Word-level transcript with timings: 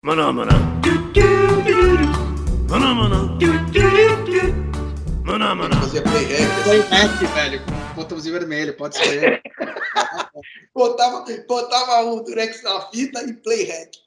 Maná, 0.00 0.32
maná. 0.32 0.52
Maná, 2.70 2.94
maná. 2.94 3.18
Maná, 5.24 5.54
maná. 5.56 5.80
Fazia 5.80 6.02
playback. 6.02 6.40
Assim. 6.40 6.62
Playback, 6.62 7.26
velho, 7.34 7.60
com 7.64 7.94
botãozinho 7.96 8.38
vermelho, 8.38 8.76
pode 8.76 8.96
ser. 8.96 9.42
Botava, 10.72 11.24
botava 11.48 12.02
o 12.04 12.20
Durex 12.20 12.62
na 12.62 12.80
fita 12.82 13.24
e 13.24 13.32
playback. 13.32 13.98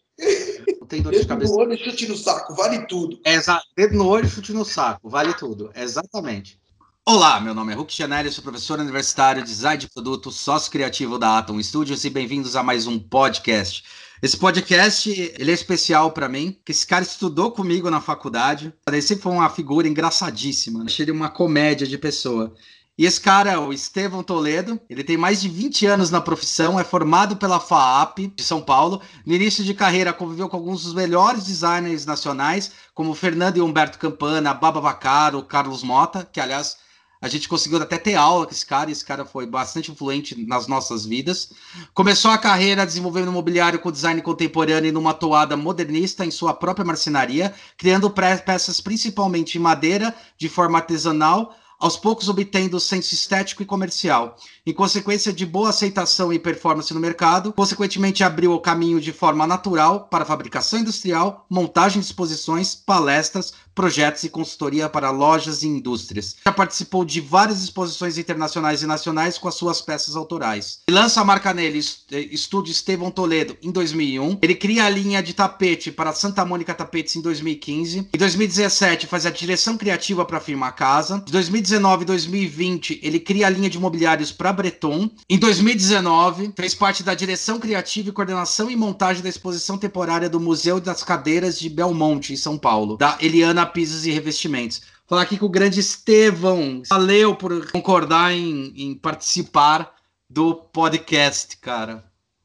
Não 0.79 0.87
tem 0.87 1.01
dor 1.01 1.11
de 1.11 1.17
Dedo 1.19 1.27
cabeça. 1.27 1.51
no 1.51 1.59
olho 1.59 1.73
e 1.73 1.77
chute 1.77 2.07
no 2.07 2.15
saco, 2.15 2.55
vale 2.55 2.87
tudo. 2.87 3.19
Exa 3.25 3.61
dedo 3.75 3.97
no 3.97 4.07
olho, 4.07 4.29
chute 4.29 4.53
no 4.53 4.63
saco, 4.63 5.09
vale 5.09 5.33
tudo. 5.33 5.71
Exatamente. 5.75 6.57
Olá, 7.05 7.41
meu 7.41 7.53
nome 7.53 7.73
é 7.73 7.75
Hulk 7.75 7.91
Chanelli, 7.91 8.31
sou 8.31 8.41
professor 8.41 8.79
universitário 8.79 9.41
de 9.43 9.49
design 9.49 9.77
de 9.77 9.89
produto, 9.89 10.31
sócio 10.31 10.71
criativo 10.71 11.19
da 11.19 11.39
Atom 11.39 11.61
Studios 11.61 12.05
e 12.05 12.09
bem-vindos 12.09 12.55
a 12.55 12.63
mais 12.63 12.87
um 12.87 12.97
podcast. 12.97 13.83
Esse 14.21 14.37
podcast, 14.37 15.09
ele 15.09 15.49
é 15.49 15.53
especial 15.53 16.11
para 16.11 16.29
mim, 16.29 16.55
que 16.63 16.71
esse 16.71 16.85
cara 16.85 17.03
estudou 17.03 17.51
comigo 17.51 17.89
na 17.89 17.99
faculdade. 17.99 18.71
Ele 18.87 19.01
sempre 19.01 19.23
foi 19.23 19.31
uma 19.31 19.49
figura 19.49 19.87
engraçadíssima, 19.87 20.79
né? 20.79 20.85
achei 20.85 21.05
ele 21.05 21.11
uma 21.11 21.27
comédia 21.27 21.87
de 21.87 21.97
pessoa. 21.97 22.53
E 22.95 23.07
esse 23.07 23.19
cara 23.19 23.53
é 23.53 23.57
o 23.57 23.73
Estevão 23.73 24.21
Toledo, 24.21 24.79
ele 24.87 25.03
tem 25.03 25.17
mais 25.17 25.41
de 25.41 25.49
20 25.49 25.87
anos 25.87 26.11
na 26.11 26.21
profissão, 26.21 26.79
é 26.79 26.83
formado 26.83 27.35
pela 27.35 27.59
FAAP 27.59 28.27
de 28.35 28.43
São 28.43 28.61
Paulo. 28.61 29.01
No 29.25 29.33
início 29.33 29.63
de 29.63 29.73
carreira, 29.73 30.13
conviveu 30.13 30.47
com 30.47 30.57
alguns 30.57 30.83
dos 30.83 30.93
melhores 30.93 31.45
designers 31.45 32.05
nacionais, 32.05 32.73
como 32.93 33.15
Fernando 33.15 33.57
e 33.57 33.61
Humberto 33.61 33.97
Campana, 33.97 34.53
Baba 34.53 34.79
Vacaro, 34.79 35.41
Carlos 35.41 35.81
Mota, 35.81 36.29
que 36.31 36.39
aliás 36.39 36.77
a 37.21 37.27
gente 37.27 37.47
conseguiu 37.47 37.79
até 37.79 37.99
ter 37.99 38.15
aula 38.15 38.47
com 38.47 38.51
esse 38.51 38.65
cara, 38.65 38.89
esse 38.89 39.05
cara 39.05 39.23
foi 39.23 39.45
bastante 39.45 39.91
influente 39.91 40.35
nas 40.47 40.65
nossas 40.65 41.05
vidas. 41.05 41.51
Começou 41.93 42.31
a 42.31 42.37
carreira 42.37 42.83
desenvolvendo 42.83 43.31
mobiliário 43.31 43.77
com 43.77 43.91
design 43.91 44.19
contemporâneo 44.23 44.89
e 44.89 44.91
numa 44.91 45.13
toada 45.13 45.55
modernista 45.55 46.25
em 46.25 46.31
sua 46.31 46.51
própria 46.51 46.83
marcenaria, 46.83 47.53
criando 47.77 48.09
peças 48.09 48.81
principalmente 48.81 49.59
em 49.59 49.61
madeira, 49.61 50.15
de 50.35 50.49
forma 50.49 50.79
artesanal, 50.79 51.55
aos 51.79 51.95
poucos 51.95 52.27
obtendo 52.27 52.79
senso 52.79 53.13
estético 53.13 53.61
e 53.61 53.65
comercial. 53.65 54.35
Em 54.63 54.73
consequência 54.73 55.33
de 55.33 55.43
boa 55.43 55.69
aceitação 55.69 56.31
e 56.31 56.37
performance 56.37 56.93
no 56.93 56.99
mercado, 56.99 57.51
consequentemente 57.51 58.23
abriu 58.23 58.53
o 58.53 58.59
caminho 58.59 59.01
de 59.01 59.11
forma 59.11 59.47
natural 59.47 60.01
para 60.01 60.23
fabricação 60.23 60.77
industrial, 60.77 61.47
montagem 61.49 61.99
de 61.99 62.05
exposições, 62.05 62.75
palestras, 62.75 63.53
projetos 63.73 64.23
e 64.23 64.29
consultoria 64.29 64.87
para 64.87 65.09
lojas 65.09 65.63
e 65.63 65.67
indústrias. 65.67 66.35
Já 66.45 66.51
participou 66.51 67.03
de 67.03 67.19
várias 67.19 67.63
exposições 67.63 68.19
internacionais 68.19 68.83
e 68.83 68.85
nacionais 68.85 69.37
com 69.37 69.47
as 69.47 69.55
suas 69.55 69.81
peças 69.81 70.15
autorais. 70.15 70.79
Ele 70.87 70.97
lança 70.97 71.21
a 71.21 71.25
marca 71.25 71.53
nele, 71.53 71.79
Estúdio 71.79 72.71
Estevão 72.71 73.09
Toledo, 73.09 73.57
em 73.63 73.71
2001. 73.71 74.37
Ele 74.43 74.53
cria 74.53 74.85
a 74.85 74.89
linha 74.89 75.23
de 75.23 75.33
tapete 75.33 75.91
para 75.91 76.13
Santa 76.13 76.45
Mônica 76.45 76.73
Tapetes 76.75 77.15
em 77.15 77.21
2015. 77.21 78.09
Em 78.13 78.17
2017 78.17 79.07
faz 79.07 79.25
a 79.25 79.31
direção 79.31 79.75
criativa 79.75 80.23
para 80.23 80.37
a 80.37 80.41
firma 80.41 80.71
Casa. 80.71 81.23
De 81.25 81.31
2019 81.31 82.03
e 82.03 82.05
2020 82.05 82.99
ele 83.01 83.19
cria 83.19 83.47
a 83.47 83.49
linha 83.49 83.69
de 83.69 83.79
mobiliários 83.79 84.31
para 84.31 84.50
Breton. 84.51 85.09
Em 85.29 85.37
2019 85.37 86.53
fez 86.55 86.75
parte 86.75 87.03
da 87.03 87.13
direção 87.13 87.59
criativa 87.59 88.09
e 88.09 88.11
coordenação 88.11 88.69
e 88.69 88.75
montagem 88.75 89.23
da 89.23 89.29
exposição 89.29 89.77
temporária 89.77 90.29
do 90.29 90.39
Museu 90.39 90.79
das 90.79 91.03
Cadeiras 91.03 91.59
de 91.59 91.69
Belmonte, 91.69 92.33
em 92.33 92.37
São 92.37 92.57
Paulo, 92.57 92.97
da 92.97 93.17
Eliana 93.21 93.65
Pisos 93.65 94.05
e 94.05 94.11
Revestimentos. 94.11 94.81
Falar 95.07 95.23
aqui 95.23 95.37
com 95.37 95.45
o 95.45 95.49
grande 95.49 95.79
Estevão. 95.79 96.83
Valeu 96.89 97.35
por 97.35 97.69
concordar 97.71 98.31
em, 98.33 98.73
em 98.77 98.95
participar 98.95 99.93
do 100.29 100.55
podcast, 100.55 101.57
cara. 101.57 102.03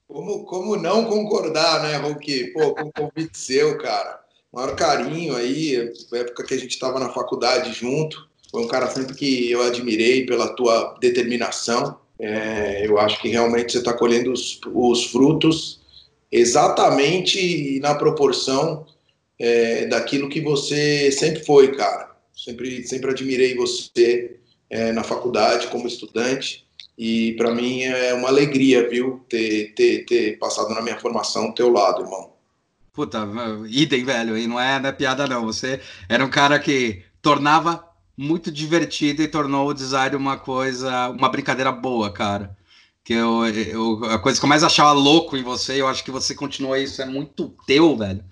Como, 0.08 0.44
como 0.44 0.76
não 0.76 1.04
concordar, 1.04 1.82
né, 1.82 1.96
Hulk? 1.96 2.52
Pô, 2.52 2.74
com 2.74 2.88
o 2.88 2.92
convite 2.92 3.38
seu, 3.38 3.78
cara. 3.78 4.20
Maior 4.52 4.74
carinho 4.74 5.36
aí, 5.36 5.92
época 6.12 6.44
que 6.44 6.54
a 6.54 6.58
gente 6.58 6.70
estava 6.70 6.98
na 6.98 7.12
faculdade 7.12 7.72
junto. 7.72 8.28
Foi 8.56 8.64
um 8.64 8.68
cara 8.68 8.88
sempre 8.88 9.14
que 9.14 9.50
eu 9.50 9.60
admirei 9.60 10.24
pela 10.24 10.48
tua 10.48 10.96
determinação. 10.98 12.00
É, 12.18 12.86
eu 12.86 12.98
acho 12.98 13.20
que 13.20 13.28
realmente 13.28 13.70
você 13.70 13.76
está 13.76 13.92
colhendo 13.92 14.32
os, 14.32 14.58
os, 14.72 15.04
frutos 15.12 15.78
exatamente 16.32 17.78
na 17.80 17.94
proporção 17.94 18.86
é, 19.38 19.84
daquilo 19.84 20.30
que 20.30 20.40
você 20.40 21.12
sempre 21.12 21.44
foi, 21.44 21.76
cara. 21.76 22.16
Sempre, 22.34 22.82
sempre 22.86 23.10
admirei 23.10 23.54
você 23.54 24.38
é, 24.70 24.90
na 24.90 25.04
faculdade 25.04 25.66
como 25.66 25.86
estudante 25.86 26.64
e 26.96 27.34
para 27.34 27.54
mim 27.54 27.82
é 27.82 28.14
uma 28.14 28.28
alegria, 28.28 28.88
viu, 28.88 29.20
ter, 29.28 29.74
ter, 29.74 30.06
ter 30.06 30.38
passado 30.38 30.72
na 30.72 30.80
minha 30.80 30.98
formação 30.98 31.48
ao 31.48 31.54
teu 31.54 31.70
lado, 31.70 32.04
irmão. 32.04 32.32
Puta, 32.90 33.28
idem, 33.68 34.02
velho, 34.02 34.34
e 34.38 34.46
não 34.46 34.58
é, 34.58 34.80
não 34.80 34.88
é 34.88 34.92
piada 34.92 35.26
não. 35.26 35.44
Você 35.44 35.78
era 36.08 36.24
um 36.24 36.30
cara 36.30 36.58
que 36.58 37.02
tornava 37.20 37.84
muito 38.16 38.50
divertido 38.50 39.22
e 39.22 39.28
tornou 39.28 39.68
o 39.68 39.74
design 39.74 40.16
uma 40.16 40.38
coisa, 40.38 41.10
uma 41.10 41.28
brincadeira 41.28 41.70
boa, 41.70 42.10
cara. 42.10 42.56
Que 43.04 43.12
eu, 43.12 43.46
eu, 43.46 44.04
a 44.06 44.18
coisa 44.18 44.38
que 44.38 44.44
eu 44.44 44.48
mais 44.48 44.64
achava 44.64 44.92
louco 44.92 45.36
em 45.36 45.42
você, 45.42 45.80
eu 45.80 45.86
acho 45.86 46.02
que 46.02 46.10
você 46.10 46.34
continua 46.34 46.78
isso, 46.78 47.00
é 47.02 47.04
muito 47.04 47.54
teu, 47.66 47.96
velho. 47.96 48.24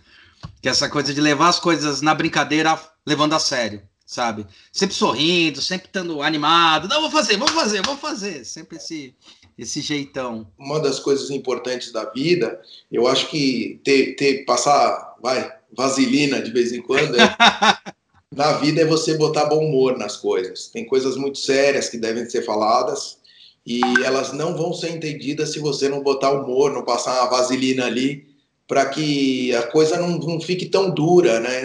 Que 0.60 0.68
é 0.68 0.70
essa 0.70 0.88
coisa 0.88 1.12
de 1.12 1.20
levar 1.20 1.48
as 1.48 1.60
coisas 1.60 2.00
na 2.00 2.14
brincadeira, 2.14 2.78
levando 3.06 3.34
a 3.34 3.38
sério, 3.38 3.82
sabe? 4.04 4.46
Sempre 4.72 4.96
sorrindo, 4.96 5.60
sempre 5.60 5.86
estando 5.86 6.22
animado. 6.22 6.88
Não, 6.88 7.02
vou 7.02 7.10
fazer, 7.10 7.36
vou 7.36 7.48
fazer, 7.48 7.82
vou 7.82 7.96
fazer. 7.96 8.44
Sempre 8.44 8.78
esse, 8.78 9.14
esse 9.56 9.80
jeitão. 9.80 10.50
Uma 10.58 10.80
das 10.80 10.98
coisas 10.98 11.30
importantes 11.30 11.92
da 11.92 12.06
vida, 12.10 12.60
eu 12.90 13.06
acho 13.06 13.28
que 13.28 13.80
ter, 13.84 14.16
ter 14.16 14.44
passar, 14.44 15.14
vai, 15.22 15.52
vaselina 15.76 16.42
de 16.42 16.50
vez 16.50 16.72
em 16.72 16.82
quando. 16.82 17.16
É... 17.16 17.36
na 18.34 18.52
vida 18.54 18.82
é 18.82 18.84
você 18.84 19.14
botar 19.16 19.46
bom 19.46 19.64
humor 19.64 19.96
nas 19.96 20.16
coisas. 20.16 20.66
Tem 20.66 20.84
coisas 20.84 21.16
muito 21.16 21.38
sérias 21.38 21.88
que 21.88 21.96
devem 21.96 22.28
ser 22.28 22.42
faladas 22.42 23.18
e 23.66 23.80
elas 24.04 24.32
não 24.32 24.56
vão 24.56 24.74
ser 24.74 24.90
entendidas 24.90 25.52
se 25.52 25.60
você 25.60 25.88
não 25.88 26.02
botar 26.02 26.32
humor, 26.32 26.72
não 26.72 26.84
passar 26.84 27.20
uma 27.20 27.30
vaselina 27.30 27.86
ali 27.86 28.26
para 28.66 28.86
que 28.86 29.54
a 29.54 29.62
coisa 29.62 29.98
não, 29.98 30.18
não, 30.18 30.40
fique 30.40 30.66
tão 30.66 30.90
dura, 30.90 31.38
né? 31.38 31.62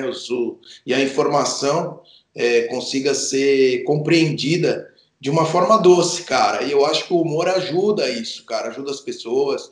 E 0.86 0.94
a 0.94 1.02
informação 1.02 2.02
é, 2.36 2.64
consiga 2.64 3.14
ser 3.14 3.84
compreendida 3.84 4.88
de 5.20 5.30
uma 5.30 5.46
forma 5.46 5.78
doce, 5.78 6.24
cara. 6.24 6.64
E 6.64 6.72
eu 6.72 6.86
acho 6.86 7.08
que 7.08 7.14
o 7.14 7.22
humor 7.22 7.48
ajuda 7.48 8.10
isso, 8.10 8.46
cara. 8.46 8.70
Ajuda 8.70 8.92
as 8.92 9.00
pessoas, 9.00 9.70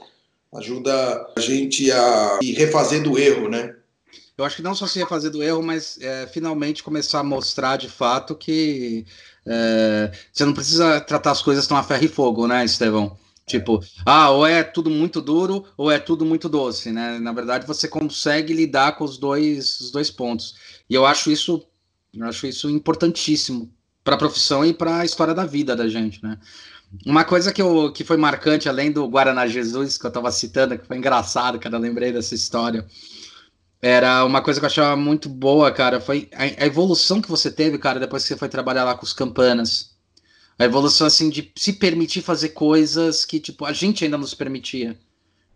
ajuda 0.53 1.27
a 1.35 1.39
gente 1.39 1.91
a 1.91 2.39
refazer 2.55 3.03
do 3.03 3.19
erro, 3.19 3.49
né? 3.49 3.75
Eu 4.37 4.45
acho 4.45 4.57
que 4.57 4.61
não 4.61 4.75
só 4.75 4.85
se 4.85 4.99
refazer 4.99 5.31
do 5.31 5.41
erro, 5.41 5.63
mas 5.63 5.97
é, 5.99 6.27
finalmente 6.27 6.83
começar 6.83 7.21
a 7.21 7.23
mostrar 7.23 7.75
de 7.75 7.89
fato 7.89 8.35
que 8.35 9.03
é, 9.43 10.11
você 10.31 10.45
não 10.45 10.53
precisa 10.53 11.01
tratar 11.01 11.31
as 11.31 11.41
coisas 11.41 11.65
tão 11.65 11.75
a 11.75 11.81
ferro 11.81 12.05
e 12.05 12.07
fogo, 12.07 12.45
né, 12.45 12.63
Estevão? 12.63 13.17
Tipo, 13.47 13.81
ah, 14.05 14.29
ou 14.29 14.45
é 14.45 14.61
tudo 14.61 14.91
muito 14.91 15.21
duro 15.21 15.65
ou 15.75 15.89
é 15.89 15.97
tudo 15.97 16.23
muito 16.23 16.47
doce, 16.47 16.91
né? 16.91 17.17
Na 17.17 17.31
verdade, 17.31 17.65
você 17.65 17.87
consegue 17.87 18.53
lidar 18.53 18.95
com 18.95 19.05
os 19.05 19.17
dois, 19.17 19.79
os 19.79 19.89
dois 19.89 20.11
pontos. 20.11 20.55
E 20.87 20.93
eu 20.93 21.05
acho 21.05 21.31
isso, 21.31 21.65
eu 22.13 22.25
acho 22.27 22.45
isso 22.45 22.69
importantíssimo 22.69 23.73
para 24.03 24.15
a 24.15 24.19
profissão 24.19 24.63
e 24.63 24.71
para 24.73 24.97
a 24.97 25.05
história 25.05 25.33
da 25.33 25.45
vida 25.45 25.75
da 25.75 25.87
gente, 25.87 26.21
né? 26.21 26.37
Uma 27.05 27.23
coisa 27.23 27.51
que, 27.51 27.61
eu, 27.61 27.91
que 27.91 28.03
foi 28.03 28.17
marcante, 28.17 28.69
além 28.69 28.91
do 28.91 29.07
Guaraná 29.07 29.47
Jesus, 29.47 29.97
que 29.97 30.05
eu 30.05 30.09
estava 30.09 30.31
citando, 30.31 30.77
que 30.77 30.85
foi 30.85 30.97
engraçado, 30.97 31.57
cara, 31.57 31.75
eu 31.75 31.81
lembrei 31.81 32.11
dessa 32.11 32.35
história 32.35 32.85
era 33.81 34.25
uma 34.25 34.41
coisa 34.41 34.59
que 34.59 34.65
eu 34.65 34.67
achava 34.67 34.95
muito 34.95 35.29
boa, 35.29 35.71
cara. 35.71 35.99
Foi 35.99 36.29
a, 36.33 36.63
a, 36.63 36.65
evolução 36.65 37.21
que 37.21 37.29
você 37.29 37.51
teve, 37.51 37.77
cara, 37.77 37.99
depois 37.99 38.23
que 38.23 38.29
você 38.29 38.37
foi 38.37 38.49
trabalhar 38.49 38.83
lá 38.83 38.95
com 38.95 39.05
os 39.05 39.13
campanas. 39.13 39.95
A 40.57 40.65
evolução, 40.65 41.05
assim, 41.05 41.29
de 41.29 41.51
se 41.55 41.73
permitir 41.73 42.21
fazer 42.21 42.49
coisas 42.49 43.23
que, 43.23 43.39
tipo, 43.39 43.65
a 43.65 43.73
gente 43.73 44.03
ainda 44.03 44.17
nos 44.17 44.33
permitia. 44.33 44.97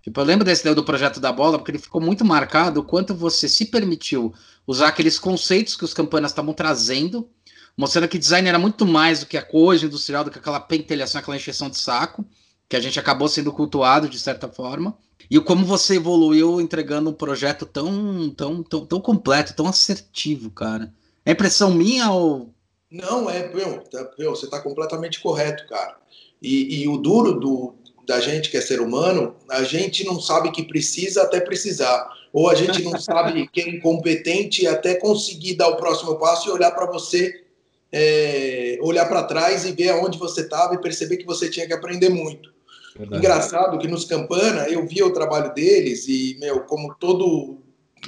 Tipo, 0.03 0.19
eu 0.19 0.25
lembro 0.25 0.45
desse 0.45 0.71
do 0.73 0.83
projeto 0.83 1.19
da 1.19 1.31
bola, 1.31 1.57
porque 1.57 1.71
ele 1.71 1.79
ficou 1.79 2.01
muito 2.01 2.25
marcado 2.25 2.79
o 2.79 2.83
quanto 2.83 3.13
você 3.13 3.47
se 3.47 3.65
permitiu 3.65 4.33
usar 4.65 4.87
aqueles 4.87 5.17
conceitos 5.19 5.75
que 5.75 5.85
os 5.85 5.93
campanas 5.93 6.31
estavam 6.31 6.53
trazendo, 6.53 7.29
mostrando 7.75 8.07
que 8.07 8.17
design 8.17 8.47
era 8.47 8.59
muito 8.59 8.85
mais 8.85 9.19
do 9.21 9.25
que 9.25 9.37
a 9.37 9.43
coisa 9.43 9.85
industrial, 9.85 10.23
do 10.23 10.31
que 10.31 10.39
aquela 10.39 10.59
pentelhação, 10.59 11.19
aquela 11.19 11.37
encheção 11.37 11.69
de 11.69 11.77
saco, 11.77 12.25
que 12.69 12.75
a 12.75 12.79
gente 12.79 12.99
acabou 12.99 13.27
sendo 13.27 13.51
cultuado 13.51 14.07
de 14.07 14.19
certa 14.19 14.47
forma. 14.47 14.97
E 15.31 15.39
como 15.39 15.65
você 15.65 15.95
evoluiu 15.95 16.59
entregando 16.59 17.09
um 17.09 17.13
projeto 17.13 17.65
tão, 17.65 18.29
tão, 18.31 18.61
tão, 18.61 18.85
tão 18.85 18.99
completo, 18.99 19.55
tão 19.55 19.65
assertivo, 19.65 20.51
cara. 20.51 20.93
É 21.25 21.31
impressão 21.31 21.73
minha 21.73 22.11
ou. 22.11 22.53
Não, 22.91 23.29
é, 23.29 23.47
meu, 23.53 23.77
tá, 23.83 24.11
meu 24.19 24.31
você 24.31 24.43
está 24.43 24.59
completamente 24.59 25.21
correto, 25.21 25.65
cara. 25.69 25.95
E, 26.41 26.81
e, 26.81 26.87
o 26.89 26.97
duro 26.97 27.39
do, 27.39 27.75
da 28.05 28.19
gente 28.19 28.51
que 28.51 28.57
é 28.57 28.61
ser 28.61 28.81
humano, 28.81 29.33
a 29.49 29.63
gente 29.63 30.03
não 30.03 30.19
sabe 30.19 30.51
que 30.51 30.63
precisa 30.63 31.21
até 31.21 31.39
precisar. 31.39 32.09
Ou 32.33 32.49
a 32.49 32.55
gente 32.55 32.83
não 32.83 32.99
sabe 32.99 33.47
que 33.53 33.61
é 33.61 33.69
incompetente 33.69 34.67
até 34.67 34.95
conseguir 34.95 35.55
dar 35.55 35.69
o 35.69 35.77
próximo 35.77 36.19
passo 36.19 36.49
e 36.49 36.51
olhar 36.51 36.71
para 36.71 36.87
você, 36.87 37.45
é, 37.89 38.77
olhar 38.81 39.05
para 39.05 39.23
trás 39.23 39.63
e 39.63 39.71
ver 39.71 39.91
aonde 39.91 40.19
você 40.19 40.41
estava 40.41 40.75
e 40.75 40.81
perceber 40.81 41.15
que 41.15 41.25
você 41.25 41.49
tinha 41.49 41.65
que 41.65 41.73
aprender 41.73 42.09
muito. 42.09 42.50
Verdade. 42.97 43.17
Engraçado 43.17 43.79
que 43.79 43.87
nos 43.87 44.05
Campana 44.05 44.67
eu 44.69 44.85
via 44.85 45.05
o 45.05 45.13
trabalho 45.13 45.53
deles 45.53 46.07
e, 46.07 46.37
meu, 46.39 46.61
como 46.61 46.93
todo 46.95 47.59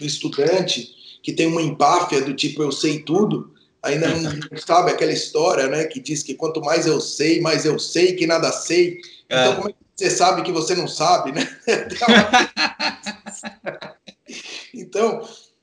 estudante 0.01 0.89
que 1.21 1.31
tem 1.31 1.47
uma 1.47 1.61
empáfia 1.61 2.21
do 2.21 2.33
tipo 2.33 2.61
eu 2.61 2.71
sei 2.71 3.01
tudo, 3.01 3.53
ainda 3.81 4.09
não 4.09 4.31
sabe 4.59 4.91
aquela 4.91 5.11
história, 5.11 5.67
né, 5.67 5.85
que 5.85 5.99
diz 5.99 6.21
que 6.21 6.35
quanto 6.35 6.61
mais 6.61 6.85
eu 6.85 6.99
sei, 6.99 7.39
mais 7.39 7.65
eu 7.65 7.79
sei 7.79 8.13
que 8.13 8.27
nada 8.27 8.51
sei. 8.51 8.99
Então, 9.25 9.53
é. 9.53 9.55
como 9.55 9.69
é 9.69 9.71
que 9.71 9.77
você 9.95 10.09
sabe 10.09 10.41
que 10.41 10.51
você 10.51 10.75
não 10.75 10.87
sabe, 10.87 11.31
né? 11.31 11.47
então, 14.73 15.21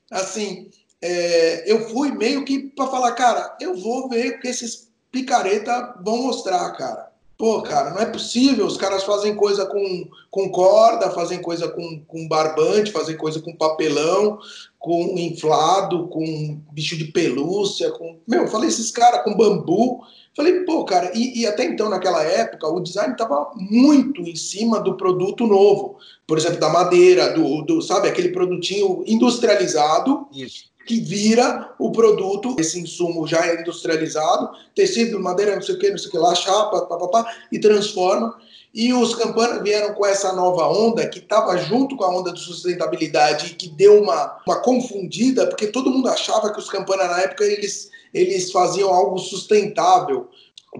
assim, 0.09 0.69
é, 1.01 1.71
eu 1.71 1.89
fui 1.89 2.11
meio 2.11 2.45
que 2.45 2.71
para 2.75 2.87
falar, 2.87 3.11
cara, 3.13 3.57
eu 3.59 3.75
vou 3.75 4.09
ver 4.09 4.35
o 4.35 4.39
que 4.39 4.47
esses 4.47 4.89
picareta 5.11 5.95
vão 6.03 6.23
mostrar, 6.23 6.71
cara. 6.71 7.10
Pô, 7.41 7.59
cara, 7.63 7.89
não 7.89 7.99
é 7.99 8.05
possível. 8.05 8.67
Os 8.67 8.77
caras 8.77 9.03
fazem 9.03 9.35
coisa 9.35 9.65
com, 9.65 10.07
com 10.29 10.51
corda, 10.51 11.09
fazem 11.09 11.41
coisa 11.41 11.67
com, 11.67 11.99
com 12.05 12.27
barbante, 12.27 12.91
fazem 12.91 13.17
coisa 13.17 13.41
com 13.41 13.55
papelão, 13.55 14.37
com 14.77 15.17
inflado, 15.17 16.07
com 16.09 16.61
bicho 16.71 16.95
de 16.95 17.05
pelúcia, 17.05 17.89
com. 17.89 18.19
Meu, 18.27 18.43
eu 18.43 18.47
falei, 18.47 18.69
esses 18.69 18.91
caras 18.91 19.23
com 19.23 19.35
bambu. 19.35 20.03
Falei, 20.35 20.59
pô, 20.65 20.85
cara, 20.85 21.11
e, 21.15 21.41
e, 21.41 21.47
até 21.47 21.65
então, 21.65 21.89
naquela 21.89 22.21
época, 22.21 22.67
o 22.67 22.79
design 22.79 23.13
estava 23.13 23.49
muito 23.55 24.21
em 24.21 24.35
cima 24.35 24.79
do 24.79 24.95
produto 24.95 25.47
novo. 25.47 25.97
Por 26.27 26.37
exemplo, 26.37 26.59
da 26.59 26.69
madeira, 26.69 27.33
do, 27.33 27.63
do 27.63 27.81
sabe, 27.81 28.07
aquele 28.07 28.29
produtinho 28.29 29.03
industrializado. 29.07 30.27
Isso 30.31 30.70
que 30.85 30.99
vira 30.99 31.73
o 31.77 31.91
produto, 31.91 32.55
esse 32.59 32.79
insumo 32.79 33.27
já 33.27 33.45
é 33.45 33.61
industrializado, 33.61 34.49
tecido, 34.75 35.19
madeira, 35.19 35.55
não 35.55 35.61
sei 35.61 35.75
o 35.75 35.79
que, 35.79 35.89
não 35.89 35.97
sei 35.97 36.07
o 36.07 36.11
que 36.11 36.17
lá, 36.17 36.33
chapa, 36.35 36.85
papapá, 36.85 37.31
e 37.51 37.59
transforma. 37.59 38.35
E 38.73 38.93
os 38.93 39.13
Campana 39.15 39.61
vieram 39.61 39.93
com 39.93 40.05
essa 40.05 40.31
nova 40.33 40.67
onda 40.67 41.07
que 41.07 41.19
estava 41.19 41.57
junto 41.57 41.97
com 41.97 42.05
a 42.05 42.15
onda 42.15 42.31
de 42.31 42.39
sustentabilidade 42.39 43.47
e 43.47 43.55
que 43.55 43.67
deu 43.67 44.01
uma, 44.01 44.39
uma 44.47 44.61
confundida, 44.61 45.47
porque 45.47 45.67
todo 45.67 45.89
mundo 45.89 46.07
achava 46.07 46.53
que 46.53 46.59
os 46.59 46.69
Campana 46.69 47.05
na 47.05 47.21
época 47.21 47.43
eles, 47.43 47.89
eles 48.13 48.51
faziam 48.51 48.89
algo 48.89 49.17
sustentável 49.19 50.29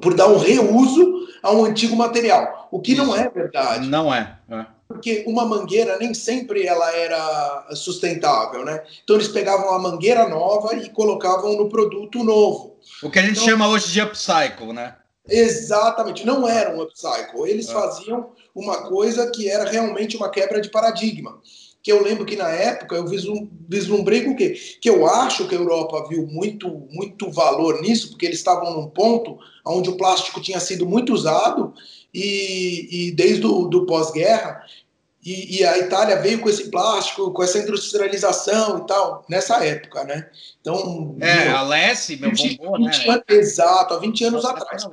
por 0.02 0.14
dar 0.14 0.28
um 0.28 0.38
reuso 0.38 1.28
a 1.44 1.52
um 1.52 1.66
antigo 1.66 1.96
material, 1.96 2.70
o 2.72 2.80
que 2.80 2.96
não 2.96 3.14
é 3.14 3.30
verdade. 3.30 3.88
Não 3.90 4.14
é. 4.14 4.38
é 4.50 4.66
porque 4.92 5.24
uma 5.28 5.46
mangueira 5.46 5.98
nem 5.98 6.14
sempre 6.14 6.66
ela 6.66 6.92
era 6.96 7.70
sustentável, 7.74 8.66
né? 8.66 8.84
Então 9.04 9.16
eles 9.16 9.28
pegavam 9.28 9.74
a 9.74 9.80
mangueira 9.80 10.28
nova 10.28 10.76
e 10.76 10.90
colocavam 10.90 11.56
no 11.56 11.70
produto 11.70 12.24
novo. 12.24 12.78
O 13.02 13.10
que 13.10 13.20
a 13.20 13.22
gente 13.22 13.34
então, 13.34 13.46
chama 13.46 13.68
hoje 13.70 13.92
de 13.92 14.02
upcycle, 14.02 14.74
né? 14.74 14.96
Exatamente, 15.28 16.26
não 16.26 16.48
era 16.48 16.76
um 16.76 16.82
upcycle. 16.82 17.48
Eles 17.48 17.70
é. 17.70 17.74
faziam 17.74 18.32
uma 18.54 18.88
coisa 18.88 19.30
que 19.32 19.50
era 19.50 19.70
realmente 19.70 20.18
uma 20.18 20.30
quebra 20.30 20.60
de 20.60 20.70
paradigma. 20.70 21.40
Que 21.84 21.92
eu 21.92 22.04
lembro 22.04 22.26
que 22.26 22.36
na 22.36 22.50
época 22.50 22.96
eu 22.96 23.08
vislumbrei 23.08 24.24
com 24.24 24.32
o 24.32 24.36
quê? 24.36 24.56
Que 24.80 24.90
eu 24.90 25.08
acho 25.08 25.48
que 25.48 25.56
a 25.56 25.58
Europa 25.58 26.08
viu 26.08 26.28
muito, 26.28 26.70
muito 26.92 27.32
valor 27.32 27.82
nisso, 27.82 28.10
porque 28.10 28.28
eles 28.28 28.38
estavam 28.38 28.72
num 28.74 28.88
ponto 28.88 29.40
onde 29.66 29.90
o 29.90 29.98
plástico 29.98 30.42
tinha 30.42 30.60
sido 30.60 30.86
muito 30.86 31.12
usado 31.12 31.74
e, 32.14 33.08
e 33.08 33.12
desde 33.12 33.48
o 33.48 33.68
do 33.68 33.86
pós-guerra 33.86 34.64
e, 35.24 35.60
e, 35.60 35.66
a 35.66 35.78
Itália 35.78 36.20
veio 36.20 36.40
com 36.40 36.50
esse 36.50 36.72
plástico, 36.72 37.32
com 37.32 37.44
essa 37.44 37.60
industrialização 37.60 38.80
e 38.80 38.88
tal, 38.88 39.24
nessa 39.30 39.64
época, 39.64 40.04
né? 40.04 40.28
Então. 40.60 41.16
É, 41.20 41.46
meu, 41.46 41.58
a 41.58 41.62
Lessie, 41.62 42.18
meu 42.20 42.32
20, 42.32 42.58
bombom, 42.58 42.86
20 42.86 43.08
né? 43.08 43.14
Anos, 43.14 43.24
exato, 43.30 43.94
há 43.94 44.00
20 44.00 44.24
anos 44.26 44.46
atrás. 44.46 44.88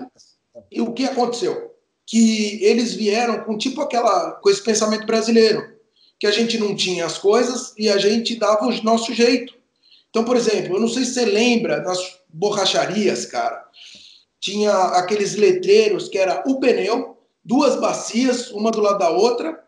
E 0.70 0.82
o 0.82 0.92
que 0.92 1.04
aconteceu? 1.04 1.74
Que 2.06 2.62
eles 2.62 2.92
vieram 2.92 3.42
com 3.44 3.56
tipo 3.56 3.80
aquela. 3.80 4.32
com 4.32 4.50
esse 4.50 4.62
pensamento 4.62 5.06
brasileiro, 5.06 5.66
que 6.20 6.26
a 6.26 6.30
gente 6.30 6.58
não 6.58 6.76
tinha 6.76 7.06
as 7.06 7.16
coisas 7.16 7.72
e 7.78 7.88
a 7.88 7.96
gente 7.96 8.36
dava 8.36 8.66
o 8.66 8.82
nosso 8.82 9.14
jeito. 9.14 9.54
Então, 10.10 10.24
por 10.24 10.36
exemplo, 10.36 10.76
eu 10.76 10.80
não 10.80 10.88
sei 10.88 11.04
se 11.04 11.14
você 11.14 11.24
lembra 11.24 11.80
das 11.80 12.18
borracharias, 12.28 13.24
cara. 13.24 13.64
Tinha 14.38 14.72
aqueles 14.72 15.36
letreiros 15.36 16.08
que 16.08 16.18
era 16.18 16.42
o 16.46 16.60
pneu, 16.60 17.16
duas 17.42 17.76
bacias, 17.76 18.50
uma 18.50 18.70
do 18.70 18.80
lado 18.80 18.98
da 18.98 19.08
outra 19.08 19.66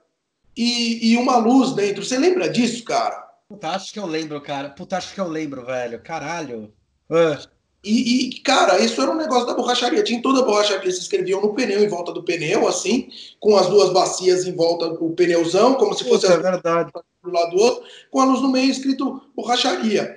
e, 0.60 1.12
e 1.12 1.16
uma 1.16 1.38
luz 1.38 1.72
dentro. 1.72 2.04
Você 2.04 2.18
lembra 2.18 2.46
disso, 2.46 2.84
cara? 2.84 3.26
Puta, 3.48 3.68
acho 3.70 3.94
que 3.94 3.98
eu 3.98 4.04
lembro, 4.04 4.38
cara. 4.42 4.68
Puta, 4.68 4.98
acho 4.98 5.14
que 5.14 5.20
eu 5.20 5.26
lembro, 5.26 5.64
velho. 5.64 5.98
Caralho. 6.02 6.70
Uh. 7.08 7.48
E, 7.82 8.28
e, 8.28 8.40
cara, 8.40 8.78
isso 8.78 9.00
era 9.00 9.10
um 9.10 9.16
negócio 9.16 9.46
da 9.46 9.54
borracharia. 9.54 10.02
Tinha 10.02 10.20
toda 10.20 10.40
a 10.40 10.44
borracharia, 10.44 10.92
se 10.92 11.00
escreviam 11.00 11.40
no 11.40 11.54
pneu, 11.54 11.82
em 11.82 11.88
volta 11.88 12.12
do 12.12 12.22
pneu, 12.22 12.68
assim, 12.68 13.08
com 13.40 13.56
as 13.56 13.68
duas 13.68 13.90
bacias 13.90 14.46
em 14.46 14.54
volta 14.54 14.90
do 14.90 15.08
pneuzão, 15.12 15.76
como 15.76 15.94
se 15.94 16.04
fosse 16.04 16.26
Puta, 16.26 16.34
é 16.34 16.50
verdade. 16.52 16.92
do 17.24 17.32
lado 17.32 17.56
do 17.56 17.62
outro, 17.62 17.88
com 18.10 18.20
a 18.20 18.26
luz 18.26 18.42
no 18.42 18.52
meio 18.52 18.70
escrito 18.70 19.22
borracharia. 19.34 20.14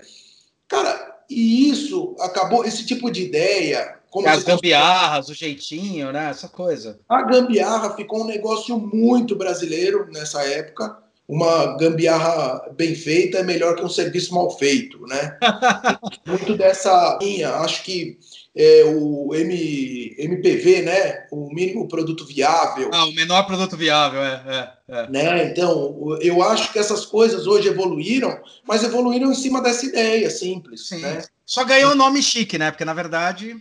Cara, 0.67 1.23
e 1.29 1.69
isso 1.69 2.17
acabou, 2.19 2.65
esse 2.65 2.85
tipo 2.85 3.09
de 3.09 3.23
ideia 3.23 3.97
como 4.13 4.29
as 4.29 4.43
gambiarras, 4.43 5.27
o 5.27 5.33
jeitinho, 5.33 6.11
né? 6.11 6.29
Essa 6.29 6.47
coisa. 6.47 6.99
A 7.09 7.23
gambiarra 7.23 7.95
ficou 7.95 8.21
um 8.21 8.27
negócio 8.27 8.77
muito 8.77 9.35
brasileiro 9.35 10.07
nessa 10.11 10.43
época. 10.43 10.99
Uma 11.27 11.75
gambiarra 11.77 12.61
bem 12.77 12.93
feita 12.93 13.39
é 13.39 13.43
melhor 13.43 13.75
que 13.75 13.83
um 13.83 13.89
serviço 13.89 14.35
mal 14.35 14.55
feito, 14.55 15.01
né? 15.07 15.35
muito 16.27 16.55
dessa 16.55 17.17
linha. 17.19 17.55
Acho 17.55 17.83
que 17.83 18.19
é, 18.55 18.83
o 18.85 19.33
M, 19.33 20.15
MPV, 20.19 20.83
né? 20.83 21.25
O 21.31 21.51
mínimo 21.51 21.87
produto 21.87 22.23
viável. 22.23 22.91
Ah, 22.93 23.05
o 23.05 23.15
menor 23.15 23.47
produto 23.47 23.75
viável, 23.75 24.21
é, 24.21 24.43
é, 24.45 24.95
é. 24.95 25.09
Né? 25.09 25.45
Então, 25.45 26.19
eu 26.21 26.43
acho 26.43 26.71
que 26.71 26.77
essas 26.77 27.03
coisas 27.03 27.47
hoje 27.47 27.67
evoluíram, 27.67 28.39
mas 28.67 28.83
evoluíram 28.83 29.31
em 29.31 29.35
cima 29.35 29.59
dessa 29.59 29.87
ideia 29.87 30.29
simples. 30.29 30.87
Sim. 30.87 30.99
Né? 30.99 31.23
Só 31.43 31.63
ganhou 31.63 31.93
o 31.93 31.95
nome 31.95 32.21
chique, 32.21 32.59
né? 32.59 32.69
Porque 32.69 32.85
na 32.85 32.93
verdade 32.93 33.57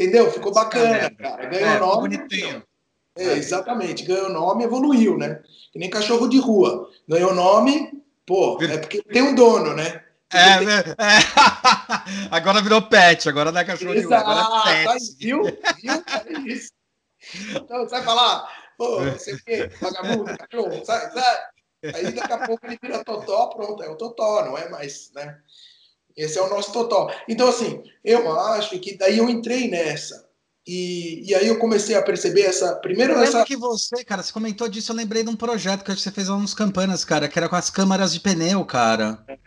Entendeu? 0.00 0.32
Ficou 0.32 0.50
bacana, 0.50 1.10
cara. 1.10 1.44
Ganhou 1.44 1.68
é, 1.68 1.78
nome. 1.78 2.16
Bonitinho. 2.16 2.62
É, 3.18 3.32
exatamente. 3.32 4.06
Ganhou 4.06 4.30
nome, 4.30 4.64
evoluiu, 4.64 5.18
né? 5.18 5.42
Que 5.70 5.78
nem 5.78 5.90
cachorro 5.90 6.26
de 6.26 6.38
rua. 6.38 6.88
Ganhou 7.06 7.34
nome, 7.34 8.02
pô, 8.24 8.58
é 8.62 8.78
porque 8.78 9.02
tem 9.02 9.20
um 9.20 9.34
dono, 9.34 9.74
né? 9.74 10.02
É, 10.32 10.58
tem... 10.58 10.68
é, 10.70 10.94
agora 12.32 12.62
virou 12.62 12.80
pet, 12.80 13.28
agora 13.28 13.52
não 13.52 13.60
é 13.60 13.64
cachorro 13.64 13.92
Exato, 13.92 14.24
de 14.24 14.32
rua, 14.32 14.40
agora 14.40 14.70
é 14.70 14.84
pet. 14.86 15.16
viu? 15.18 15.42
Viu? 15.42 15.92
É 15.92 16.40
isso. 16.50 16.70
Então, 17.50 17.80
você 17.80 17.90
vai 17.90 18.02
falar, 18.02 18.48
pô, 18.78 19.02
não 19.02 19.18
sei 19.18 19.34
o 19.34 19.44
quê, 19.44 19.70
vagabundo, 19.82 20.38
cachorro, 20.38 20.82
sai, 20.82 21.10
sai. 21.10 21.38
Aí 21.94 22.12
daqui 22.12 22.32
a 22.32 22.46
pouco 22.46 22.66
ele 22.66 22.78
vira 22.80 23.04
totó, 23.04 23.48
pronto, 23.48 23.82
é 23.82 23.88
o 23.90 23.96
totó, 23.96 24.46
não 24.46 24.56
é 24.56 24.68
mais, 24.70 25.10
né? 25.12 25.40
Esse 26.16 26.38
é 26.38 26.42
o 26.42 26.50
nosso 26.50 26.72
total. 26.72 27.10
Então, 27.28 27.48
assim, 27.48 27.82
eu 28.04 28.30
acho 28.38 28.78
que 28.78 28.96
daí 28.96 29.18
eu 29.18 29.28
entrei 29.28 29.68
nessa. 29.68 30.28
E, 30.66 31.28
e 31.28 31.34
aí 31.34 31.48
eu 31.48 31.58
comecei 31.58 31.96
a 31.96 32.02
perceber 32.02 32.42
essa. 32.42 32.76
Primeiro, 32.76 33.14
eu 33.14 33.22
essa. 33.22 33.44
que 33.44 33.56
você, 33.56 34.04
cara, 34.04 34.22
você 34.22 34.32
comentou 34.32 34.68
disso, 34.68 34.92
eu 34.92 34.96
lembrei 34.96 35.22
de 35.22 35.30
um 35.30 35.36
projeto 35.36 35.82
que 35.82 35.94
você 35.94 36.10
fez 36.10 36.28
lá 36.28 36.36
nos 36.36 36.54
campanas, 36.54 37.04
cara, 37.04 37.28
que 37.28 37.38
era 37.38 37.48
com 37.48 37.56
as 37.56 37.70
câmaras 37.70 38.12
de 38.12 38.20
pneu, 38.20 38.64
cara. 38.64 39.24
É, 39.26 39.38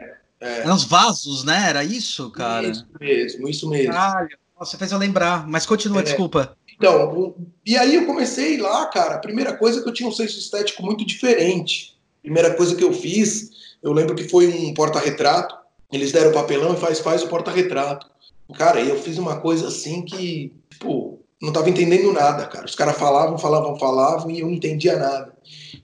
é. 0.41 0.59
Eram 0.59 0.75
os 0.75 0.83
vasos, 0.83 1.43
né? 1.43 1.69
Era 1.69 1.83
isso, 1.83 2.31
cara? 2.31 2.67
Isso 2.67 2.85
mesmo, 2.99 3.47
isso 3.47 3.69
mesmo. 3.69 3.93
Caralho, 3.93 4.37
você 4.59 4.77
fez 4.77 4.91
eu 4.91 4.97
lembrar, 4.97 5.47
mas 5.47 5.65
continua, 5.65 5.99
é. 5.99 6.03
desculpa. 6.03 6.57
Então, 6.75 7.35
e 7.65 7.77
aí 7.77 7.95
eu 7.95 8.05
comecei 8.05 8.57
lá, 8.57 8.87
cara. 8.87 9.15
A 9.15 9.19
primeira 9.19 9.55
coisa 9.55 9.81
que 9.81 9.87
eu 9.87 9.93
tinha 9.93 10.09
um 10.09 10.11
senso 10.11 10.39
estético 10.39 10.83
muito 10.83 11.05
diferente. 11.05 11.97
Primeira 12.21 12.53
coisa 12.55 12.75
que 12.75 12.83
eu 12.83 12.91
fiz, 12.91 13.51
eu 13.81 13.93
lembro 13.93 14.15
que 14.15 14.27
foi 14.27 14.47
um 14.47 14.73
porta-retrato 14.73 15.62
eles 15.93 16.11
deram 16.11 16.31
o 16.31 16.33
papelão 16.33 16.73
e 16.73 16.77
faz, 16.77 16.99
faz 16.99 17.23
o 17.23 17.27
porta-retrato. 17.27 18.07
Cara, 18.55 18.81
eu 18.81 18.97
fiz 18.99 19.17
uma 19.17 19.39
coisa 19.39 19.67
assim 19.67 20.01
que, 20.03 20.51
tipo, 20.69 21.19
não 21.41 21.51
tava 21.51 21.69
entendendo 21.69 22.11
nada, 22.11 22.45
cara. 22.47 22.65
Os 22.65 22.75
caras 22.75 22.97
falavam, 22.97 23.37
falavam, 23.37 23.77
falavam 23.77 24.31
e 24.31 24.39
eu 24.39 24.47
não 24.47 24.53
entendia 24.53 24.97
nada. 24.97 25.33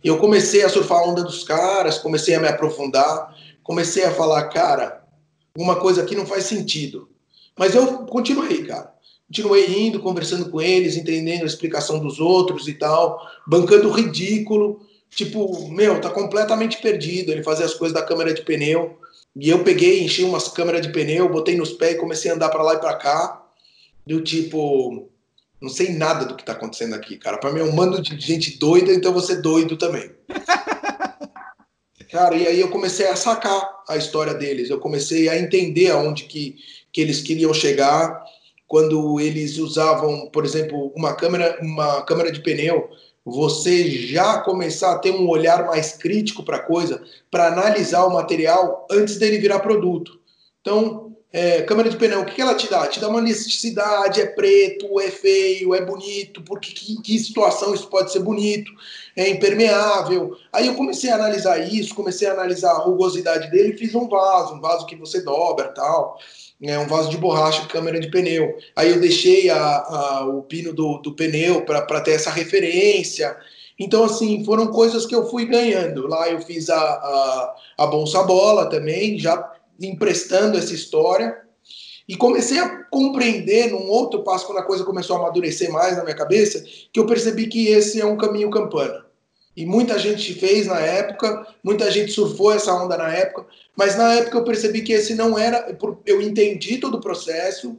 E 0.04 0.08
eu 0.08 0.18
comecei 0.18 0.64
a 0.64 0.70
surfar 0.70 1.00
a 1.00 1.06
onda 1.06 1.24
dos 1.24 1.44
caras, 1.44 1.98
comecei 1.98 2.36
a 2.36 2.40
me 2.40 2.48
aprofundar, 2.48 3.36
comecei 3.64 4.04
a 4.04 4.12
falar, 4.12 4.48
cara, 4.50 5.04
uma 5.58 5.76
coisa 5.76 6.02
aqui 6.02 6.16
não 6.16 6.26
faz 6.26 6.46
sentido. 6.46 7.10
Mas 7.58 7.76
eu 7.76 8.06
continuei, 8.06 8.64
cara. 8.64 8.94
Continuei 9.28 9.68
indo, 9.80 10.00
conversando 10.00 10.50
com 10.50 10.62
eles, 10.62 10.96
entendendo 10.96 11.44
a 11.44 11.48
explicação 11.48 12.00
dos 12.00 12.20
outros 12.20 12.68
e 12.68 12.74
tal, 12.74 13.20
bancando 13.46 13.92
ridículo. 13.92 14.80
Tipo, 15.10 15.68
meu, 15.70 16.00
tá 16.00 16.10
completamente 16.10 16.82
perdido. 16.82 17.32
Ele 17.32 17.44
fazia 17.44 17.66
as 17.66 17.74
coisas 17.74 17.94
da 17.94 18.06
câmera 18.06 18.34
de 18.34 18.42
pneu. 18.42 18.98
E 19.36 19.50
eu 19.50 19.64
peguei, 19.64 20.04
enchi 20.04 20.24
umas 20.24 20.48
câmeras 20.48 20.82
de 20.82 20.92
pneu, 20.92 21.30
botei 21.30 21.56
nos 21.56 21.72
pés 21.74 21.96
e 21.96 22.00
comecei 22.00 22.32
a 22.32 22.34
andar 22.34 22.50
para 22.50 22.64
lá 22.64 22.74
e 22.76 22.80
para 22.80 22.96
cá. 22.96 23.46
Do 24.06 24.22
tipo, 24.22 25.10
não 25.62 25.70
sei 25.70 25.94
nada 25.94 26.26
do 26.26 26.36
que 26.36 26.44
tá 26.44 26.54
acontecendo 26.54 26.96
aqui, 26.96 27.18
cara. 27.18 27.38
Para 27.38 27.52
mim 27.52 27.60
é 27.60 27.64
um 27.64 27.72
mando 27.72 28.02
de 28.02 28.20
gente 28.20 28.58
doida, 28.58 28.94
então 28.94 29.14
você 29.14 29.42
doido 29.42 29.78
também. 29.78 30.12
cara, 32.10 32.36
e 32.36 32.48
aí 32.48 32.60
eu 32.60 32.70
comecei 32.70 33.08
a 33.08 33.16
sacar 33.16 33.84
a 33.88 33.98
história 33.98 34.34
deles. 34.34 34.70
Eu 34.70 34.80
comecei 34.80 35.30
a 35.30 35.38
entender 35.38 35.92
aonde 35.92 36.24
que, 36.24 36.56
que 36.92 37.02
eles 37.02 37.22
queriam 37.22 37.54
chegar 37.54 38.24
quando 38.68 39.20
eles 39.20 39.58
usavam, 39.58 40.30
por 40.32 40.46
exemplo, 40.46 40.92
uma 40.96 41.14
câmera, 41.16 41.58
uma 41.62 42.04
câmera 42.04 42.32
de 42.32 42.40
pneu 42.40 42.90
você 43.26 43.90
já 43.90 44.40
começar 44.40 44.94
a 44.94 45.00
ter 45.00 45.12
um 45.12 45.28
olhar 45.28 45.66
mais 45.66 45.94
crítico 45.94 46.44
para 46.44 46.58
a 46.58 46.64
coisa, 46.64 47.04
para 47.30 47.48
analisar 47.48 48.06
o 48.06 48.14
material 48.14 48.88
antes 48.90 49.18
dele 49.18 49.38
virar 49.38 49.60
produto. 49.60 50.20
Então, 50.62 51.16
é, 51.32 51.62
câmera 51.62 51.90
de 51.90 51.98
pneu, 51.98 52.22
o 52.22 52.26
que, 52.26 52.36
que 52.36 52.42
ela 52.42 52.56
te 52.56 52.68
dá? 52.68 52.88
Te 52.88 53.00
dá 53.00 53.08
uma 53.08 53.22
necessidade, 53.22 54.20
é 54.20 54.26
preto, 54.26 55.00
é 55.00 55.12
feio, 55.12 55.76
é 55.76 55.86
bonito, 55.86 56.42
porque 56.42 56.72
que, 56.72 57.00
que 57.02 57.20
situação 57.20 57.74
isso 57.74 57.88
pode 57.88 58.12
ser 58.12 58.20
bonito, 58.20 58.72
é 59.16 59.30
impermeável. 59.30 60.36
Aí 60.52 60.66
eu 60.66 60.76
comecei 60.76 61.12
a 61.12 61.16
analisar 61.16 61.60
isso, 61.60 61.94
comecei 61.94 62.28
a 62.28 62.34
analisar 62.34 62.72
a 62.72 62.80
rugosidade 62.80 63.52
dele 63.52 63.78
fiz 63.78 63.94
um 63.94 64.08
vaso, 64.08 64.56
um 64.56 64.62
vaso 64.62 64.88
que 64.88 64.96
você 64.96 65.22
dobra 65.22 65.68
tal 65.70 66.18
é 66.62 66.78
um 66.78 66.88
vaso 66.88 67.10
de 67.10 67.18
borracha, 67.18 67.68
câmera 67.68 68.00
de 68.00 68.10
pneu. 68.10 68.58
Aí 68.76 68.90
eu 68.90 69.00
deixei 69.00 69.50
a, 69.50 69.60
a 69.60 70.26
o 70.26 70.44
pino 70.44 70.74
do, 70.74 70.98
do 70.98 71.14
pneu 71.14 71.64
para 71.66 72.02
ter 72.02 72.12
essa 72.12 72.30
referência. 72.30 73.36
Então, 73.80 74.04
assim, 74.04 74.44
foram 74.44 74.68
coisas 74.68 75.06
que 75.06 75.16
eu 75.16 75.30
fui 75.30 75.46
ganhando. 75.46 76.06
Lá 76.08 76.30
eu 76.30 76.42
fiz 76.42 76.70
a, 76.70 76.78
a, 76.78 77.56
a 77.78 77.88
Bolsa 77.88 78.24
Bola 78.24 78.70
também, 78.70 79.18
já 79.18 79.52
emprestando 79.82 80.58
essa 80.58 80.74
história. 80.74 81.38
E 82.08 82.18
comecei 82.18 82.60
a 82.60 82.84
compreender 82.86 83.72
num 83.72 83.88
outro 83.88 84.24
passo, 84.24 84.46
quando 84.46 84.58
a 84.58 84.66
coisa 84.66 84.84
começou 84.84 85.16
a 85.16 85.20
amadurecer 85.20 85.72
mais 85.72 85.96
na 85.96 86.04
minha 86.04 86.16
cabeça, 86.16 86.66
que 86.92 87.00
eu 87.00 87.06
percebi 87.06 87.48
que 87.48 87.68
esse 87.68 88.02
é 88.02 88.06
um 88.06 88.18
caminho 88.18 88.50
campana. 88.50 89.06
E 89.60 89.66
muita 89.66 90.00
gente 90.00 90.34
fez 90.36 90.68
na 90.68 90.80
época, 90.80 91.46
muita 91.62 91.92
gente 91.92 92.14
surfou 92.14 92.54
essa 92.54 92.74
onda 92.74 92.96
na 92.96 93.14
época, 93.14 93.46
mas 93.76 93.98
na 93.98 94.14
época 94.14 94.38
eu 94.38 94.44
percebi 94.46 94.82
que 94.84 94.94
esse 94.94 95.14
não 95.14 95.38
era. 95.38 95.78
Eu 96.06 96.22
entendi 96.22 96.78
todo 96.78 96.96
o 96.96 97.02
processo, 97.02 97.78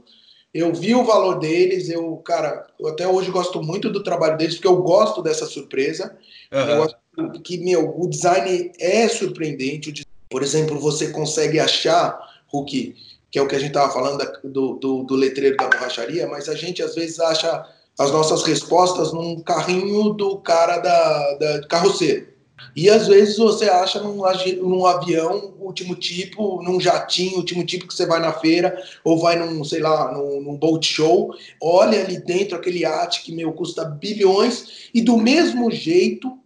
eu 0.53 0.75
vi 0.75 0.95
o 0.95 1.05
valor 1.05 1.39
deles, 1.39 1.89
eu, 1.89 2.19
cara, 2.19 2.67
eu 2.79 2.87
até 2.89 3.09
hoje 3.09 3.31
gosto 3.31 3.63
muito 3.63 3.89
do 3.89 4.03
trabalho 4.03 4.37
deles, 4.37 4.57
porque 4.57 4.69
eu 4.69 4.83
gosto 4.83 5.23
dessa 5.23 5.47
surpresa. 5.47 6.15
Uhum. 6.53 6.61
Eu 6.61 6.83
acho 6.83 7.41
que, 7.43 7.57
meu, 7.57 7.99
o 7.99 8.07
design 8.07 8.71
é 8.79 9.09
surpreendente. 9.09 10.07
Por 10.29 10.43
exemplo, 10.43 10.79
você 10.79 11.09
consegue 11.09 11.59
achar, 11.59 12.45
Hulk, 12.49 12.95
que 13.31 13.39
é 13.39 13.43
o 13.43 13.49
que 13.49 13.57
a 13.57 13.59
gente 13.59 13.69
estava 13.69 13.91
falando 13.91 14.23
do, 14.45 14.75
do, 14.75 15.03
do 15.05 15.15
letreiro 15.15 15.57
da 15.57 15.67
borracharia, 15.67 16.27
mas 16.27 16.47
a 16.47 16.55
gente 16.55 16.83
às 16.83 16.95
vezes 16.95 17.19
acha 17.19 17.67
as 18.01 18.11
nossas 18.11 18.43
respostas 18.45 19.13
num 19.13 19.41
carrinho 19.41 20.15
do 20.15 20.39
cara 20.39 20.79
da, 20.79 21.35
da 21.35 21.67
carroceiro. 21.67 22.29
E 22.75 22.89
às 22.89 23.07
vezes 23.07 23.37
você 23.37 23.69
acha 23.69 24.01
num, 24.01 24.23
num, 24.63 24.87
avião 24.87 25.53
último 25.61 25.95
tipo, 25.95 26.63
num 26.63 26.81
jatinho 26.81 27.37
último 27.37 27.65
tipo 27.65 27.87
que 27.87 27.93
você 27.93 28.07
vai 28.07 28.19
na 28.19 28.33
feira 28.33 28.83
ou 29.05 29.19
vai 29.19 29.39
num, 29.39 29.63
sei 29.65 29.81
lá, 29.81 30.13
num, 30.13 30.41
num 30.41 30.57
boat 30.57 30.87
show, 30.87 31.35
olha 31.61 32.03
ali 32.03 32.19
dentro 32.19 32.57
aquele 32.57 32.81
iate 32.81 33.23
que 33.23 33.35
meu 33.35 33.53
custa 33.53 33.85
bilhões 33.85 34.89
e 34.95 35.03
do 35.03 35.19
mesmo 35.19 35.71
jeito 35.71 36.39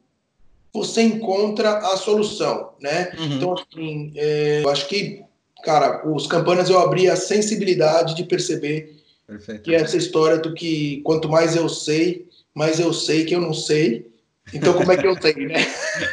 você 0.73 1.02
encontra 1.02 1.78
a 1.78 1.96
solução, 1.96 2.70
né? 2.80 3.12
Uhum. 3.16 3.37
Então 3.37 3.54
assim, 3.54 4.12
é, 4.16 4.62
eu 4.64 4.70
acho 4.70 4.88
que, 4.88 5.23
cara, 5.62 6.02
os 6.08 6.26
campanas 6.26 6.68
eu 6.68 6.80
abri 6.80 7.08
a 7.08 7.14
sensibilidade 7.14 8.16
de 8.16 8.25
perceber 8.25 8.93
Perfeito. 9.26 9.62
Que 9.62 9.74
é 9.74 9.80
essa 9.80 9.96
história 9.96 10.38
do 10.38 10.54
que 10.54 11.00
quanto 11.02 11.28
mais 11.28 11.56
eu 11.56 11.68
sei, 11.68 12.28
mais 12.54 12.78
eu 12.78 12.92
sei 12.92 13.24
que 13.24 13.34
eu 13.34 13.40
não 13.40 13.54
sei. 13.54 14.12
Então, 14.52 14.74
como 14.74 14.92
é 14.92 14.96
que 14.96 15.06
eu 15.06 15.18
tenho, 15.18 15.48
né? 15.48 15.66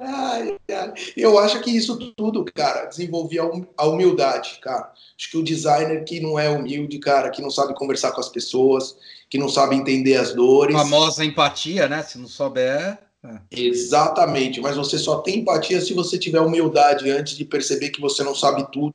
ai, 0.00 0.58
ai. 0.68 0.92
Eu 1.16 1.38
acho 1.38 1.60
que 1.60 1.70
isso 1.70 1.96
tudo, 2.16 2.44
cara, 2.52 2.86
desenvolvia 2.86 3.42
a 3.76 3.86
humildade, 3.86 4.58
cara. 4.60 4.92
Acho 5.16 5.30
que 5.30 5.38
o 5.38 5.44
designer 5.44 6.04
que 6.04 6.20
não 6.20 6.38
é 6.38 6.48
humilde, 6.48 6.98
cara, 6.98 7.30
que 7.30 7.40
não 7.40 7.50
sabe 7.50 7.74
conversar 7.74 8.10
com 8.10 8.20
as 8.20 8.28
pessoas, 8.28 8.96
que 9.30 9.38
não 9.38 9.48
sabe 9.48 9.76
entender 9.76 10.16
as 10.16 10.34
dores. 10.34 10.74
A 10.74 10.80
famosa 10.80 11.24
empatia, 11.24 11.88
né? 11.88 12.02
Se 12.02 12.18
não 12.18 12.26
souber. 12.26 12.98
É. 13.24 13.38
Exatamente, 13.52 14.60
mas 14.60 14.76
você 14.76 14.98
só 14.98 15.18
tem 15.20 15.38
empatia 15.38 15.80
se 15.80 15.94
você 15.94 16.18
tiver 16.18 16.40
humildade 16.40 17.08
antes 17.08 17.36
de 17.36 17.44
perceber 17.44 17.90
que 17.90 18.00
você 18.00 18.24
não 18.24 18.34
sabe 18.34 18.66
tudo 18.72 18.94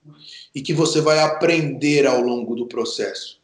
e 0.53 0.61
que 0.61 0.73
você 0.73 0.99
vai 0.99 1.19
aprender 1.19 2.05
ao 2.05 2.19
longo 2.19 2.53
do 2.55 2.67
processo. 2.67 3.39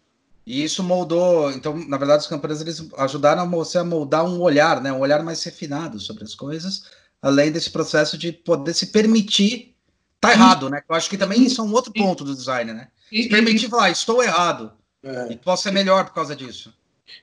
E 0.46 0.62
isso 0.62 0.84
moldou, 0.84 1.52
então, 1.52 1.74
na 1.88 1.96
verdade, 1.96 2.24
os 2.24 2.28
campeões 2.28 2.60
eles 2.60 2.86
ajudaram 2.98 3.50
você 3.50 3.78
a 3.78 3.84
moldar 3.84 4.26
um 4.26 4.42
olhar, 4.42 4.82
né, 4.82 4.92
um 4.92 5.00
olhar 5.00 5.24
mais 5.24 5.42
refinado 5.42 6.02
sobre 6.02 6.26
as 6.26 6.36
coisas, 6.36 6.84
além 7.22 7.50
desse 7.50 7.70
processo 7.70 8.18
de 8.18 8.34
poder 8.34 8.74
se 8.74 8.88
permitir 8.88 9.74
tá 10.20 10.32
errado, 10.32 10.70
né? 10.70 10.82
Eu 10.88 10.96
acho 10.96 11.10
que 11.10 11.18
também 11.18 11.44
isso 11.44 11.60
é 11.60 11.64
um 11.64 11.74
outro 11.74 11.92
ponto 11.92 12.24
do 12.24 12.34
design, 12.34 12.74
né? 12.74 12.88
Se 13.10 13.28
permitir 13.28 13.70
falar, 13.70 13.90
estou 13.90 14.24
errado 14.24 14.72
é. 15.04 15.34
e 15.34 15.38
posso 15.38 15.64
ser 15.64 15.72
melhor 15.72 16.06
por 16.06 16.14
causa 16.14 16.34
disso. 16.34 16.74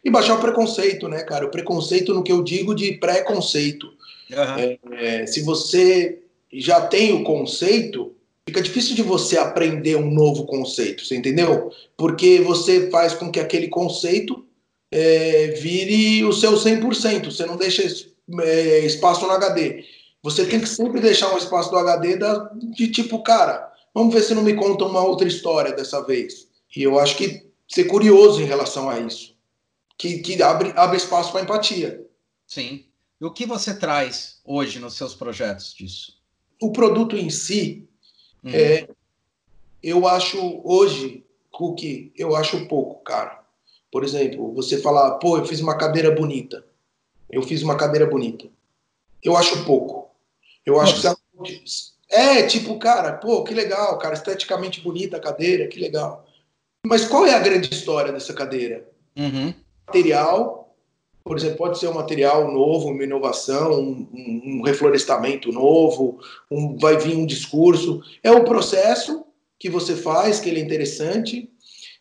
E 0.04 0.10
baixar 0.10 0.34
o 0.34 0.40
preconceito, 0.40 1.08
né, 1.08 1.22
cara? 1.22 1.46
O 1.46 1.50
preconceito 1.50 2.14
no 2.14 2.22
que 2.22 2.32
eu 2.32 2.42
digo 2.42 2.75
de 2.75 2.92
preconceito. 2.92 3.87
Uhum. 4.30 4.58
É, 4.58 4.78
é, 5.22 5.26
se 5.26 5.42
você 5.42 6.20
já 6.52 6.80
tem 6.82 7.12
o 7.12 7.25
conceito, 7.25 8.12
fica 8.46 8.62
difícil 8.62 8.94
de 8.94 9.02
você 9.02 9.38
aprender 9.38 9.96
um 9.96 10.10
novo 10.10 10.46
conceito, 10.46 11.04
você 11.04 11.16
entendeu? 11.16 11.70
Porque 11.96 12.40
você 12.40 12.90
faz 12.90 13.14
com 13.14 13.30
que 13.30 13.40
aquele 13.40 13.68
conceito 13.68 14.44
é, 14.90 15.49
vire 15.60 16.25
o 16.25 16.32
seu 16.32 16.52
100%, 16.52 17.26
você 17.26 17.46
não 17.46 17.56
deixa 17.56 17.82
é, 18.42 18.78
espaço 18.80 19.26
no 19.26 19.32
HD. 19.32 19.84
Você 20.22 20.44
tem 20.44 20.60
que 20.60 20.68
sempre 20.68 21.00
deixar 21.00 21.32
um 21.32 21.38
espaço 21.38 21.70
do 21.70 21.78
HD 21.78 22.16
da, 22.16 22.50
de 22.54 22.88
tipo, 22.88 23.22
cara, 23.22 23.72
vamos 23.94 24.12
ver 24.12 24.22
se 24.22 24.34
não 24.34 24.42
me 24.42 24.54
conta 24.54 24.84
uma 24.84 25.02
outra 25.02 25.26
história 25.26 25.72
dessa 25.72 26.04
vez. 26.04 26.46
E 26.76 26.82
eu 26.82 26.99
acho 26.99 27.16
que 27.16 27.42
ser 27.68 27.84
curioso 27.84 28.40
em 28.42 28.46
relação 28.46 28.90
a 28.90 28.99
isso 29.00 29.29
que, 30.00 30.21
que 30.21 30.42
abre, 30.42 30.73
abre 30.76 30.97
espaço 30.97 31.30
para 31.30 31.42
empatia. 31.42 32.02
Sim. 32.47 32.87
E 33.21 33.25
o 33.25 33.30
que 33.30 33.45
você 33.45 33.75
traz 33.75 34.40
hoje 34.47 34.78
nos 34.78 34.95
seus 34.95 35.14
projetos 35.14 35.75
disso? 35.75 36.19
O 36.59 36.73
produto 36.73 37.19
em 37.19 37.28
si, 37.28 37.87
hum. 38.42 38.49
é, 38.50 38.88
eu 39.83 40.09
acho 40.09 40.62
hoje, 40.64 41.23
Cookie, 41.50 42.14
eu 42.16 42.35
acho 42.35 42.66
pouco, 42.66 43.04
cara. 43.04 43.45
Por 43.92 44.02
exemplo, 44.02 44.54
você 44.54 44.80
falar, 44.80 45.16
pô, 45.16 45.37
eu 45.37 45.45
fiz 45.45 45.61
uma 45.61 45.76
cadeira 45.76 46.11
bonita. 46.11 46.64
Eu 47.28 47.42
fiz 47.42 47.62
uma 47.62 47.76
cadeira 47.76 48.07
bonita. 48.07 48.49
Eu 49.23 49.37
acho 49.37 49.66
pouco. 49.66 50.11
Eu 50.64 50.80
acho 50.80 50.95
Nossa. 50.95 51.19
que 51.45 51.62
é 52.09 52.47
tipo, 52.47 52.78
cara, 52.78 53.12
pô, 53.19 53.45
que 53.45 53.52
legal, 53.52 53.99
cara, 53.99 54.14
esteticamente 54.14 54.80
bonita 54.80 55.19
a 55.19 55.21
cadeira, 55.21 55.69
que 55.69 55.78
legal. 55.78 56.26
Mas 56.87 57.04
qual 57.04 57.26
é 57.26 57.35
a 57.35 57.38
grande 57.38 57.69
história 57.71 58.11
dessa 58.11 58.33
cadeira? 58.33 58.88
Uhum 59.14 59.52
material, 59.90 60.76
por 61.25 61.37
exemplo, 61.37 61.59
pode 61.59 61.78
ser 61.78 61.88
um 61.88 61.94
material 61.94 62.50
novo, 62.50 62.88
uma 62.88 63.02
inovação, 63.02 63.73
um, 63.73 64.09
um, 64.12 64.62
reflorestamento 64.64 65.52
novo, 65.52 66.18
um, 66.50 66.78
vai 66.78 66.97
vir 66.97 67.16
um 67.16 67.26
discurso. 67.26 68.00
É 68.23 68.30
um 68.30 68.44
processo 68.44 69.25
que 69.59 69.68
você 69.68 69.97
faz, 69.97 70.40
que 70.40 70.49
ele 70.49 70.61
é 70.61 70.64
interessante. 70.64 71.50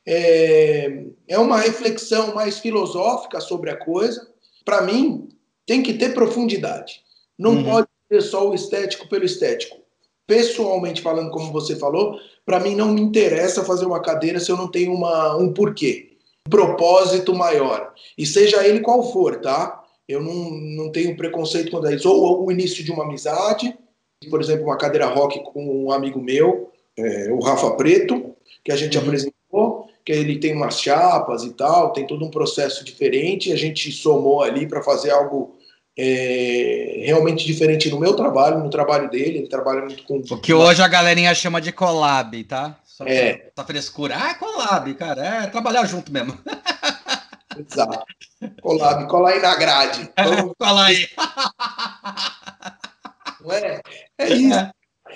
É, 0.08 1.04
é 1.28 1.38
uma 1.38 1.58
reflexão 1.58 2.34
mais 2.34 2.60
filosófica 2.60 3.42
sobre 3.42 3.70
a 3.70 3.78
coisa. 3.78 4.26
Para 4.64 4.84
mim, 4.84 5.28
tem 5.66 5.84
que 5.84 5.96
ter 5.96 6.14
profundidade. 6.14 7.02
Não 7.38 7.56
uhum. 7.56 7.64
pode 7.64 7.88
ser 8.12 8.22
só 8.22 8.50
o 8.50 8.56
estético 8.56 9.10
pelo 9.10 9.26
estético. 9.26 9.78
Pessoalmente 10.26 11.02
falando, 11.02 11.32
como 11.32 11.52
você 11.52 11.76
falou, 11.76 12.18
para 12.46 12.60
mim 12.60 12.76
não 12.76 12.94
me 12.94 13.02
interessa 13.02 13.66
fazer 13.66 13.86
uma 13.86 14.02
cadeira 14.02 14.40
se 14.40 14.52
eu 14.52 14.58
não 14.58 14.70
tenho 14.70 14.94
uma, 14.94 15.36
um 15.36 15.52
porquê 15.52 16.09
propósito 16.50 17.34
maior. 17.34 17.94
E 18.18 18.26
seja 18.26 18.66
ele 18.66 18.80
qual 18.80 19.12
for, 19.12 19.40
tá? 19.40 19.84
Eu 20.08 20.22
não, 20.22 20.50
não 20.52 20.92
tenho 20.92 21.16
preconceito 21.16 21.72
com 21.72 21.88
isso. 21.90 22.10
Ou 22.10 22.46
o 22.46 22.52
início 22.52 22.84
de 22.84 22.92
uma 22.92 23.04
amizade, 23.04 23.78
por 24.30 24.42
exemplo, 24.42 24.66
uma 24.66 24.78
cadeira 24.78 25.06
rock 25.06 25.42
com 25.54 25.86
um 25.86 25.92
amigo 25.92 26.20
meu, 26.22 26.72
é, 26.98 27.32
o 27.32 27.40
Rafa 27.40 27.72
Preto, 27.72 28.36
que 28.64 28.72
a 28.72 28.76
gente 28.76 28.98
uhum. 28.98 29.04
apresentou, 29.04 29.88
que 30.04 30.12
ele 30.12 30.40
tem 30.40 30.54
umas 30.54 30.82
chapas 30.82 31.44
e 31.44 31.54
tal, 31.54 31.94
tem 31.94 32.08
todo 32.08 32.26
um 32.26 32.32
processo 32.32 32.84
diferente. 32.84 33.54
A 33.54 33.56
gente 33.56 33.92
somou 33.92 34.42
ali 34.42 34.68
para 34.68 34.82
fazer 34.82 35.12
algo 35.12 35.56
é, 35.98 37.04
realmente 37.06 37.46
diferente 37.46 37.90
no 37.90 38.00
meu 38.00 38.16
trabalho, 38.16 38.60
no 38.60 38.70
trabalho 38.70 39.10
dele. 39.10 39.40
Ele 39.40 39.48
trabalha 39.48 39.82
muito 39.82 40.04
com. 40.04 40.22
O 40.32 40.42
que 40.42 40.54
hoje 40.54 40.82
a 40.82 40.88
galerinha 40.88 41.34
chama 41.36 41.62
de 41.62 41.72
collab, 41.72 42.44
tá? 42.46 42.80
Só 43.00 43.06
é. 43.08 43.50
Essa 43.56 43.66
frescura. 43.66 44.18
Ah, 44.20 44.32
é 44.32 44.34
collab, 44.34 44.94
cara. 44.96 45.26
É 45.26 45.48
trabalhar 45.48 45.86
junto 45.86 46.12
mesmo. 46.12 46.38
Exato. 47.58 48.04
Collab, 48.62 49.08
colar 49.08 49.32
aí 49.32 49.42
na 49.42 49.56
grade. 49.56 50.12
Vamos... 50.22 50.54
colar 50.60 50.88
aí. 50.88 51.08
Não 53.40 53.52
é? 53.54 53.82
É 54.18 54.28
isso. 54.28 54.54
É. 54.54 54.72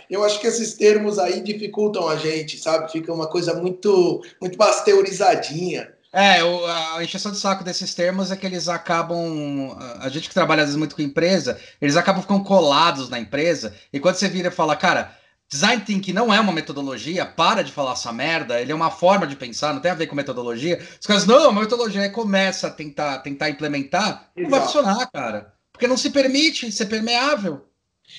Eu 0.09 0.23
acho 0.23 0.39
que 0.39 0.47
esses 0.47 0.75
termos 0.75 1.19
aí 1.19 1.41
dificultam 1.41 2.07
a 2.07 2.15
gente, 2.15 2.57
sabe? 2.57 2.89
Fica 2.89 3.11
uma 3.11 3.27
coisa 3.27 3.53
muito, 3.53 4.23
muito 4.39 4.57
pasteurizadinha. 4.57 5.93
É, 6.13 6.39
a 6.39 7.03
encheção 7.03 7.33
de 7.33 7.37
saco 7.37 7.65
desses 7.65 7.93
termos 7.93 8.31
é 8.31 8.37
que 8.37 8.45
eles 8.45 8.69
acabam. 8.69 9.75
A 9.99 10.07
gente 10.07 10.29
que 10.29 10.33
trabalha 10.33 10.61
às 10.61 10.67
vezes 10.67 10.77
muito 10.77 10.95
com 10.95 11.01
empresa, 11.01 11.59
eles 11.81 11.97
acabam 11.97 12.21
ficando 12.21 12.45
colados 12.45 13.09
na 13.09 13.19
empresa, 13.19 13.75
e 13.91 13.99
quando 13.99 14.15
você 14.15 14.29
vira 14.29 14.47
e 14.47 14.51
fala, 14.51 14.75
cara, 14.75 15.17
Design 15.49 15.83
thinking 15.85 16.13
não 16.13 16.33
é 16.33 16.39
uma 16.39 16.51
metodologia, 16.51 17.25
para 17.25 17.63
de 17.63 17.71
falar 17.71 17.93
essa 17.93 18.11
merda, 18.11 18.59
ele 18.59 18.71
é 18.71 18.75
uma 18.75 18.89
forma 18.89 19.27
de 19.27 19.35
pensar, 19.35 19.71
não 19.73 19.81
tem 19.81 19.91
a 19.91 19.95
ver 19.95 20.07
com 20.07 20.15
metodologia. 20.15 20.81
Os 20.99 21.05
caras, 21.05 21.27
não, 21.27 21.49
a 21.49 21.53
metodologia 21.53 22.01
é 22.01 22.09
começa 22.09 22.67
a 22.67 22.71
tentar, 22.71 23.19
tentar 23.19 23.49
implementar, 23.49 24.31
Exato. 24.35 24.41
não 24.41 24.49
vai 24.49 24.61
funcionar, 24.61 25.11
cara. 25.11 25.53
Porque 25.71 25.87
não 25.87 25.95
se 25.95 26.09
permite 26.09 26.71
ser 26.71 26.87
permeável. 26.87 27.67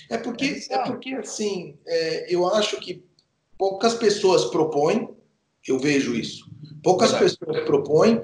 É 0.09 0.17
porque, 0.17 0.65
é, 0.71 0.75
é 0.75 0.79
porque 0.85 1.15
assim, 1.15 1.77
é, 1.87 2.35
eu 2.35 2.47
acho 2.55 2.79
que 2.81 3.05
poucas 3.59 3.95
pessoas 3.95 4.45
propõem, 4.47 5.09
eu 5.67 5.79
vejo 5.79 6.15
isso. 6.15 6.49
Poucas 6.83 7.11
Exato. 7.11 7.25
pessoas 7.25 7.65
propõem. 7.65 8.23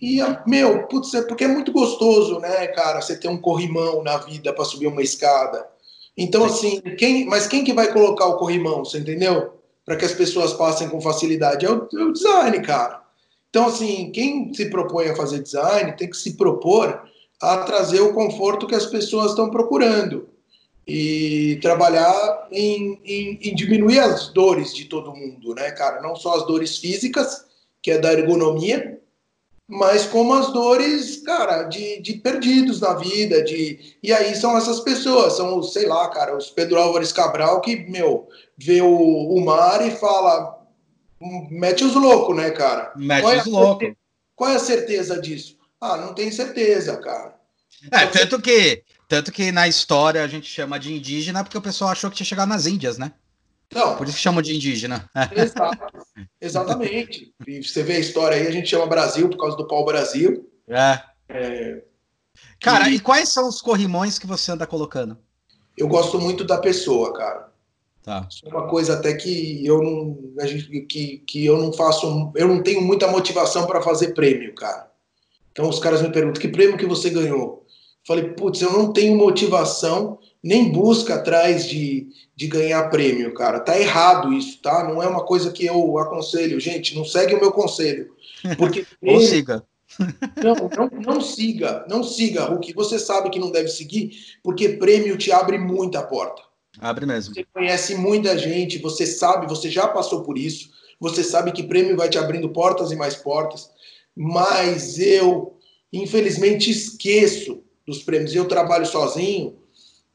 E, 0.00 0.20
meu, 0.46 0.86
putz, 0.86 1.12
é 1.12 1.22
porque 1.22 1.44
é 1.44 1.48
muito 1.48 1.70
gostoso, 1.70 2.38
né, 2.38 2.66
cara, 2.68 3.02
você 3.02 3.18
ter 3.18 3.28
um 3.28 3.38
corrimão 3.38 4.02
na 4.02 4.16
vida 4.16 4.54
para 4.54 4.64
subir 4.64 4.86
uma 4.86 5.02
escada 5.02 5.68
então, 6.16 6.44
assim, 6.44 6.80
quem, 6.98 7.26
mas 7.26 7.46
quem 7.46 7.64
que 7.64 7.72
vai 7.72 7.92
colocar 7.92 8.26
o 8.26 8.36
corrimão, 8.36 8.84
você 8.84 8.98
entendeu? 8.98 9.54
Para 9.84 9.96
que 9.96 10.04
as 10.04 10.12
pessoas 10.12 10.52
passem 10.52 10.88
com 10.88 11.00
facilidade. 11.00 11.64
É 11.64 11.70
o, 11.70 11.88
é 11.92 12.04
o, 12.04 12.12
design, 12.12 12.60
cara. 12.62 13.02
Então, 13.48 13.66
assim, 13.66 14.10
quem 14.12 14.52
se 14.54 14.66
propõe 14.70 15.08
a 15.08 15.16
fazer 15.16 15.42
design 15.42 15.96
tem 15.96 16.08
que 16.08 16.16
se 16.16 16.36
propor 16.36 17.02
a 17.40 17.58
trazer 17.58 18.00
o 18.00 18.12
conforto 18.12 18.66
que 18.66 18.74
as 18.74 18.86
pessoas 18.86 19.30
estão 19.30 19.50
procurando 19.50 20.28
e 20.86 21.58
trabalhar 21.62 22.48
em, 22.52 23.00
em, 23.04 23.38
em 23.42 23.54
diminuir 23.54 24.00
as 24.00 24.28
dores 24.28 24.74
de 24.74 24.84
todo 24.84 25.14
mundo, 25.14 25.54
né, 25.54 25.70
cara? 25.70 26.02
Não 26.02 26.14
só 26.14 26.36
as 26.36 26.46
dores 26.46 26.78
físicas, 26.78 27.46
que 27.82 27.90
é 27.90 27.98
da 27.98 28.12
ergonomia, 28.12 28.99
mas 29.70 30.04
como 30.04 30.34
as 30.34 30.52
dores, 30.52 31.18
cara, 31.18 31.62
de, 31.62 32.02
de 32.02 32.14
perdidos 32.14 32.80
na 32.80 32.94
vida, 32.94 33.40
de 33.44 33.96
e 34.02 34.12
aí 34.12 34.34
são 34.34 34.58
essas 34.58 34.80
pessoas, 34.80 35.36
são 35.36 35.56
os, 35.56 35.72
sei 35.72 35.86
lá, 35.86 36.08
cara, 36.08 36.36
os 36.36 36.50
Pedro 36.50 36.76
Álvares 36.76 37.12
Cabral 37.12 37.60
que, 37.60 37.76
meu, 37.88 38.28
vê 38.58 38.82
o, 38.82 38.88
o 38.88 39.44
mar 39.44 39.86
e 39.86 39.92
fala, 39.92 40.58
mete 41.48 41.84
os 41.84 41.94
loucos, 41.94 42.36
né, 42.36 42.50
cara? 42.50 42.92
Mete 42.96 43.24
é 43.24 43.38
os 43.38 43.46
loucos. 43.46 43.92
Qual 44.34 44.50
é 44.50 44.56
a 44.56 44.58
certeza 44.58 45.20
disso? 45.20 45.56
Ah, 45.80 45.96
não 45.96 46.14
tem 46.14 46.32
certeza, 46.32 46.96
cara. 46.96 47.36
É, 47.92 48.06
tanto 48.06 48.40
que, 48.42 48.82
tanto 49.08 49.30
que 49.30 49.52
na 49.52 49.68
história 49.68 50.24
a 50.24 50.26
gente 50.26 50.48
chama 50.48 50.80
de 50.80 50.92
indígena 50.92 51.44
porque 51.44 51.56
o 51.56 51.62
pessoal 51.62 51.90
achou 51.90 52.10
que 52.10 52.16
tinha 52.16 52.26
chegado 52.26 52.48
nas 52.48 52.66
Índias, 52.66 52.98
né? 52.98 53.12
Não. 53.72 53.96
Por 53.96 54.06
isso 54.06 54.16
que 54.16 54.22
chamam 54.22 54.42
de 54.42 54.54
indígena. 54.54 55.08
Exato, 55.32 56.06
exatamente. 56.40 57.32
E 57.46 57.62
você 57.62 57.82
vê 57.82 57.94
a 57.94 58.00
história 58.00 58.36
aí, 58.36 58.46
a 58.46 58.50
gente 58.50 58.68
chama 58.68 58.86
Brasil 58.86 59.28
por 59.28 59.38
causa 59.38 59.56
do 59.56 59.66
pau-brasil. 59.66 60.50
É. 60.68 61.00
é. 61.28 61.82
Cara, 62.58 62.88
e... 62.88 62.96
e 62.96 63.00
quais 63.00 63.28
são 63.28 63.48
os 63.48 63.62
corrimões 63.62 64.18
que 64.18 64.26
você 64.26 64.50
anda 64.50 64.66
colocando? 64.66 65.16
Eu 65.76 65.86
gosto 65.88 66.20
muito 66.20 66.44
da 66.44 66.58
pessoa, 66.58 67.12
cara. 67.12 67.50
Tá. 68.02 68.26
Isso 68.30 68.46
é 68.46 68.48
uma 68.48 68.66
coisa 68.66 68.94
até 68.94 69.14
que 69.14 69.64
eu 69.64 69.82
não, 69.82 70.18
a 70.40 70.46
gente, 70.46 70.80
que, 70.82 71.18
que 71.18 71.44
eu 71.44 71.58
não 71.58 71.72
faço, 71.72 72.32
eu 72.34 72.48
não 72.48 72.62
tenho 72.62 72.80
muita 72.80 73.06
motivação 73.06 73.66
para 73.66 73.82
fazer 73.82 74.14
prêmio, 74.14 74.54
cara. 74.54 74.90
Então 75.52 75.68
os 75.68 75.78
caras 75.78 76.02
me 76.02 76.10
perguntam 76.10 76.40
que 76.40 76.48
prêmio 76.48 76.78
que 76.78 76.86
você 76.86 77.10
ganhou. 77.10 77.66
Falei, 78.06 78.30
putz, 78.30 78.62
eu 78.62 78.72
não 78.72 78.92
tenho 78.92 79.16
motivação 79.16 80.18
nem 80.42 80.72
busca 80.72 81.16
atrás 81.16 81.68
de, 81.68 82.08
de 82.40 82.46
ganhar 82.46 82.88
prêmio, 82.88 83.34
cara. 83.34 83.60
Tá 83.60 83.78
errado 83.78 84.32
isso, 84.32 84.62
tá? 84.62 84.82
Não 84.82 85.02
é 85.02 85.06
uma 85.06 85.22
coisa 85.22 85.52
que 85.52 85.66
eu 85.66 85.98
aconselho. 85.98 86.58
Gente, 86.58 86.96
não 86.96 87.04
segue 87.04 87.34
o 87.34 87.38
meu 87.38 87.52
conselho. 87.52 88.14
Porque 88.56 88.86
Ou 89.04 89.20
siga. 89.20 89.62
Não, 90.42 90.54
não, 90.54 91.02
não 91.02 91.20
siga, 91.20 91.84
não 91.86 92.02
siga, 92.02 92.46
Hulk. 92.46 92.72
Você 92.72 92.98
sabe 92.98 93.28
que 93.28 93.38
não 93.38 93.50
deve 93.50 93.68
seguir, 93.68 94.12
porque 94.42 94.70
prêmio 94.70 95.18
te 95.18 95.30
abre 95.30 95.58
muita 95.58 96.02
porta. 96.02 96.40
Abre 96.78 97.04
mesmo. 97.04 97.34
Você 97.34 97.44
conhece 97.52 97.94
muita 97.94 98.38
gente, 98.38 98.78
você 98.78 99.04
sabe, 99.04 99.46
você 99.46 99.68
já 99.68 99.86
passou 99.86 100.22
por 100.22 100.38
isso, 100.38 100.70
você 100.98 101.22
sabe 101.22 101.52
que 101.52 101.64
prêmio 101.64 101.94
vai 101.94 102.08
te 102.08 102.16
abrindo 102.16 102.48
portas 102.48 102.90
e 102.90 102.96
mais 102.96 103.16
portas, 103.16 103.68
mas 104.16 104.98
eu, 104.98 105.58
infelizmente, 105.92 106.70
esqueço 106.70 107.62
dos 107.86 108.02
prêmios. 108.02 108.34
Eu 108.34 108.48
trabalho 108.48 108.86
sozinho, 108.86 109.58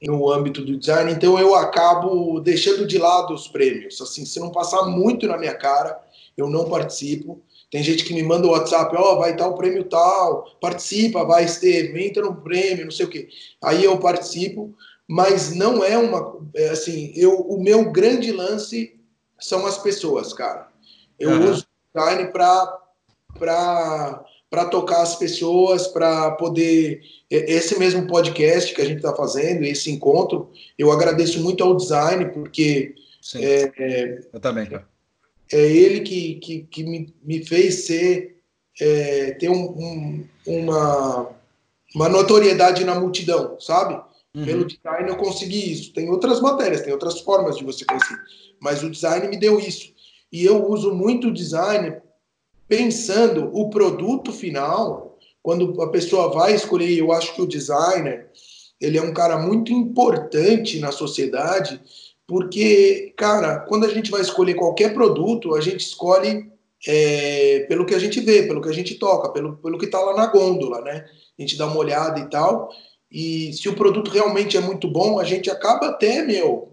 no 0.01 0.31
âmbito 0.31 0.63
do 0.63 0.77
design, 0.77 1.11
então 1.11 1.39
eu 1.39 1.55
acabo 1.55 2.39
deixando 2.39 2.85
de 2.85 2.97
lado 2.97 3.33
os 3.33 3.47
prêmios. 3.47 3.99
Assim, 4.01 4.25
se 4.25 4.39
não 4.39 4.51
passar 4.51 4.83
muito 4.83 5.27
na 5.27 5.37
minha 5.37 5.55
cara, 5.55 5.99
eu 6.37 6.49
não 6.49 6.69
participo. 6.69 7.41
Tem 7.71 7.81
gente 7.81 8.03
que 8.03 8.13
me 8.13 8.21
manda 8.21 8.47
o 8.47 8.51
WhatsApp, 8.51 8.95
ó, 8.95 9.13
oh, 9.13 9.19
vai 9.19 9.31
estar 9.31 9.47
o 9.47 9.55
prêmio 9.55 9.83
tal, 9.85 10.45
participa, 10.61 11.23
vai 11.23 11.45
ter, 11.45 11.95
entra 11.97 12.23
no 12.23 12.35
prêmio, 12.35 12.85
não 12.85 12.91
sei 12.91 13.05
o 13.05 13.09
quê. 13.09 13.27
Aí 13.63 13.83
eu 13.83 13.97
participo, 13.97 14.73
mas 15.07 15.55
não 15.55 15.83
é 15.83 15.97
uma, 15.97 16.39
é 16.55 16.69
assim, 16.69 17.11
eu, 17.15 17.39
o 17.39 17.61
meu 17.61 17.91
grande 17.91 18.31
lance 18.31 18.99
são 19.39 19.65
as 19.65 19.77
pessoas, 19.77 20.33
cara. 20.33 20.69
Eu 21.19 21.31
uhum. 21.31 21.51
uso 21.51 21.65
design 21.93 22.31
para 22.31 24.23
para 24.49 24.65
tocar 24.65 25.01
as 25.01 25.15
pessoas, 25.15 25.87
para 25.87 26.31
poder. 26.31 27.01
Esse 27.29 27.77
mesmo 27.77 28.07
podcast 28.07 28.73
que 28.73 28.81
a 28.81 28.85
gente 28.85 28.97
está 28.97 29.13
fazendo, 29.15 29.63
esse 29.63 29.91
encontro, 29.91 30.49
eu 30.77 30.91
agradeço 30.91 31.41
muito 31.43 31.63
ao 31.63 31.75
design, 31.75 32.25
porque. 32.31 32.95
Sim, 33.21 33.43
é, 33.43 33.71
é, 33.77 34.19
eu 34.33 34.39
também, 34.39 34.65
cara. 34.65 34.87
É 35.51 35.61
ele 35.61 36.01
que, 36.01 36.35
que, 36.35 36.61
que 36.63 36.83
me, 36.83 37.13
me 37.23 37.43
fez 37.45 37.85
ser. 37.85 38.33
É, 38.79 39.31
ter 39.35 39.49
um, 39.49 39.69
um, 39.69 40.27
uma, 40.45 41.29
uma 41.95 42.09
notoriedade 42.09 42.83
na 42.83 42.99
multidão, 42.99 43.57
sabe? 43.57 43.93
Uhum. 44.35 44.43
Pelo 44.43 44.65
design 44.65 45.09
eu 45.09 45.15
consegui 45.15 45.71
isso. 45.71 45.93
Tem 45.93 46.09
outras 46.09 46.41
matérias, 46.41 46.81
tem 46.81 46.91
outras 46.91 47.21
formas 47.21 47.57
de 47.57 47.63
você 47.63 47.85
conseguir. 47.85 48.19
Mas 48.59 48.83
o 48.83 48.89
design 48.89 49.29
me 49.29 49.37
deu 49.37 49.57
isso. 49.59 49.93
E 50.29 50.43
eu 50.43 50.69
uso 50.69 50.93
muito 50.93 51.29
o 51.29 51.33
design 51.33 52.01
pensando 52.67 53.49
o 53.53 53.69
produto 53.69 54.31
final, 54.31 55.17
quando 55.41 55.81
a 55.81 55.89
pessoa 55.89 56.31
vai 56.31 56.55
escolher, 56.55 56.97
eu 56.97 57.11
acho 57.11 57.35
que 57.35 57.41
o 57.41 57.47
designer, 57.47 58.29
ele 58.81 58.97
é 58.97 59.01
um 59.01 59.13
cara 59.13 59.37
muito 59.37 59.71
importante 59.71 60.79
na 60.79 60.91
sociedade, 60.91 61.79
porque, 62.27 63.13
cara, 63.15 63.59
quando 63.59 63.85
a 63.85 63.89
gente 63.89 64.09
vai 64.09 64.21
escolher 64.21 64.55
qualquer 64.55 64.93
produto, 64.93 65.53
a 65.53 65.61
gente 65.61 65.81
escolhe 65.81 66.51
é, 66.87 67.65
pelo 67.69 67.85
que 67.85 67.93
a 67.93 67.99
gente 67.99 68.19
vê, 68.19 68.43
pelo 68.43 68.61
que 68.61 68.69
a 68.69 68.73
gente 68.73 68.95
toca, 68.95 69.29
pelo, 69.29 69.57
pelo 69.57 69.77
que 69.77 69.85
está 69.85 69.99
lá 69.99 70.15
na 70.15 70.27
gôndola, 70.27 70.81
né? 70.81 71.05
A 71.37 71.41
gente 71.41 71.57
dá 71.57 71.67
uma 71.67 71.77
olhada 71.77 72.19
e 72.19 72.29
tal, 72.29 72.69
e 73.11 73.53
se 73.53 73.69
o 73.69 73.75
produto 73.75 74.09
realmente 74.09 74.57
é 74.57 74.59
muito 74.59 74.87
bom, 74.87 75.19
a 75.19 75.23
gente 75.23 75.49
acaba 75.49 75.87
até, 75.87 76.23
meu, 76.23 76.69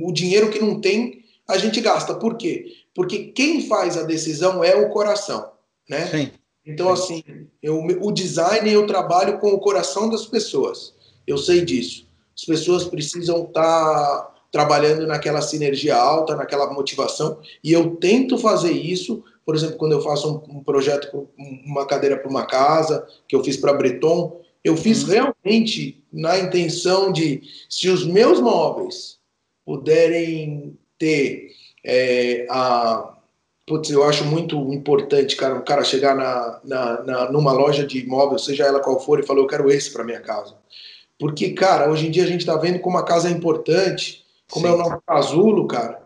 o 0.00 0.12
dinheiro 0.12 0.50
que 0.50 0.60
não 0.60 0.80
tem, 0.80 1.22
a 1.48 1.58
gente 1.58 1.80
gasta. 1.80 2.14
Por 2.14 2.36
quê? 2.36 2.66
Porque 2.94 3.24
quem 3.24 3.66
faz 3.66 3.96
a 3.96 4.02
decisão 4.02 4.62
é 4.62 4.74
o 4.74 4.90
coração, 4.90 5.50
né? 5.88 6.06
Sim. 6.06 6.30
Então, 6.64 6.90
assim, 6.90 7.22
eu, 7.62 7.82
o 8.00 8.12
design 8.12 8.70
eu 8.70 8.86
trabalho 8.86 9.38
com 9.38 9.48
o 9.48 9.58
coração 9.58 10.08
das 10.08 10.26
pessoas. 10.26 10.94
Eu 11.26 11.36
sei 11.36 11.64
disso. 11.64 12.06
As 12.36 12.44
pessoas 12.44 12.84
precisam 12.84 13.44
estar 13.44 13.62
tá 13.62 14.34
trabalhando 14.50 15.06
naquela 15.06 15.40
sinergia 15.40 15.96
alta, 15.96 16.36
naquela 16.36 16.72
motivação, 16.72 17.38
e 17.64 17.72
eu 17.72 17.96
tento 17.96 18.38
fazer 18.38 18.72
isso. 18.72 19.24
Por 19.44 19.56
exemplo, 19.56 19.76
quando 19.76 19.92
eu 19.92 20.02
faço 20.02 20.44
um, 20.48 20.58
um 20.58 20.62
projeto, 20.62 21.28
uma 21.36 21.86
cadeira 21.86 22.16
para 22.16 22.30
uma 22.30 22.46
casa, 22.46 23.06
que 23.26 23.34
eu 23.34 23.42
fiz 23.42 23.56
para 23.56 23.72
Breton, 23.72 24.40
eu 24.62 24.76
fiz 24.76 25.02
uhum. 25.02 25.08
realmente 25.08 26.04
na 26.12 26.38
intenção 26.38 27.10
de, 27.10 27.42
se 27.68 27.88
os 27.88 28.06
meus 28.06 28.40
móveis 28.40 29.18
puderem 29.64 30.78
ter 30.98 31.50
é, 31.84 32.46
a, 32.48 33.14
putz, 33.66 33.90
eu 33.90 34.04
acho 34.04 34.24
muito 34.24 34.56
importante, 34.72 35.36
cara, 35.36 35.54
um 35.54 35.64
cara 35.64 35.84
chegar 35.84 36.14
na, 36.14 36.60
na, 36.64 37.02
na, 37.02 37.32
numa 37.32 37.52
loja 37.52 37.86
de 37.86 38.00
imóvel, 38.00 38.38
seja 38.38 38.64
ela 38.64 38.80
qual 38.80 39.00
for, 39.00 39.20
e 39.20 39.22
falar, 39.22 39.40
eu 39.40 39.46
quero 39.46 39.70
esse 39.70 39.92
para 39.92 40.04
minha 40.04 40.20
casa. 40.20 40.54
Porque, 41.18 41.50
cara, 41.50 41.90
hoje 41.90 42.06
em 42.06 42.10
dia 42.10 42.24
a 42.24 42.26
gente 42.26 42.40
está 42.40 42.56
vendo 42.56 42.80
como 42.80 42.98
a 42.98 43.04
casa 43.04 43.28
é 43.28 43.30
importante, 43.30 44.24
como 44.50 44.66
Sim. 44.66 44.72
é 44.72 44.74
o 44.74 44.78
nosso 44.78 45.02
casulo, 45.06 45.66
cara. 45.66 46.02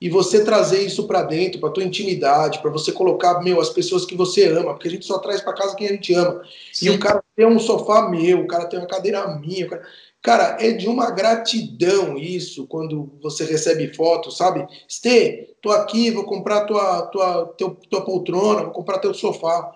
E 0.00 0.08
você 0.08 0.44
trazer 0.44 0.82
isso 0.82 1.08
para 1.08 1.22
dentro, 1.22 1.60
para 1.60 1.70
tua 1.70 1.82
intimidade, 1.82 2.60
para 2.60 2.70
você 2.70 2.92
colocar, 2.92 3.42
meu, 3.42 3.60
as 3.60 3.70
pessoas 3.70 4.04
que 4.04 4.14
você 4.14 4.46
ama, 4.46 4.72
porque 4.72 4.86
a 4.86 4.90
gente 4.90 5.04
só 5.04 5.18
traz 5.18 5.40
para 5.40 5.54
casa 5.54 5.74
quem 5.74 5.88
a 5.88 5.92
gente 5.92 6.14
ama. 6.14 6.42
Sim. 6.72 6.86
E 6.86 6.90
o 6.90 6.98
cara 7.00 7.22
tem 7.34 7.46
um 7.46 7.58
sofá 7.58 8.08
meu, 8.08 8.40
o 8.40 8.46
cara 8.46 8.66
tem 8.66 8.78
uma 8.78 8.86
cadeira 8.86 9.26
minha, 9.38 9.68
cara... 9.68 9.82
Cara, 10.28 10.58
é 10.60 10.72
de 10.72 10.86
uma 10.86 11.10
gratidão 11.10 12.18
isso 12.18 12.66
quando 12.66 13.18
você 13.22 13.46
recebe 13.46 13.94
fotos, 13.94 14.36
sabe? 14.36 14.66
Stê, 14.86 15.56
tô 15.62 15.70
aqui, 15.70 16.10
vou 16.10 16.24
comprar 16.24 16.66
tua, 16.66 17.06
tua, 17.06 17.46
teu, 17.56 17.70
tua 17.88 18.04
poltrona, 18.04 18.64
vou 18.64 18.72
comprar 18.72 18.98
teu 18.98 19.14
sofá. 19.14 19.72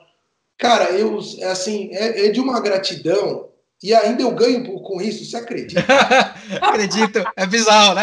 Cara, 0.58 0.90
eu, 0.90 1.18
é 1.38 1.46
assim, 1.46 1.88
é, 1.94 2.26
é 2.26 2.28
de 2.28 2.38
uma 2.38 2.60
gratidão 2.60 3.48
e 3.82 3.94
ainda 3.94 4.24
eu 4.24 4.30
ganho 4.32 4.78
com 4.82 5.00
isso, 5.00 5.24
você 5.24 5.38
acredita? 5.38 5.80
Acredito, 6.60 7.24
é 7.34 7.46
bizarro, 7.46 7.94
né? 7.94 8.02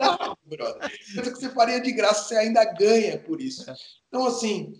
Não, 0.00 0.38
brother. 0.46 0.90
Coisa 1.14 1.30
que 1.30 1.38
você 1.38 1.50
faria 1.50 1.82
de 1.82 1.92
graça, 1.92 2.28
você 2.28 2.36
ainda 2.36 2.64
ganha 2.64 3.18
por 3.18 3.42
isso. 3.42 3.70
Então, 4.08 4.26
assim, 4.26 4.72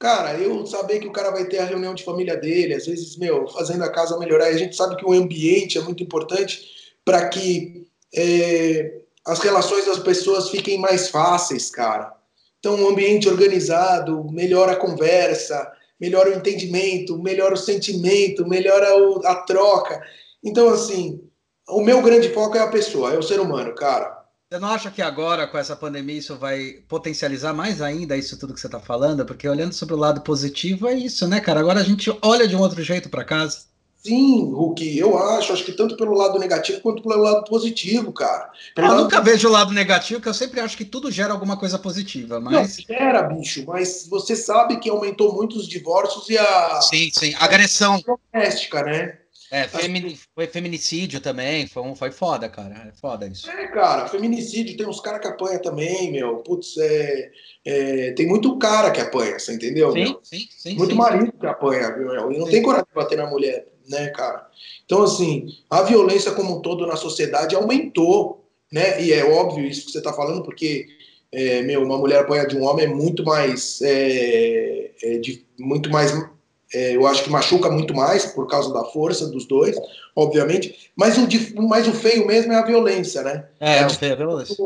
Cara, 0.00 0.38
eu 0.38 0.66
saber 0.66 0.98
que 0.98 1.06
o 1.06 1.12
cara 1.12 1.30
vai 1.30 1.44
ter 1.44 1.58
a 1.58 1.66
reunião 1.66 1.94
de 1.94 2.02
família 2.02 2.34
dele, 2.34 2.72
às 2.72 2.86
vezes, 2.86 3.18
meu, 3.18 3.46
fazendo 3.48 3.84
a 3.84 3.92
casa 3.92 4.18
melhorar, 4.18 4.50
e 4.50 4.54
a 4.54 4.58
gente 4.58 4.74
sabe 4.74 4.96
que 4.96 5.04
o 5.04 5.12
ambiente 5.12 5.76
é 5.76 5.82
muito 5.82 6.02
importante 6.02 6.62
para 7.04 7.28
que 7.28 7.86
é, 8.14 9.02
as 9.26 9.40
relações 9.40 9.84
das 9.84 9.98
pessoas 9.98 10.48
fiquem 10.48 10.78
mais 10.78 11.10
fáceis, 11.10 11.68
cara. 11.68 12.14
Então, 12.58 12.76
um 12.76 12.88
ambiente 12.88 13.28
organizado 13.28 14.24
melhora 14.32 14.72
a 14.72 14.76
conversa, 14.76 15.70
melhora 16.00 16.30
o 16.30 16.34
entendimento, 16.34 17.18
melhora 17.22 17.52
o 17.52 17.58
sentimento, 17.58 18.48
melhora 18.48 18.88
a 19.26 19.34
troca. 19.42 20.00
Então, 20.42 20.70
assim, 20.70 21.20
o 21.68 21.82
meu 21.82 22.00
grande 22.00 22.30
foco 22.30 22.56
é 22.56 22.60
a 22.60 22.68
pessoa, 22.68 23.12
é 23.12 23.18
o 23.18 23.22
ser 23.22 23.38
humano, 23.38 23.74
cara. 23.74 24.19
Você 24.52 24.58
não 24.58 24.68
acha 24.68 24.90
que 24.90 25.00
agora, 25.00 25.46
com 25.46 25.56
essa 25.56 25.76
pandemia, 25.76 26.18
isso 26.18 26.34
vai 26.34 26.82
potencializar 26.88 27.54
mais 27.54 27.80
ainda 27.80 28.16
isso 28.16 28.36
tudo 28.36 28.52
que 28.52 28.58
você 28.58 28.66
está 28.66 28.80
falando? 28.80 29.24
Porque 29.24 29.48
olhando 29.48 29.72
sobre 29.72 29.94
o 29.94 29.96
lado 29.96 30.22
positivo, 30.22 30.88
é 30.88 30.94
isso, 30.94 31.28
né, 31.28 31.38
cara? 31.38 31.60
Agora 31.60 31.78
a 31.78 31.84
gente 31.84 32.12
olha 32.20 32.48
de 32.48 32.56
um 32.56 32.58
outro 32.58 32.82
jeito 32.82 33.08
para 33.08 33.22
casa. 33.22 33.66
Sim, 33.98 34.50
Hulk, 34.52 34.98
eu 34.98 35.16
acho, 35.16 35.52
acho 35.52 35.64
que 35.64 35.70
tanto 35.70 35.96
pelo 35.96 36.14
lado 36.14 36.36
negativo 36.36 36.80
quanto 36.80 37.00
pelo 37.00 37.22
lado 37.22 37.44
positivo, 37.44 38.12
cara. 38.12 38.50
Pelo 38.74 38.88
eu 38.88 38.90
lado... 38.90 39.02
nunca 39.04 39.20
vejo 39.20 39.46
o 39.46 39.52
lado 39.52 39.72
negativo, 39.72 40.20
que 40.20 40.28
eu 40.28 40.34
sempre 40.34 40.58
acho 40.58 40.76
que 40.76 40.84
tudo 40.84 41.12
gera 41.12 41.32
alguma 41.32 41.56
coisa 41.56 41.78
positiva, 41.78 42.40
mas... 42.40 42.78
Não, 42.88 42.96
gera, 42.96 43.22
bicho, 43.22 43.64
mas 43.68 44.08
você 44.10 44.34
sabe 44.34 44.80
que 44.80 44.90
aumentou 44.90 45.32
muito 45.32 45.56
os 45.58 45.68
divórcios 45.68 46.28
e 46.28 46.36
a... 46.36 46.80
Sim, 46.80 47.08
sim, 47.12 47.32
a 47.38 47.44
agressão. 47.44 48.02
Doméstica, 48.32 48.82
né? 48.82 49.19
É, 49.50 49.66
femini... 49.66 50.16
foi 50.32 50.46
feminicídio 50.46 51.20
também, 51.20 51.66
foi, 51.66 51.82
um, 51.82 51.96
foi 51.96 52.12
foda, 52.12 52.48
cara. 52.48 52.88
É 52.88 52.92
foda 53.00 53.26
isso. 53.26 53.50
É, 53.50 53.66
cara, 53.66 54.06
feminicídio, 54.06 54.76
tem 54.76 54.86
uns 54.86 55.00
caras 55.00 55.20
que 55.20 55.26
apanham 55.26 55.60
também, 55.60 56.12
meu. 56.12 56.36
Putz, 56.36 56.76
é, 56.78 57.30
é, 57.64 58.12
tem 58.12 58.28
muito 58.28 58.56
cara 58.58 58.92
que 58.92 59.00
apanha, 59.00 59.38
você 59.38 59.52
entendeu? 59.52 59.92
Sim, 59.92 60.16
sim, 60.22 60.48
sim. 60.50 60.76
Muito 60.76 60.92
sim, 60.92 60.96
marido 60.96 61.26
sim. 61.26 61.38
que 61.40 61.46
apanha, 61.46 61.90
meu. 61.96 62.30
E 62.30 62.38
não 62.38 62.46
sim. 62.46 62.52
tem 62.52 62.62
coragem 62.62 62.86
de 62.86 62.94
bater 62.94 63.18
na 63.18 63.26
mulher, 63.26 63.66
né, 63.88 64.08
cara? 64.10 64.46
Então, 64.84 65.02
assim, 65.02 65.48
a 65.68 65.82
violência 65.82 66.30
como 66.30 66.58
um 66.58 66.62
todo 66.62 66.86
na 66.86 66.94
sociedade 66.94 67.56
aumentou, 67.56 68.48
né? 68.72 69.02
E 69.02 69.12
é 69.12 69.24
óbvio 69.24 69.66
isso 69.66 69.86
que 69.86 69.90
você 69.90 70.00
tá 70.00 70.12
falando, 70.12 70.44
porque, 70.44 70.86
é, 71.32 71.62
meu, 71.62 71.82
uma 71.82 71.98
mulher 71.98 72.20
apanha 72.20 72.46
de 72.46 72.56
um 72.56 72.62
homem 72.62 72.84
é 72.84 72.88
muito 72.88 73.24
mais. 73.24 73.82
É, 73.82 74.90
é 75.02 75.18
de, 75.18 75.44
muito 75.58 75.90
mais 75.90 76.12
é, 76.72 76.94
eu 76.94 77.06
acho 77.06 77.24
que 77.24 77.30
machuca 77.30 77.70
muito 77.70 77.94
mais 77.94 78.26
por 78.26 78.46
causa 78.46 78.72
da 78.72 78.84
força 78.84 79.26
dos 79.28 79.46
dois, 79.46 79.76
obviamente. 80.14 80.90
Mas 80.94 81.16
o, 81.18 81.26
mas 81.66 81.88
o 81.88 81.92
feio 81.92 82.26
mesmo 82.26 82.52
é 82.52 82.56
a 82.56 82.64
violência, 82.64 83.22
né? 83.22 83.48
É, 83.58 83.78
é 83.78 83.86
o 83.86 83.90
feio 83.90 84.10
é 84.10 84.12
a 84.12 84.16
violência. 84.16 84.56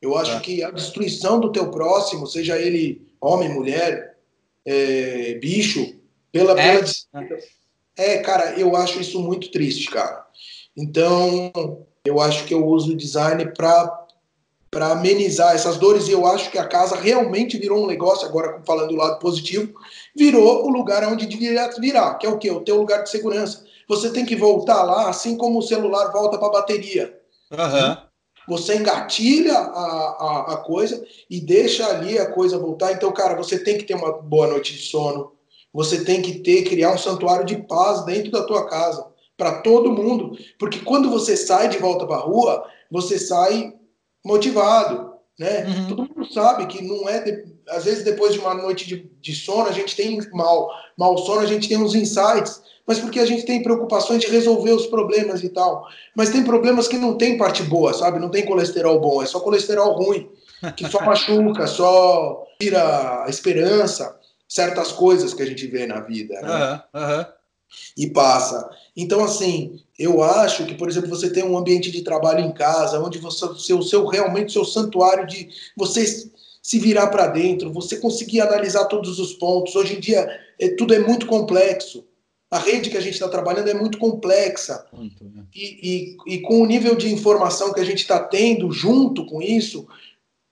Eu 0.00 0.16
acho 0.16 0.32
é. 0.32 0.40
que 0.40 0.62
a 0.62 0.70
destruição 0.70 1.38
do 1.40 1.52
teu 1.52 1.70
próximo, 1.70 2.26
seja 2.26 2.58
ele 2.58 3.06
homem, 3.20 3.48
mulher, 3.48 4.16
é, 4.64 5.34
bicho, 5.34 5.94
pela, 6.32 6.58
é. 6.60 6.78
pela. 6.78 7.38
É, 7.96 8.18
cara, 8.18 8.58
eu 8.58 8.76
acho 8.76 9.00
isso 9.00 9.20
muito 9.20 9.50
triste, 9.50 9.90
cara. 9.90 10.26
Então, 10.76 11.86
eu 12.04 12.20
acho 12.20 12.44
que 12.44 12.54
eu 12.54 12.66
uso 12.66 12.92
o 12.92 12.96
design 12.96 13.52
para 13.52 14.05
para 14.76 14.88
amenizar 14.88 15.54
essas 15.54 15.78
dores. 15.78 16.06
E 16.06 16.12
eu 16.12 16.26
acho 16.26 16.50
que 16.50 16.58
a 16.58 16.68
casa 16.68 16.96
realmente 16.96 17.56
virou 17.56 17.82
um 17.82 17.86
negócio, 17.86 18.28
agora 18.28 18.60
falando 18.66 18.88
do 18.88 18.94
lado 18.94 19.18
positivo, 19.18 19.72
virou 20.14 20.66
o 20.66 20.68
lugar 20.68 21.02
onde 21.10 21.24
devia 21.24 21.70
virar, 21.78 22.16
que 22.16 22.26
é 22.26 22.28
o 22.28 22.36
quê? 22.36 22.50
O 22.50 22.60
teu 22.60 22.76
lugar 22.76 23.02
de 23.02 23.08
segurança. 23.08 23.64
Você 23.88 24.10
tem 24.10 24.26
que 24.26 24.36
voltar 24.36 24.82
lá, 24.82 25.08
assim 25.08 25.34
como 25.34 25.60
o 25.60 25.62
celular 25.62 26.12
volta 26.12 26.36
para 26.36 26.48
a 26.48 26.52
bateria. 26.52 27.18
Uhum. 27.50 27.96
Você 28.48 28.76
engatilha 28.76 29.54
a, 29.54 29.62
a, 29.64 30.52
a, 30.52 30.56
coisa 30.58 31.02
e 31.30 31.40
deixa 31.40 31.86
ali 31.86 32.18
a 32.18 32.30
coisa 32.30 32.58
voltar. 32.58 32.92
Então, 32.92 33.10
cara, 33.12 33.34
você 33.34 33.58
tem 33.58 33.78
que 33.78 33.84
ter 33.84 33.94
uma 33.94 34.12
boa 34.12 34.46
noite 34.46 34.74
de 34.74 34.82
sono. 34.82 35.32
Você 35.72 36.04
tem 36.04 36.20
que 36.20 36.40
ter, 36.40 36.64
criar 36.64 36.92
um 36.92 36.98
santuário 36.98 37.46
de 37.46 37.56
paz 37.62 38.04
dentro 38.04 38.30
da 38.30 38.42
tua 38.42 38.68
casa, 38.68 39.06
para 39.38 39.62
todo 39.62 39.90
mundo. 39.90 40.36
Porque 40.58 40.80
quando 40.80 41.08
você 41.08 41.34
sai 41.34 41.70
de 41.70 41.78
volta 41.78 42.06
para 42.06 42.16
a 42.16 42.20
rua, 42.20 42.62
você 42.90 43.18
sai 43.18 43.72
motivado, 44.26 45.12
né? 45.38 45.64
Uhum. 45.66 45.88
Todo 45.88 46.02
mundo 46.02 46.32
sabe 46.32 46.66
que 46.66 46.82
não 46.82 47.08
é, 47.08 47.20
de, 47.20 47.44
às 47.68 47.84
vezes 47.84 48.04
depois 48.04 48.32
de 48.32 48.40
uma 48.40 48.54
noite 48.54 48.86
de, 48.86 49.10
de 49.20 49.34
sono 49.34 49.68
a 49.68 49.72
gente 49.72 49.94
tem 49.94 50.18
mal, 50.32 50.68
mal 50.98 51.16
sono 51.18 51.40
a 51.40 51.46
gente 51.46 51.68
tem 51.68 51.78
uns 51.78 51.94
insights, 51.94 52.60
mas 52.86 52.98
porque 52.98 53.20
a 53.20 53.26
gente 53.26 53.44
tem 53.44 53.62
preocupações 53.62 54.20
de 54.20 54.30
resolver 54.30 54.72
os 54.72 54.86
problemas 54.86 55.42
e 55.44 55.48
tal. 55.48 55.86
Mas 56.14 56.30
tem 56.30 56.42
problemas 56.42 56.88
que 56.88 56.96
não 56.96 57.16
tem 57.16 57.38
parte 57.38 57.62
boa, 57.62 57.94
sabe? 57.94 58.18
Não 58.18 58.30
tem 58.30 58.44
colesterol 58.44 59.00
bom, 59.00 59.22
é 59.22 59.26
só 59.26 59.40
colesterol 59.40 59.92
ruim, 59.92 60.28
que 60.76 60.88
só 60.88 61.00
machuca, 61.06 61.66
só 61.66 62.44
tira 62.60 63.24
a 63.24 63.28
esperança, 63.28 64.18
certas 64.48 64.90
coisas 64.92 65.34
que 65.34 65.42
a 65.42 65.46
gente 65.46 65.66
vê 65.66 65.86
na 65.86 66.00
vida, 66.00 66.40
né? 66.40 66.82
Uhum, 66.94 67.00
uhum. 67.00 67.24
E 67.96 68.08
passa. 68.08 68.68
Então, 68.96 69.24
assim, 69.24 69.80
eu 69.98 70.22
acho 70.22 70.66
que, 70.66 70.74
por 70.74 70.88
exemplo, 70.88 71.08
você 71.08 71.30
tem 71.30 71.44
um 71.44 71.56
ambiente 71.56 71.90
de 71.90 72.02
trabalho 72.02 72.40
em 72.40 72.52
casa, 72.52 73.00
onde 73.00 73.18
você, 73.18 73.44
o 73.44 73.58
seu, 73.58 73.82
seu 73.82 74.06
realmente 74.06 74.52
seu 74.52 74.64
santuário 74.64 75.26
de 75.26 75.48
você 75.76 76.30
se 76.62 76.78
virar 76.78 77.08
para 77.08 77.28
dentro, 77.28 77.72
você 77.72 77.98
conseguir 77.98 78.40
analisar 78.40 78.86
todos 78.86 79.18
os 79.18 79.34
pontos. 79.34 79.76
Hoje 79.76 79.96
em 79.96 80.00
dia, 80.00 80.28
é, 80.58 80.68
tudo 80.70 80.94
é 80.94 80.98
muito 80.98 81.26
complexo. 81.26 82.04
A 82.50 82.58
rede 82.58 82.90
que 82.90 82.96
a 82.96 83.00
gente 83.00 83.14
está 83.14 83.28
trabalhando 83.28 83.68
é 83.68 83.74
muito 83.74 83.98
complexa. 83.98 84.86
Muito, 84.92 85.24
né? 85.24 85.44
e, 85.54 86.16
e, 86.26 86.34
e, 86.34 86.40
com 86.40 86.60
o 86.60 86.66
nível 86.66 86.94
de 86.94 87.12
informação 87.12 87.72
que 87.72 87.80
a 87.80 87.84
gente 87.84 88.00
está 88.00 88.18
tendo 88.18 88.70
junto 88.70 89.26
com 89.26 89.42
isso, 89.42 89.86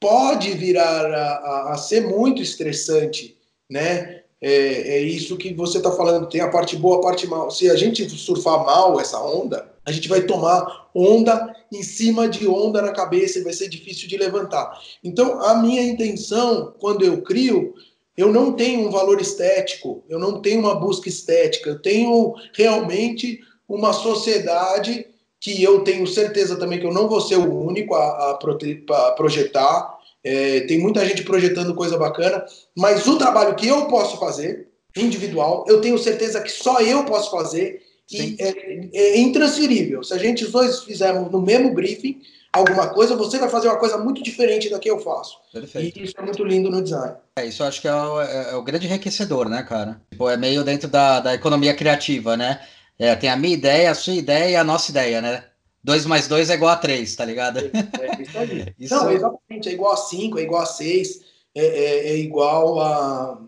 pode 0.01 0.51
virar 0.53 1.07
a, 1.07 1.33
a, 1.33 1.73
a 1.73 1.77
ser 1.79 2.07
muito 2.07 2.43
estressante, 2.43 3.37
né? 3.71 4.24
É, 4.47 4.97
é 4.97 5.01
isso 5.01 5.39
que 5.39 5.55
você 5.55 5.79
está 5.79 5.91
falando, 5.91 6.29
tem 6.29 6.43
a 6.43 6.51
parte 6.51 6.77
boa, 6.77 6.99
a 6.99 7.01
parte 7.01 7.27
mal. 7.27 7.51
Se 7.51 7.71
a 7.71 7.77
gente 7.77 8.07
surfar 8.11 8.63
mal 8.63 9.01
essa 9.01 9.19
onda, 9.19 9.73
a 9.87 9.91
gente 9.91 10.07
vai 10.07 10.21
tomar 10.21 10.91
onda 10.95 11.57
em 11.73 11.83
cima 11.83 12.29
de 12.29 12.47
onda 12.47 12.83
na 12.83 12.93
cabeça 12.93 13.39
e 13.39 13.43
vai 13.43 13.55
ser 13.55 13.71
difícil 13.71 14.07
de 14.07 14.19
levantar. 14.19 14.79
Então, 15.03 15.41
a 15.41 15.55
minha 15.55 15.83
intenção, 15.83 16.75
quando 16.79 17.07
eu 17.07 17.23
crio, 17.23 17.73
eu 18.19 18.31
não 18.31 18.53
tenho 18.53 18.87
um 18.87 18.91
valor 18.91 19.19
estético, 19.19 20.05
eu 20.11 20.19
não 20.19 20.43
tenho 20.43 20.61
uma 20.61 20.75
busca 20.75 21.09
estética, 21.09 21.71
eu 21.71 21.81
tenho 21.81 22.35
realmente 22.53 23.41
uma 23.67 23.95
sociedade 23.95 25.07
que 25.41 25.63
eu 25.63 25.83
tenho 25.85 26.07
certeza 26.07 26.57
também 26.57 26.79
que 26.79 26.87
eu 26.87 26.93
não 26.93 27.09
vou 27.09 27.21
ser 27.23 27.37
o 27.37 27.61
único 27.63 27.95
a, 27.95 28.05
a, 28.05 28.31
a 28.33 29.13
projetar, 29.13 29.99
é, 30.25 30.61
tem 30.61 30.79
muita 30.79 31.05
gente 31.05 31.23
projetando 31.23 31.75
coisa 31.75 31.99
bacana, 31.99 32.45
mas 32.77 33.07
o 33.07 33.19
trabalho 33.19 33.55
que 33.55 33.69
eu 33.69 33.87
posso 33.87 34.19
fazer, 34.19 34.69
individual, 34.97 35.65
eu 35.69 35.81
tenho 35.81 35.99
certeza 35.99 36.41
que 36.41 36.51
só 36.51 36.81
eu 36.81 37.05
posso 37.05 37.31
fazer 37.31 37.83
e 38.11 38.37
é, 38.39 38.89
é, 38.93 39.19
intransferível. 39.19 40.03
Se 40.03 40.15
a 40.15 40.19
gente 40.19 40.45
os 40.45 40.53
dois 40.53 40.83
fizermos 40.83 41.31
no 41.31 41.41
mesmo 41.41 41.73
briefing 41.73 42.21
alguma 42.53 42.89
coisa, 42.89 43.17
você 43.17 43.39
vai 43.39 43.49
fazer 43.49 43.69
uma 43.69 43.79
coisa 43.79 43.99
muito 43.99 44.23
diferente 44.23 44.71
da 44.71 44.79
que 44.79 44.89
eu 44.89 44.99
faço. 45.01 45.37
Perfeito. 45.53 45.99
E 45.99 46.05
isso 46.05 46.15
é 46.17 46.23
muito 46.23 46.45
lindo 46.45 46.71
no 46.71 46.83
design. 46.83 47.17
É, 47.37 47.47
isso 47.47 47.63
eu 47.63 47.67
acho 47.67 47.81
que 47.81 47.89
é 47.89 47.95
o, 47.95 48.21
é, 48.21 48.51
é 48.53 48.55
o 48.55 48.63
grande 48.63 48.87
enriquecedor, 48.87 49.49
né, 49.49 49.63
cara? 49.63 50.01
Tipo, 50.11 50.31
é 50.31 50.37
meio 50.37 50.63
dentro 50.63 50.89
da, 50.89 51.21
da 51.21 51.35
economia 51.35 51.75
criativa, 51.75 52.37
né? 52.37 52.61
É, 52.99 53.17
tem 53.17 53.29
a 53.29 53.37
minha 53.37 53.55
ideia, 53.55 53.91
a 53.91 53.95
sua 53.95 54.15
ideia 54.15 54.51
e 54.51 54.57
a 54.57 54.63
nossa 54.63 54.91
ideia, 54.91 55.21
né? 55.21 55.45
2 55.85 56.07
mais 56.07 56.27
2 56.27 56.49
é 56.49 56.55
igual 56.55 56.73
a 56.73 56.77
3, 56.77 57.15
tá 57.15 57.27
ligado? 57.27 57.59
É, 57.59 57.71
é 57.71 58.23
isso 58.23 58.39
aí. 58.39 58.75
isso... 58.81 58.95
Não, 58.95 59.11
exatamente, 59.11 59.69
é 59.69 59.73
igual 59.73 59.93
a 59.93 59.97
5, 59.97 60.39
é 60.39 60.43
igual 60.43 60.63
a 60.63 60.67
6, 60.67 61.21
é, 61.55 61.65
é, 61.65 62.09
é, 62.09 62.17
igual 62.17 62.81
a. 62.81 63.39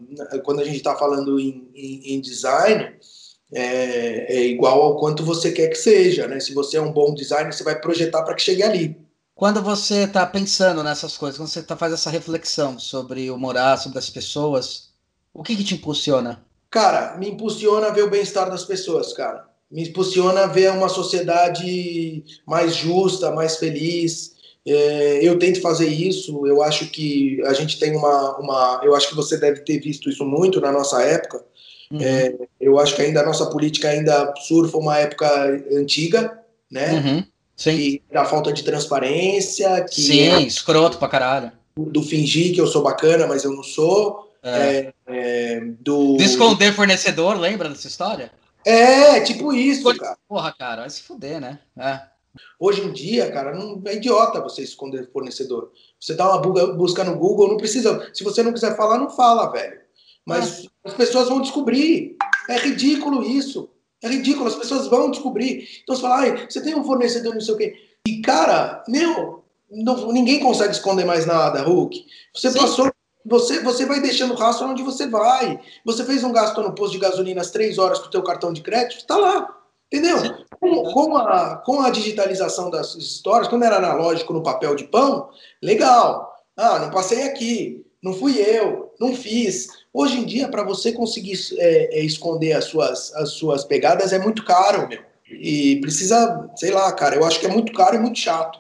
Quando 0.45 0.61
a 0.61 0.65
gente 0.65 0.77
está 0.77 0.95
falando 0.95 1.41
em, 1.41 1.69
em, 1.75 2.15
em 2.15 2.21
design, 2.21 2.95
é, 3.53 4.37
é, 4.37 4.45
igual 4.45 4.83
ao 4.83 4.97
quanto 4.99 5.25
você 5.25 5.51
quer 5.51 5.69
que 5.69 5.77
seja, 5.77 6.29
né? 6.29 6.39
Se 6.39 6.53
você 6.53 6.77
é 6.77 6.81
um 6.81 6.93
bom 6.93 7.15
designer, 7.15 7.53
você 7.53 7.65
vai 7.65 7.81
projetar 7.81 8.23
para 8.23 8.35
que 8.35 8.43
chegue 8.43 8.63
ali. 8.63 8.97
Quando 9.35 9.63
você 9.63 10.05
está 10.05 10.27
pensando 10.27 10.83
nessas 10.83 11.17
coisas, 11.17 11.39
quando 11.39 11.49
você 11.49 11.63
tá, 11.63 11.77
faz 11.77 11.93
essa 11.93 12.11
reflexão 12.11 12.79
sobre 12.79 13.31
o 13.31 13.39
morar, 13.39 13.79
sobre 13.79 13.99
as 13.99 14.11
pessoas, 14.11 14.91
o 15.33 15.43
que, 15.43 15.57
que 15.57 15.65
te 15.65 15.75
impulsiona? 15.75 16.45
Cara, 16.71 17.17
me 17.17 17.31
impulsiona 17.31 17.91
ver 17.91 18.05
o 18.05 18.11
bem-estar 18.11 18.51
das 18.51 18.65
pessoas, 18.65 19.13
cara 19.13 19.56
me 19.71 19.89
impulsiona 19.89 20.45
a 20.45 20.47
ver 20.47 20.71
uma 20.71 20.89
sociedade 20.89 22.25
mais 22.47 22.75
justa, 22.75 23.31
mais 23.31 23.57
feliz. 23.57 24.35
É, 24.67 25.21
eu 25.23 25.39
tento 25.39 25.61
fazer 25.61 25.89
isso. 25.89 26.47
Eu 26.47 26.63
acho 26.63 26.87
que 26.87 27.41
a 27.45 27.53
gente 27.53 27.79
tem 27.79 27.97
uma, 27.97 28.39
uma. 28.39 28.81
Eu 28.83 28.95
acho 28.95 29.09
que 29.09 29.15
você 29.15 29.37
deve 29.37 29.61
ter 29.61 29.79
visto 29.81 30.09
isso 30.11 30.25
muito 30.25 30.61
na 30.61 30.73
nossa 30.73 31.03
época. 31.03 31.45
Uhum. 31.91 32.01
É, 32.01 32.35
eu 32.61 32.79
acho 32.79 32.97
que 32.97 33.03
ainda 33.03 33.21
a 33.21 33.27
nossa 33.27 33.47
política 33.47 33.89
ainda 33.89 34.35
surfa 34.47 34.77
uma 34.77 34.99
época 34.99 35.29
antiga, 35.73 36.41
né? 36.71 36.93
Uhum. 36.95 37.25
Sim. 37.57 37.77
Que, 37.77 38.03
da 38.13 38.25
falta 38.25 38.53
de 38.53 38.63
transparência. 38.65 39.83
Que 39.85 40.03
Sim, 40.03 40.21
é, 40.21 40.43
escroto 40.43 40.99
pra 40.99 41.09
caralho. 41.09 41.53
Do 41.77 42.03
fingir 42.03 42.55
que 42.55 42.61
eu 42.61 42.67
sou 42.67 42.83
bacana, 42.83 43.27
mas 43.27 43.45
eu 43.45 43.53
não 43.53 43.63
sou. 43.63 44.33
É. 44.43 44.51
é, 44.51 44.93
é 45.09 45.61
do... 45.81 46.17
De 46.17 46.25
esconder 46.25 46.73
fornecedor, 46.73 47.39
lembra 47.39 47.69
dessa 47.69 47.89
história? 47.89 48.31
É, 48.67 49.21
tipo 49.21 49.53
isso, 49.53 49.97
cara. 49.97 50.19
Porra, 50.29 50.53
cara, 50.53 50.81
vai 50.81 50.91
se 50.91 51.03
fuder, 51.03 51.41
né? 51.41 51.61
É. 51.79 52.01
Hoje 52.59 52.83
em 52.83 52.93
dia, 52.93 53.31
cara, 53.31 53.55
não 53.55 53.81
é 53.87 53.95
idiota 53.95 54.43
você 54.43 54.61
esconder 54.61 55.09
fornecedor. 55.13 55.71
Você 56.01 56.15
dá 56.15 56.29
uma 56.29 56.75
busca 56.75 57.05
no 57.05 57.17
Google, 57.17 57.49
não 57.49 57.57
precisa. 57.57 58.11
Se 58.13 58.25
você 58.25 58.43
não 58.43 58.53
quiser 58.53 58.77
falar, 58.77 58.99
não 58.99 59.09
fala, 59.09 59.53
velho. 59.53 59.81
Mas 60.27 60.65
é. 60.65 60.69
as 60.85 60.95
pessoas 60.95 61.29
vão 61.29 61.41
descobrir. 61.41 62.17
É 62.51 62.59
ridículo 62.59 63.23
isso. 63.23 63.71
É 64.03 64.09
ridículo, 64.09 64.49
as 64.49 64.57
pessoas 64.57 64.89
vão 64.89 65.13
descobrir. 65.13 65.69
Então 65.85 65.95
você 65.95 66.03
fala, 66.03 66.17
ai, 66.17 66.47
você 66.51 66.61
tem 66.61 66.75
um 66.75 66.85
fornecedor, 66.85 67.35
não 67.35 67.41
sei 67.41 67.55
o 67.55 67.57
quê. 67.57 67.77
E, 68.05 68.21
cara, 68.21 68.83
meu, 68.89 69.45
não, 69.71 70.11
ninguém 70.13 70.41
consegue 70.41 70.73
esconder 70.73 71.05
mais 71.05 71.25
nada, 71.25 71.63
Hulk. 71.63 72.05
Você 72.35 72.51
Sim. 72.51 72.59
passou 72.59 72.91
você, 73.27 73.61
você 73.61 73.85
vai 73.85 74.01
deixando 74.01 74.35
rastro 74.35 74.69
onde 74.69 74.83
você 74.83 75.07
vai. 75.07 75.61
Você 75.85 76.05
fez 76.05 76.23
um 76.23 76.33
gasto 76.33 76.63
no 76.63 76.75
posto 76.75 76.93
de 76.93 76.99
gasolina 76.99 77.41
às 77.41 77.51
três 77.51 77.79
horas 77.79 77.99
com 77.99 78.07
o 78.07 78.11
teu 78.11 78.23
cartão 78.23 78.53
de 78.53 78.61
crédito, 78.61 78.99
está 78.99 79.17
lá. 79.17 79.57
Entendeu? 79.93 80.17
Com, 80.59 80.83
com, 80.93 81.17
a, 81.17 81.57
com 81.57 81.81
a 81.81 81.91
digitalização 81.91 82.71
das 82.71 82.95
histórias, 82.95 83.49
quando 83.49 83.65
era 83.65 83.77
analógico 83.77 84.33
no 84.33 84.43
papel 84.43 84.75
de 84.75 84.85
pão, 84.85 85.29
legal. 85.63 86.35
Ah, 86.57 86.79
não 86.79 86.91
passei 86.91 87.23
aqui, 87.23 87.85
não 88.03 88.15
fui 88.15 88.39
eu, 88.39 88.93
não 88.99 89.15
fiz. 89.15 89.69
Hoje 89.93 90.19
em 90.19 90.25
dia, 90.25 90.49
para 90.49 90.65
você 90.65 90.93
conseguir 90.93 91.39
é, 91.59 91.99
é, 91.99 92.05
esconder 92.05 92.53
as 92.53 92.65
suas, 92.65 93.15
as 93.15 93.31
suas 93.31 93.65
pegadas, 93.65 94.13
é 94.13 94.19
muito 94.19 94.45
caro, 94.45 94.89
meu. 94.89 95.01
E 95.29 95.81
precisa, 95.81 96.49
sei 96.57 96.71
lá, 96.71 96.91
cara, 96.93 97.17
eu 97.17 97.25
acho 97.25 97.41
que 97.41 97.47
é 97.47 97.51
muito 97.51 97.73
caro 97.73 97.97
e 97.97 97.99
muito 97.99 98.19
chato. 98.19 98.59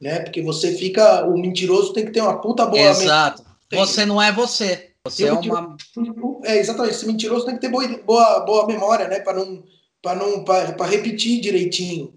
Né? 0.00 0.20
Porque 0.20 0.42
você 0.42 0.72
fica. 0.72 1.24
O 1.26 1.38
mentiroso 1.38 1.92
tem 1.92 2.04
que 2.04 2.12
ter 2.12 2.20
uma 2.20 2.40
puta 2.40 2.66
boa. 2.66 2.80
Exato. 2.80 3.43
Você 3.72 4.04
não 4.04 4.20
é 4.20 4.32
você. 4.32 4.90
Você 5.06 5.26
é 5.26 5.32
uma. 5.32 5.76
É, 6.44 6.58
exatamente. 6.58 6.94
Esse 6.94 7.06
mentiroso 7.06 7.44
tem 7.44 7.54
que 7.54 7.60
ter 7.60 7.68
boa, 7.68 7.86
boa, 7.98 8.40
boa 8.40 8.66
memória, 8.66 9.06
né? 9.06 9.20
Para 9.20 9.34
não, 9.34 9.62
para 10.00 10.14
não, 10.18 10.44
para 10.44 10.86
repetir 10.86 11.40
direitinho. 11.40 12.14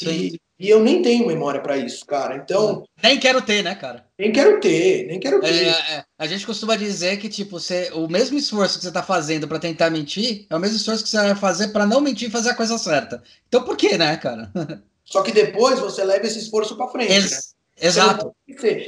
E, 0.00 0.38
e, 0.58 0.70
eu 0.70 0.82
nem 0.82 1.02
tenho 1.02 1.26
memória 1.26 1.60
para 1.60 1.76
isso, 1.76 2.06
cara. 2.06 2.36
Então. 2.36 2.84
Nem 3.02 3.20
quero 3.20 3.42
ter, 3.42 3.62
né, 3.62 3.74
cara? 3.74 4.06
Nem 4.18 4.32
quero 4.32 4.58
ter, 4.60 5.06
nem 5.06 5.20
quero 5.20 5.40
ter. 5.40 5.66
É, 5.66 5.68
é. 5.68 6.04
A 6.18 6.26
gente 6.26 6.46
costuma 6.46 6.74
dizer 6.74 7.18
que, 7.18 7.28
tipo, 7.28 7.60
você, 7.60 7.90
o 7.92 8.08
mesmo 8.08 8.38
esforço 8.38 8.76
que 8.78 8.82
você 8.82 8.88
está 8.88 9.02
fazendo 9.02 9.46
para 9.46 9.58
tentar 9.58 9.90
mentir 9.90 10.46
é 10.48 10.56
o 10.56 10.60
mesmo 10.60 10.76
esforço 10.76 11.02
que 11.02 11.10
você 11.10 11.18
vai 11.18 11.34
fazer 11.34 11.68
para 11.68 11.84
não 11.84 12.00
mentir 12.00 12.28
e 12.28 12.32
fazer 12.32 12.50
a 12.50 12.54
coisa 12.54 12.78
certa. 12.78 13.22
Então, 13.46 13.62
por 13.62 13.76
que, 13.76 13.98
né, 13.98 14.16
cara? 14.16 14.50
Só 15.04 15.22
que 15.22 15.32
depois 15.32 15.78
você 15.78 16.02
leva 16.02 16.26
esse 16.26 16.38
esforço 16.38 16.76
para 16.76 16.88
frente, 16.88 17.12
Ex 17.12 17.30
né? 17.30 17.38
Exato. 17.80 18.32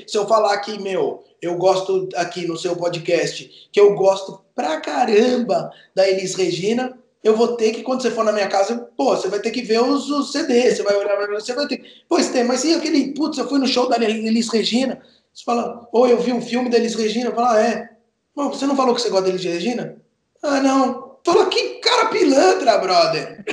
Se 0.06 0.16
eu 0.16 0.26
falar 0.26 0.58
que, 0.58 0.80
meu, 0.80 1.24
eu 1.40 1.56
gosto 1.56 2.08
aqui 2.16 2.46
no 2.46 2.56
seu 2.56 2.76
podcast, 2.76 3.68
que 3.72 3.80
eu 3.80 3.94
gosto 3.94 4.40
pra 4.54 4.80
caramba 4.80 5.70
da 5.94 6.08
Elis 6.08 6.34
Regina, 6.34 6.96
eu 7.22 7.34
vou 7.36 7.56
ter 7.56 7.72
que, 7.72 7.82
quando 7.82 8.02
você 8.02 8.10
for 8.10 8.24
na 8.24 8.32
minha 8.32 8.48
casa, 8.48 8.90
pô, 8.96 9.16
você 9.16 9.28
vai 9.28 9.40
ter 9.40 9.50
que 9.50 9.62
ver 9.62 9.80
os, 9.80 10.10
os 10.10 10.30
CDs, 10.30 10.76
você 10.76 10.82
vai 10.82 10.94
olhar, 10.94 11.16
você 11.28 11.54
vai 11.54 11.66
ter 11.66 12.04
Pois 12.08 12.28
tem, 12.28 12.44
mas 12.44 12.64
e 12.64 12.74
aquele, 12.74 13.14
putz, 13.14 13.38
eu 13.38 13.48
fui 13.48 13.58
no 13.58 13.66
show 13.66 13.88
da 13.88 13.96
Elis 13.96 14.48
Regina, 14.50 15.00
você 15.32 15.42
fala, 15.42 15.88
ou 15.90 16.06
eu 16.06 16.20
vi 16.20 16.32
um 16.32 16.42
filme 16.42 16.68
da 16.68 16.76
Elis 16.76 16.94
Regina, 16.94 17.32
fala, 17.32 17.54
ah, 17.54 17.62
é. 17.62 17.90
Não, 18.36 18.50
você 18.50 18.66
não 18.66 18.76
falou 18.76 18.94
que 18.94 19.00
você 19.00 19.08
gosta 19.08 19.24
da 19.24 19.30
Elis 19.30 19.44
Regina? 19.44 19.96
Ah, 20.42 20.60
não. 20.60 21.16
Fala, 21.24 21.46
que 21.46 21.78
cara 21.80 22.08
pilantra, 22.08 22.78
brother. 22.78 23.44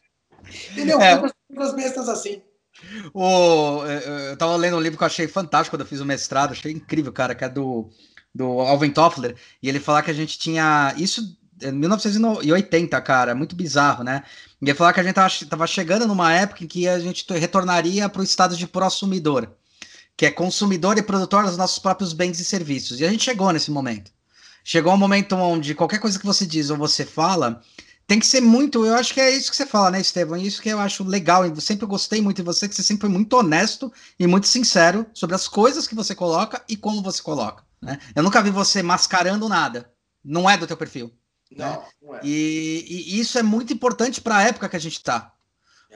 Entendeu? 0.70 1.00
É. 1.00 1.18
Coisas 1.52 1.74
bestas 1.74 2.08
assim. 2.08 2.40
O, 3.12 3.84
é, 3.84 3.96
é, 3.96 4.32
eu 4.32 4.36
tava 4.36 4.56
lendo 4.56 4.76
um 4.76 4.80
livro 4.80 4.98
que 4.98 5.04
eu 5.04 5.06
achei 5.06 5.28
fantástico 5.28 5.76
quando 5.76 5.82
eu 5.82 5.86
fiz 5.86 6.00
o 6.00 6.04
mestrado, 6.04 6.52
achei 6.52 6.72
incrível, 6.72 7.12
cara, 7.12 7.34
que 7.34 7.44
é 7.44 7.48
do, 7.48 7.90
do 8.34 8.60
Alvin 8.60 8.90
Toffler, 8.90 9.36
e 9.62 9.68
ele 9.68 9.80
falar 9.80 10.02
que 10.02 10.10
a 10.10 10.14
gente 10.14 10.38
tinha. 10.38 10.94
Isso 10.96 11.38
em 11.62 11.72
1980, 11.72 13.00
cara, 13.02 13.34
muito 13.34 13.54
bizarro, 13.54 14.02
né? 14.02 14.22
Ele 14.60 14.74
falar 14.74 14.92
que 14.92 15.00
a 15.00 15.02
gente 15.02 15.14
tava, 15.14 15.30
tava 15.48 15.66
chegando 15.66 16.06
numa 16.06 16.32
época 16.32 16.64
em 16.64 16.66
que 16.66 16.88
a 16.88 16.98
gente 16.98 17.24
retornaria 17.32 18.08
para 18.08 18.20
o 18.20 18.24
estado 18.24 18.56
de 18.56 18.66
prosumidor, 18.66 19.48
que 20.16 20.26
é 20.26 20.30
consumidor 20.30 20.98
e 20.98 21.02
produtor 21.02 21.44
dos 21.44 21.56
nossos 21.56 21.78
próprios 21.78 22.12
bens 22.12 22.40
e 22.40 22.44
serviços. 22.44 23.00
E 23.00 23.04
a 23.04 23.10
gente 23.10 23.24
chegou 23.24 23.52
nesse 23.52 23.70
momento. 23.70 24.10
Chegou 24.62 24.92
um 24.92 24.98
momento 24.98 25.34
onde 25.36 25.74
qualquer 25.74 25.98
coisa 25.98 26.18
que 26.18 26.26
você 26.26 26.46
diz 26.46 26.70
ou 26.70 26.76
você 26.76 27.04
fala 27.04 27.62
tem 28.10 28.18
que 28.18 28.26
ser 28.26 28.40
muito. 28.40 28.84
Eu 28.84 28.96
acho 28.96 29.14
que 29.14 29.20
é 29.20 29.30
isso 29.30 29.48
que 29.52 29.56
você 29.56 29.64
fala, 29.64 29.88
né, 29.88 30.00
Estevam? 30.00 30.36
Isso 30.36 30.60
que 30.60 30.68
eu 30.68 30.80
acho 30.80 31.04
legal. 31.04 31.46
Eu 31.46 31.60
sempre 31.60 31.86
gostei 31.86 32.20
muito 32.20 32.38
de 32.38 32.42
você, 32.42 32.68
que 32.68 32.74
você 32.74 32.82
sempre 32.82 33.02
foi 33.02 33.08
muito 33.08 33.32
honesto 33.34 33.92
e 34.18 34.26
muito 34.26 34.48
sincero 34.48 35.06
sobre 35.14 35.36
as 35.36 35.46
coisas 35.46 35.86
que 35.86 35.94
você 35.94 36.12
coloca 36.12 36.60
e 36.68 36.76
como 36.76 37.04
você 37.04 37.22
coloca. 37.22 37.62
Né? 37.80 38.00
Eu 38.12 38.24
nunca 38.24 38.42
vi 38.42 38.50
você 38.50 38.82
mascarando 38.82 39.48
nada. 39.48 39.92
Não 40.24 40.50
é 40.50 40.56
do 40.56 40.66
teu 40.66 40.76
perfil. 40.76 41.12
Não, 41.56 41.70
né? 41.70 41.82
não 42.02 42.16
é. 42.16 42.20
E, 42.24 42.84
e, 42.88 43.20
isso 43.20 43.38
é 43.38 43.44
muito 43.44 43.72
importante 43.72 44.20
para 44.20 44.38
a 44.38 44.42
época 44.42 44.68
que 44.68 44.76
a 44.76 44.80
gente 44.80 44.96
está. 44.96 45.32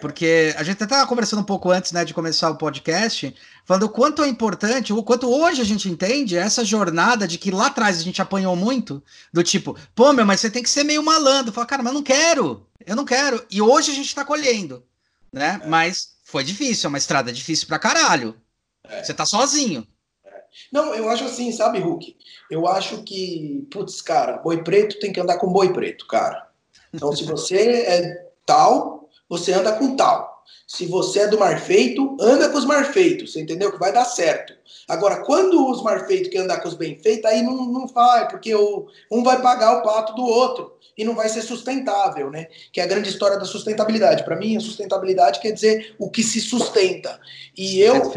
Porque 0.01 0.55
a 0.57 0.63
gente 0.63 0.75
até 0.75 0.85
estava 0.85 1.07
conversando 1.07 1.41
um 1.41 1.45
pouco 1.45 1.71
antes 1.71 1.93
né, 1.93 2.05
de 2.05 2.13
começar 2.13 2.51
o 2.51 2.57
podcast, 2.57 3.35
falando 3.65 3.85
o 3.85 3.89
quanto 3.89 4.25
é 4.25 4.29
importante, 4.29 4.93
o 4.93 5.03
quanto 5.03 5.31
hoje 5.31 5.61
a 5.61 5.65
gente 5.65 5.89
entende 5.89 6.37
essa 6.37 6.65
jornada 6.65 7.29
de 7.29 7.39
que 7.39 7.51
lá 7.51 7.69
atrás 7.69 7.99
a 7.99 8.03
gente 8.03 8.21
apanhou 8.21 8.57
muito, 8.57 9.03
do 9.33 9.43
tipo, 9.43 9.77
pô, 9.95 10.13
meu, 10.13 10.27
mas 10.27 10.41
você 10.41 10.51
tem 10.51 10.63
que 10.63 10.71
ser 10.71 10.85
meio 10.85 11.03
malandro. 11.03 11.53
Fala, 11.53 11.67
cara, 11.67 11.83
mas 11.83 11.93
eu 11.93 11.95
não 11.95 12.03
quero, 12.03 12.67
eu 12.85 12.97
não 12.97 13.05
quero. 13.05 13.45
E 13.51 13.63
hoje 13.63 13.93
a 13.93 13.95
gente 13.95 14.09
está 14.09 14.25
colhendo, 14.25 14.85
né? 15.33 15.61
É. 15.63 15.67
Mas 15.69 16.15
foi 16.25 16.43
difícil, 16.43 16.87
é 16.87 16.91
uma 16.91 16.99
estrada 16.99 17.33
difícil 17.33 17.69
pra 17.69 17.79
caralho. 17.79 18.37
É. 18.83 19.03
Você 19.03 19.15
tá 19.15 19.25
sozinho. 19.25 19.87
É. 20.25 20.43
Não, 20.73 20.93
eu 20.95 21.09
acho 21.09 21.25
assim, 21.25 21.53
sabe, 21.53 21.79
Hulk? 21.79 22.17
Eu 22.51 22.67
acho 22.67 23.03
que, 23.05 23.67
putz, 23.71 24.03
cara, 24.03 24.39
boi 24.39 24.63
preto 24.63 24.99
tem 24.99 25.13
que 25.13 25.21
andar 25.21 25.39
com 25.39 25.53
boi 25.53 25.73
preto, 25.73 26.07
cara. 26.07 26.49
Então, 26.93 27.15
se 27.15 27.25
você 27.25 27.57
é 27.57 28.31
tal, 28.47 29.04
você 29.29 29.53
anda 29.53 29.73
com 29.73 29.97
tal. 29.97 30.35
Se 30.67 30.87
você 30.87 31.21
é 31.21 31.29
do 31.29 31.39
mar 31.39 31.61
feito, 31.61 32.17
anda 32.21 32.49
com 32.49 32.59
os 32.59 32.65
mar 32.65 32.93
feitos, 32.93 33.33
você 33.33 33.41
entendeu? 33.41 33.73
Que 33.73 33.79
vai 33.79 33.93
dar 33.93 34.05
certo. 34.05 34.55
Agora, 34.89 35.25
quando 35.25 35.71
os 35.71 35.83
mar 35.83 36.07
feitos 36.07 36.29
quer 36.29 36.39
andar 36.39 36.61
com 36.61 36.69
os 36.69 36.75
bem 36.75 36.99
feitos, 36.99 37.25
aí 37.25 37.43
não, 37.43 37.65
não 37.67 37.87
vai, 37.87 38.29
porque 38.29 38.55
o, 38.55 38.87
um 39.11 39.23
vai 39.23 39.41
pagar 39.41 39.79
o 39.79 39.83
pato 39.83 40.15
do 40.15 40.23
outro 40.23 40.75
e 40.97 41.05
não 41.05 41.15
vai 41.15 41.29
ser 41.29 41.43
sustentável, 41.43 42.31
né? 42.31 42.47
Que 42.73 42.81
é 42.81 42.85
a 42.85 42.87
grande 42.87 43.09
história 43.09 43.39
da 43.39 43.45
sustentabilidade. 43.45 44.25
Para 44.25 44.37
mim, 44.37 44.57
a 44.57 44.61
sustentabilidade 44.61 45.41
quer 45.41 45.53
dizer 45.53 45.95
o 45.99 46.11
que 46.11 46.23
se 46.23 46.41
sustenta. 46.41 47.19
E 47.57 47.81
eu, 47.81 48.13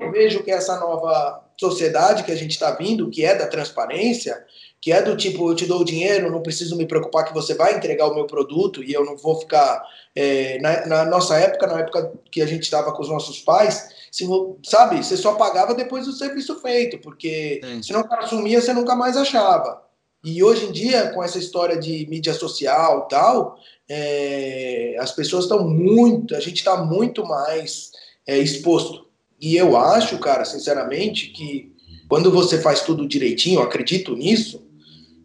eu 0.00 0.12
vejo 0.12 0.42
que 0.42 0.50
essa 0.50 0.78
nova 0.78 1.42
sociedade 1.58 2.24
que 2.24 2.32
a 2.32 2.36
gente 2.36 2.52
está 2.52 2.72
vindo, 2.72 3.10
que 3.10 3.24
é 3.24 3.34
da 3.34 3.46
transparência, 3.46 4.44
que 4.82 4.90
é 4.90 5.00
do 5.00 5.16
tipo, 5.16 5.48
eu 5.48 5.54
te 5.54 5.64
dou 5.64 5.82
o 5.82 5.84
dinheiro, 5.84 6.28
não 6.28 6.42
preciso 6.42 6.76
me 6.76 6.84
preocupar 6.84 7.24
que 7.24 7.32
você 7.32 7.54
vai 7.54 7.76
entregar 7.76 8.08
o 8.08 8.14
meu 8.16 8.26
produto 8.26 8.82
e 8.82 8.92
eu 8.92 9.04
não 9.04 9.16
vou 9.16 9.38
ficar. 9.38 9.80
É, 10.12 10.58
na, 10.60 10.86
na, 10.86 11.04
nossa 11.04 11.38
época, 11.38 11.68
na 11.68 11.78
época 11.78 12.12
que 12.28 12.42
a 12.42 12.46
gente 12.46 12.64
estava 12.64 12.92
com 12.92 13.00
os 13.00 13.08
nossos 13.08 13.38
pais, 13.38 13.88
se, 14.10 14.26
sabe, 14.64 14.96
você 14.96 15.16
só 15.16 15.36
pagava 15.36 15.72
depois 15.72 16.06
do 16.06 16.12
serviço 16.12 16.60
feito, 16.60 16.98
porque 16.98 17.60
Sim. 17.62 17.82
se 17.82 17.92
não 17.92 18.00
o 18.00 18.08
cara 18.08 18.26
sumia, 18.26 18.60
você 18.60 18.74
nunca 18.74 18.96
mais 18.96 19.16
achava. 19.16 19.80
E 20.24 20.42
hoje 20.42 20.66
em 20.66 20.72
dia, 20.72 21.10
com 21.10 21.22
essa 21.22 21.38
história 21.38 21.78
de 21.78 22.04
mídia 22.10 22.34
social 22.34 23.06
tal, 23.06 23.56
é, 23.88 24.96
as 24.98 25.12
pessoas 25.12 25.44
estão 25.44 25.68
muito, 25.68 26.34
a 26.34 26.40
gente 26.40 26.56
está 26.56 26.76
muito 26.84 27.24
mais 27.24 27.92
é, 28.26 28.36
exposto. 28.36 29.06
E 29.40 29.56
eu 29.56 29.76
acho, 29.76 30.18
cara, 30.18 30.44
sinceramente, 30.44 31.28
que 31.28 31.72
quando 32.08 32.32
você 32.32 32.60
faz 32.60 32.80
tudo 32.80 33.06
direitinho, 33.06 33.62
acredito 33.62 34.16
nisso, 34.16 34.71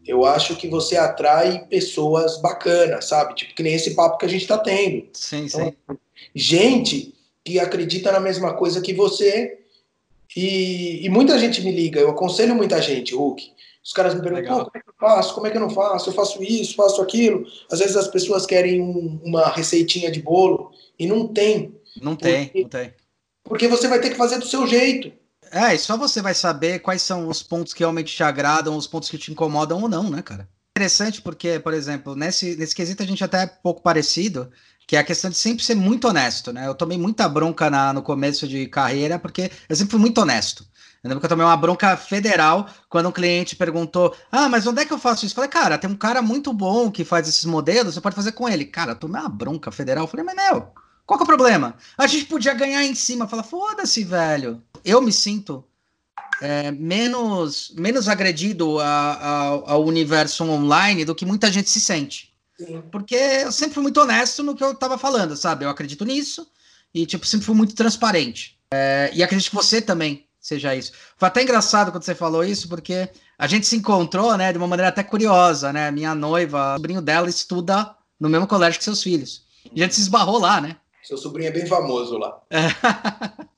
eu 0.08 0.26
acho 0.26 0.56
que 0.56 0.68
você 0.68 0.96
atrai 0.96 1.66
pessoas 1.66 2.38
bacanas, 2.42 3.06
sabe? 3.06 3.36
Tipo, 3.36 3.54
que 3.54 3.62
nem 3.62 3.74
esse 3.74 3.94
papo 3.94 4.18
que 4.18 4.26
a 4.26 4.30
gente 4.30 4.44
está 4.44 4.58
tendo. 4.58 5.08
Sim, 5.14 5.46
então, 5.46 5.74
sim. 5.90 5.98
Gente 6.34 7.14
que 7.44 7.60
acredita 7.60 8.12
na 8.12 8.20
mesma 8.20 8.54
coisa 8.54 8.82
que 8.82 8.94
você. 8.94 9.60
E, 10.36 11.06
e, 11.06 11.10
muita 11.10 11.38
gente 11.38 11.62
me 11.62 11.72
liga, 11.72 12.00
eu 12.00 12.10
aconselho 12.10 12.56
muita 12.56 12.82
gente, 12.82 13.16
Hulk. 13.16 13.52
Os 13.84 13.94
caras 13.94 14.14
me 14.14 14.22
perguntam, 14.22 14.66
como 14.66 14.72
é 14.76 14.80
que 14.80 14.90
eu 14.90 14.94
faço? 15.00 15.34
Como 15.34 15.48
é 15.48 15.50
que 15.50 15.58
eu 15.58 15.62
não 15.62 15.70
faço? 15.70 16.10
Eu 16.10 16.14
faço 16.14 16.44
isso, 16.44 16.76
faço 16.76 17.02
aquilo. 17.02 17.46
Às 17.72 17.80
vezes 17.80 17.96
as 17.96 18.08
pessoas 18.08 18.46
querem 18.46 18.82
um, 18.82 19.20
uma 19.24 19.50
receitinha 19.50 20.12
de 20.12 20.22
bolo 20.22 20.72
e 21.00 21.08
não 21.08 21.28
tem. 21.28 21.74
Não 22.02 22.16
tem, 22.16 22.52
não 22.54 22.70
tem. 22.70 22.94
Porque 23.44 23.68
você 23.68 23.88
vai 23.88 24.00
ter 24.00 24.10
que 24.10 24.18
fazer 24.18 24.38
do 24.40 24.46
seu 24.46 24.68
jeito. 24.68 25.12
É, 25.52 25.76
e 25.76 25.80
só 25.80 25.98
você 25.98 26.22
vai 26.22 26.34
saber 26.34 26.80
quais 26.80 27.02
são 27.02 27.28
os 27.28 27.42
pontos 27.44 27.74
que 27.74 27.80
realmente 27.80 28.16
te 28.16 28.24
agradam, 28.24 28.76
os 28.76 28.88
pontos 28.88 29.10
que 29.10 29.18
te 29.18 29.32
incomodam 29.32 29.82
ou 29.82 29.90
não, 29.90 30.10
né, 30.10 30.22
cara? 30.22 30.48
Interessante 30.76 31.22
porque, 31.22 31.60
por 31.60 31.74
exemplo, 31.74 32.16
nesse, 32.16 32.56
nesse 32.56 32.76
quesito 32.76 33.02
a 33.02 33.06
gente 33.06 33.24
até 33.24 33.44
é 33.44 33.48
pouco 33.48 33.82
parecido, 33.82 34.52
que 34.86 34.96
é 34.96 35.00
a 35.00 35.04
questão 35.04 35.30
de 35.30 35.38
sempre 35.38 35.64
ser 35.64 35.76
muito 35.76 36.08
honesto, 36.08 36.54
né? 36.54 36.68
Eu 36.68 36.76
tomei 36.76 36.98
muita 36.98 37.28
bronca 37.28 37.70
na, 37.70 37.92
no 37.92 38.02
começo 38.02 38.48
de 38.48 38.68
carreira 38.68 39.18
porque 39.18 39.52
eu 39.68 39.76
sempre 39.76 39.92
fui 39.92 40.00
muito 40.00 40.22
honesto. 40.22 40.66
Eu 41.04 41.10
lembro 41.10 41.20
que 41.20 41.26
eu 41.26 41.30
tomei 41.30 41.46
uma 41.46 41.58
bronca 41.58 41.96
federal 41.98 42.68
quando 42.90 43.10
um 43.10 43.12
cliente 43.12 43.56
perguntou: 43.56 44.16
Ah, 44.32 44.50
mas 44.50 44.66
onde 44.66 44.82
é 44.82 44.86
que 44.86 44.94
eu 44.94 45.00
faço 45.00 45.26
isso? 45.26 45.34
Eu 45.34 45.36
falei, 45.36 45.50
cara, 45.50 45.78
tem 45.78 45.90
um 45.90 45.96
cara 45.96 46.22
muito 46.22 46.54
bom 46.54 46.92
que 46.92 47.04
faz 47.04 47.28
esses 47.28 47.46
modelos, 47.46 47.94
você 47.94 48.02
pode 48.02 48.16
fazer 48.16 48.32
com 48.34 48.48
ele. 48.48 48.66
Cara, 48.66 48.92
eu 48.92 48.96
tomei 48.96 49.20
uma 49.22 49.30
bronca 49.30 49.72
federal. 49.72 50.06
Eu 50.06 50.08
falei, 50.08 50.26
mas 50.26 50.36
meu, 50.36 50.74
qual 51.06 51.18
que 51.18 51.24
é 51.24 51.26
o 51.26 51.28
problema? 51.28 51.76
A 51.98 52.06
gente 52.08 52.26
podia 52.26 52.54
ganhar 52.54 52.84
em 52.84 52.94
cima. 52.94 53.28
Fala, 53.28 53.44
foda-se, 53.44 54.04
velho. 54.04 54.62
Eu 54.88 55.02
me 55.02 55.12
sinto 55.12 55.66
é, 56.42 56.72
menos, 56.72 57.74
menos 57.76 58.08
agredido 58.08 58.80
a, 58.80 58.86
a, 58.86 59.48
ao 59.74 59.84
universo 59.84 60.46
online 60.46 61.04
do 61.04 61.14
que 61.14 61.26
muita 61.26 61.52
gente 61.52 61.70
se 61.70 61.82
sente. 61.82 62.34
Sim. 62.58 62.82
Porque 62.90 63.16
eu 63.16 63.52
sempre 63.52 63.74
fui 63.74 63.84
muito 63.84 64.00
honesto 64.00 64.42
no 64.42 64.56
que 64.56 64.64
eu 64.64 64.74
tava 64.74 64.98
falando, 64.98 65.36
sabe? 65.36 65.66
Eu 65.66 65.70
acredito 65.70 66.06
nisso 66.06 66.48
e, 66.94 67.06
tipo, 67.06 67.28
sempre 67.28 67.46
fui 67.46 67.54
muito 67.54 67.76
transparente. 67.76 68.58
É, 68.74 69.12
e 69.14 69.22
acredito 69.22 69.50
que 69.50 69.56
você 69.58 69.82
também 69.82 70.26
seja 70.40 70.74
isso. 70.74 70.94
Foi 71.18 71.28
até 71.28 71.44
engraçado 71.44 71.92
quando 71.92 72.04
você 72.04 72.16
falou 72.16 72.42
isso, 72.42 72.70
porque 72.70 73.10
a 73.38 73.46
gente 73.46 73.68
se 73.68 73.76
encontrou, 73.76 74.38
né, 74.38 74.54
de 74.54 74.58
uma 74.58 74.68
maneira 74.68 74.88
até 74.88 75.04
curiosa, 75.04 75.74
né? 75.74 75.92
Minha 75.92 76.16
noiva, 76.16 76.76
o 76.76 76.78
sobrinho 76.78 77.02
dela 77.02 77.30
estuda 77.30 77.94
no 78.18 78.30
mesmo 78.30 78.48
colégio 78.48 78.80
que 78.80 78.86
seus 78.86 79.04
filhos. 79.04 79.44
E 79.76 79.82
a 79.82 79.84
gente 79.84 79.96
se 79.96 80.02
esbarrou 80.02 80.40
lá, 80.40 80.62
né? 80.62 80.78
Seu 81.04 81.18
sobrinho 81.18 81.50
é 81.50 81.52
bem 81.52 81.66
famoso 81.66 82.18
lá. 82.18 82.42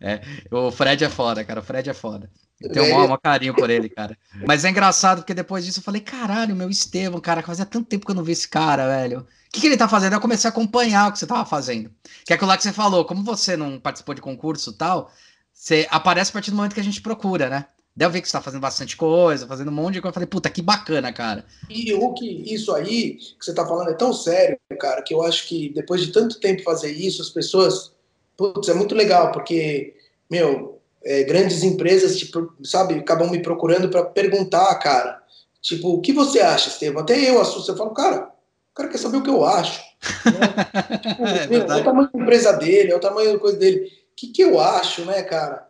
É, 0.00 0.20
o 0.50 0.70
Fred 0.70 1.04
é 1.04 1.08
foda, 1.08 1.44
cara. 1.44 1.60
O 1.60 1.62
Fred 1.62 1.88
é 1.88 1.94
foda. 1.94 2.30
Eu 2.60 2.70
tenho 2.70 2.94
um 2.94 2.98
maior 2.98 3.18
carinho 3.18 3.54
por 3.54 3.68
ele, 3.68 3.88
cara. 3.88 4.16
Mas 4.46 4.64
é 4.64 4.70
engraçado 4.70 5.18
porque 5.18 5.34
depois 5.34 5.64
disso 5.64 5.80
eu 5.80 5.84
falei, 5.84 6.00
caralho, 6.00 6.54
meu 6.54 6.70
Estevam, 6.70 7.20
cara, 7.20 7.42
fazia 7.42 7.66
tanto 7.66 7.88
tempo 7.88 8.06
que 8.06 8.12
eu 8.12 8.14
não 8.14 8.24
vi 8.24 8.32
esse 8.32 8.48
cara, 8.48 8.86
velho. 8.86 9.20
O 9.20 9.26
que, 9.52 9.60
que 9.60 9.66
ele 9.66 9.76
tá 9.76 9.88
fazendo? 9.88 10.14
Eu 10.14 10.20
comecei 10.20 10.48
a 10.48 10.52
acompanhar 10.52 11.08
o 11.08 11.12
que 11.12 11.18
você 11.18 11.26
tava 11.26 11.44
fazendo. 11.44 11.90
Que 12.24 12.32
é 12.32 12.36
aquilo 12.36 12.48
lá 12.48 12.56
que 12.56 12.62
você 12.62 12.72
falou, 12.72 13.04
como 13.04 13.22
você 13.22 13.56
não 13.56 13.78
participou 13.78 14.14
de 14.14 14.20
concurso 14.20 14.70
e 14.70 14.74
tal, 14.74 15.10
você 15.52 15.86
aparece 15.90 16.30
a 16.30 16.32
partir 16.32 16.50
do 16.50 16.56
momento 16.56 16.74
que 16.74 16.80
a 16.80 16.84
gente 16.84 17.00
procura, 17.00 17.48
né? 17.48 17.66
Daí 17.96 18.06
eu 18.06 18.10
vi 18.10 18.20
que 18.20 18.28
você 18.28 18.32
tá 18.32 18.42
fazendo 18.42 18.60
bastante 18.60 18.96
coisa, 18.96 19.46
fazendo 19.46 19.70
um 19.70 19.74
monte 19.74 19.94
de 19.94 20.00
coisa. 20.00 20.10
Eu 20.10 20.14
falei, 20.14 20.26
puta, 20.26 20.50
que 20.50 20.60
bacana, 20.60 21.12
cara. 21.12 21.44
E 21.70 21.92
o 21.94 22.12
que 22.12 22.26
isso 22.52 22.74
aí 22.74 23.16
que 23.16 23.44
você 23.44 23.54
tá 23.54 23.64
falando 23.64 23.90
é 23.90 23.94
tão 23.94 24.12
sério, 24.12 24.58
cara, 24.80 25.00
que 25.02 25.14
eu 25.14 25.22
acho 25.22 25.46
que 25.46 25.68
depois 25.68 26.00
de 26.00 26.10
tanto 26.10 26.40
tempo 26.40 26.62
fazer 26.62 26.90
isso, 26.90 27.22
as 27.22 27.30
pessoas. 27.30 27.93
Putz, 28.36 28.68
é 28.68 28.74
muito 28.74 28.94
legal, 28.94 29.32
porque, 29.32 29.94
meu, 30.30 30.80
é, 31.04 31.22
grandes 31.22 31.62
empresas, 31.62 32.16
tipo, 32.16 32.52
sabe, 32.62 32.94
acabam 32.94 33.30
me 33.30 33.42
procurando 33.42 33.88
para 33.88 34.04
perguntar, 34.04 34.74
cara. 34.76 35.22
Tipo, 35.60 35.94
o 35.94 36.00
que 36.00 36.12
você 36.12 36.40
acha, 36.40 36.68
Estevam? 36.68 37.02
Até 37.02 37.18
eu 37.18 37.40
assusto, 37.40 37.70
eu 37.70 37.76
falo, 37.76 37.94
cara, 37.94 38.30
o 38.72 38.74
cara 38.74 38.88
quer 38.88 38.98
saber 38.98 39.18
o 39.18 39.22
que 39.22 39.30
eu 39.30 39.44
acho. 39.44 39.82
Né? 40.24 40.98
tipo, 40.98 41.26
é, 41.26 41.46
meu, 41.46 41.62
é 41.62 41.80
o 41.80 41.84
tamanho 41.84 42.10
da 42.12 42.20
empresa 42.20 42.52
dele, 42.52 42.92
é 42.92 42.96
o 42.96 43.00
tamanho 43.00 43.32
da 43.32 43.38
coisa 43.38 43.56
dele. 43.56 43.86
O 43.86 44.14
que, 44.14 44.26
que 44.28 44.42
eu 44.42 44.60
acho, 44.60 45.04
né, 45.06 45.22
cara? 45.22 45.66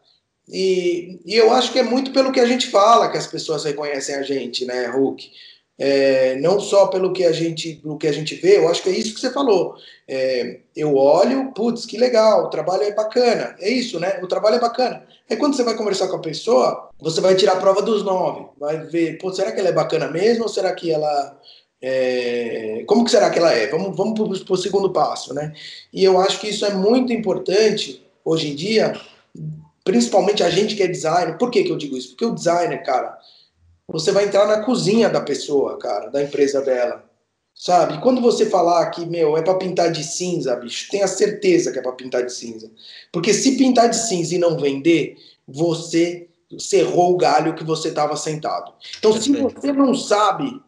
E, 0.48 1.20
e 1.24 1.34
eu 1.36 1.52
acho 1.52 1.72
que 1.72 1.78
é 1.78 1.82
muito 1.82 2.12
pelo 2.12 2.32
que 2.32 2.40
a 2.40 2.46
gente 2.46 2.68
fala 2.70 3.08
que 3.08 3.16
as 3.16 3.26
pessoas 3.26 3.64
reconhecem 3.64 4.16
a 4.16 4.22
gente, 4.22 4.64
né, 4.64 4.86
Hulk? 4.86 5.30
É, 5.76 6.36
não 6.36 6.60
só 6.60 6.86
pelo 6.86 7.12
que 7.12 7.24
a 7.24 7.32
gente 7.32 7.74
pelo 7.82 7.98
que 7.98 8.06
a 8.06 8.12
gente 8.12 8.36
vê, 8.36 8.58
eu 8.58 8.68
acho 8.68 8.82
que 8.82 8.88
é 8.88 8.92
isso 8.92 9.12
que 9.12 9.20
você 9.20 9.32
falou. 9.32 9.74
É, 10.06 10.60
eu 10.76 10.96
olho, 10.96 11.52
putz, 11.52 11.84
que 11.84 11.98
legal, 11.98 12.44
o 12.44 12.50
trabalho 12.50 12.84
é 12.84 12.92
bacana. 12.92 13.56
É 13.58 13.68
isso, 13.68 13.98
né? 13.98 14.20
O 14.22 14.28
trabalho 14.28 14.56
é 14.56 14.60
bacana. 14.60 15.04
Aí 15.28 15.36
quando 15.36 15.56
você 15.56 15.64
vai 15.64 15.76
conversar 15.76 16.08
com 16.08 16.16
a 16.16 16.20
pessoa, 16.20 16.90
você 17.00 17.20
vai 17.20 17.34
tirar 17.34 17.54
a 17.54 17.60
prova 17.60 17.82
dos 17.82 18.04
nove. 18.04 18.46
Vai 18.58 18.78
ver, 18.86 19.18
pô, 19.18 19.32
será 19.32 19.50
que 19.50 19.58
ela 19.58 19.70
é 19.70 19.72
bacana 19.72 20.08
mesmo 20.08 20.44
ou 20.44 20.48
será 20.48 20.72
que 20.72 20.92
ela. 20.92 21.40
É... 21.82 22.84
Como 22.86 23.04
que 23.04 23.10
será 23.10 23.28
que 23.30 23.38
ela 23.38 23.52
é? 23.52 23.66
Vamos, 23.66 23.96
vamos 23.96 24.42
para 24.42 24.54
o 24.54 24.56
segundo 24.56 24.90
passo, 24.92 25.34
né? 25.34 25.52
E 25.92 26.04
eu 26.04 26.18
acho 26.20 26.40
que 26.40 26.48
isso 26.48 26.64
é 26.64 26.72
muito 26.72 27.12
importante 27.12 28.04
hoje 28.24 28.52
em 28.52 28.54
dia, 28.54 28.98
principalmente 29.84 30.42
a 30.42 30.50
gente 30.50 30.76
que 30.76 30.82
é 30.82 30.86
designer. 30.86 31.36
Por 31.36 31.50
que, 31.50 31.64
que 31.64 31.72
eu 31.72 31.76
digo 31.76 31.96
isso? 31.96 32.10
Porque 32.10 32.24
o 32.24 32.34
designer, 32.34 32.82
cara, 32.84 33.18
você 33.88 34.12
vai 34.12 34.24
entrar 34.24 34.46
na 34.46 34.62
cozinha 34.62 35.08
da 35.08 35.20
pessoa, 35.20 35.78
cara, 35.78 36.08
da 36.08 36.22
empresa 36.22 36.60
dela. 36.60 37.04
Sabe? 37.54 37.94
E 37.94 38.00
quando 38.00 38.20
você 38.20 38.46
falar 38.46 38.90
que, 38.90 39.06
meu, 39.06 39.36
é 39.36 39.42
para 39.42 39.54
pintar 39.54 39.92
de 39.92 40.02
cinza, 40.02 40.56
bicho, 40.56 40.90
tenha 40.90 41.06
certeza 41.06 41.70
que 41.70 41.78
é 41.78 41.82
para 41.82 41.92
pintar 41.92 42.26
de 42.26 42.32
cinza. 42.32 42.68
Porque 43.12 43.32
se 43.32 43.56
pintar 43.56 43.88
de 43.88 43.96
cinza 43.96 44.34
e 44.34 44.38
não 44.38 44.58
vender, 44.58 45.16
você 45.46 46.28
cerrou 46.58 47.12
o 47.12 47.16
galho 47.16 47.54
que 47.54 47.62
você 47.62 47.88
estava 47.88 48.16
sentado. 48.16 48.72
Então, 48.98 49.12
Perfeito. 49.12 49.50
se 49.50 49.54
você 49.54 49.72
não 49.72 49.94
sabe, 49.94 50.60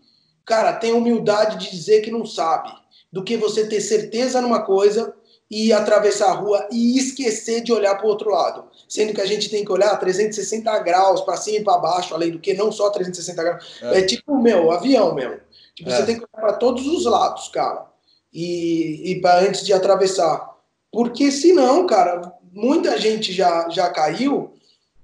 cara, 0.44 0.74
tenha 0.74 0.94
humildade 0.94 1.58
de 1.58 1.70
dizer 1.70 2.02
que 2.02 2.10
não 2.10 2.24
sabe. 2.24 2.72
Do 3.12 3.24
que 3.24 3.36
você 3.36 3.66
ter 3.66 3.80
certeza 3.80 4.40
numa 4.40 4.62
coisa 4.62 5.12
e 5.50 5.72
atravessar 5.72 6.30
a 6.30 6.34
rua 6.34 6.68
e 6.72 6.98
esquecer 6.98 7.62
de 7.62 7.72
olhar 7.72 7.94
para 7.94 8.06
o 8.06 8.08
outro 8.08 8.30
lado. 8.30 8.64
Sendo 8.88 9.14
que 9.14 9.20
a 9.20 9.26
gente 9.26 9.48
tem 9.48 9.64
que 9.64 9.72
olhar 9.72 9.96
360 9.96 10.78
graus 10.80 11.20
para 11.20 11.36
cima 11.36 11.58
e 11.58 11.64
para 11.64 11.78
baixo, 11.78 12.14
além 12.14 12.32
do 12.32 12.38
que 12.38 12.52
não 12.54 12.72
só 12.72 12.90
360 12.90 13.42
graus. 13.42 13.64
É, 13.82 13.98
é 13.98 14.02
tipo, 14.02 14.36
meu, 14.40 14.70
avião 14.72 15.14
mesmo. 15.14 15.38
Tipo, 15.74 15.90
é. 15.90 15.96
Você 15.96 16.06
tem 16.06 16.16
que 16.16 16.22
olhar 16.22 16.48
para 16.48 16.52
todos 16.54 16.86
os 16.86 17.04
lados, 17.04 17.48
cara. 17.48 17.86
E, 18.32 19.12
e 19.12 19.20
para 19.20 19.40
antes 19.40 19.64
de 19.64 19.72
atravessar. 19.72 20.54
Porque 20.90 21.30
senão, 21.30 21.86
cara, 21.86 22.32
muita 22.52 22.98
gente 22.98 23.32
já, 23.32 23.68
já 23.68 23.88
caiu 23.90 24.52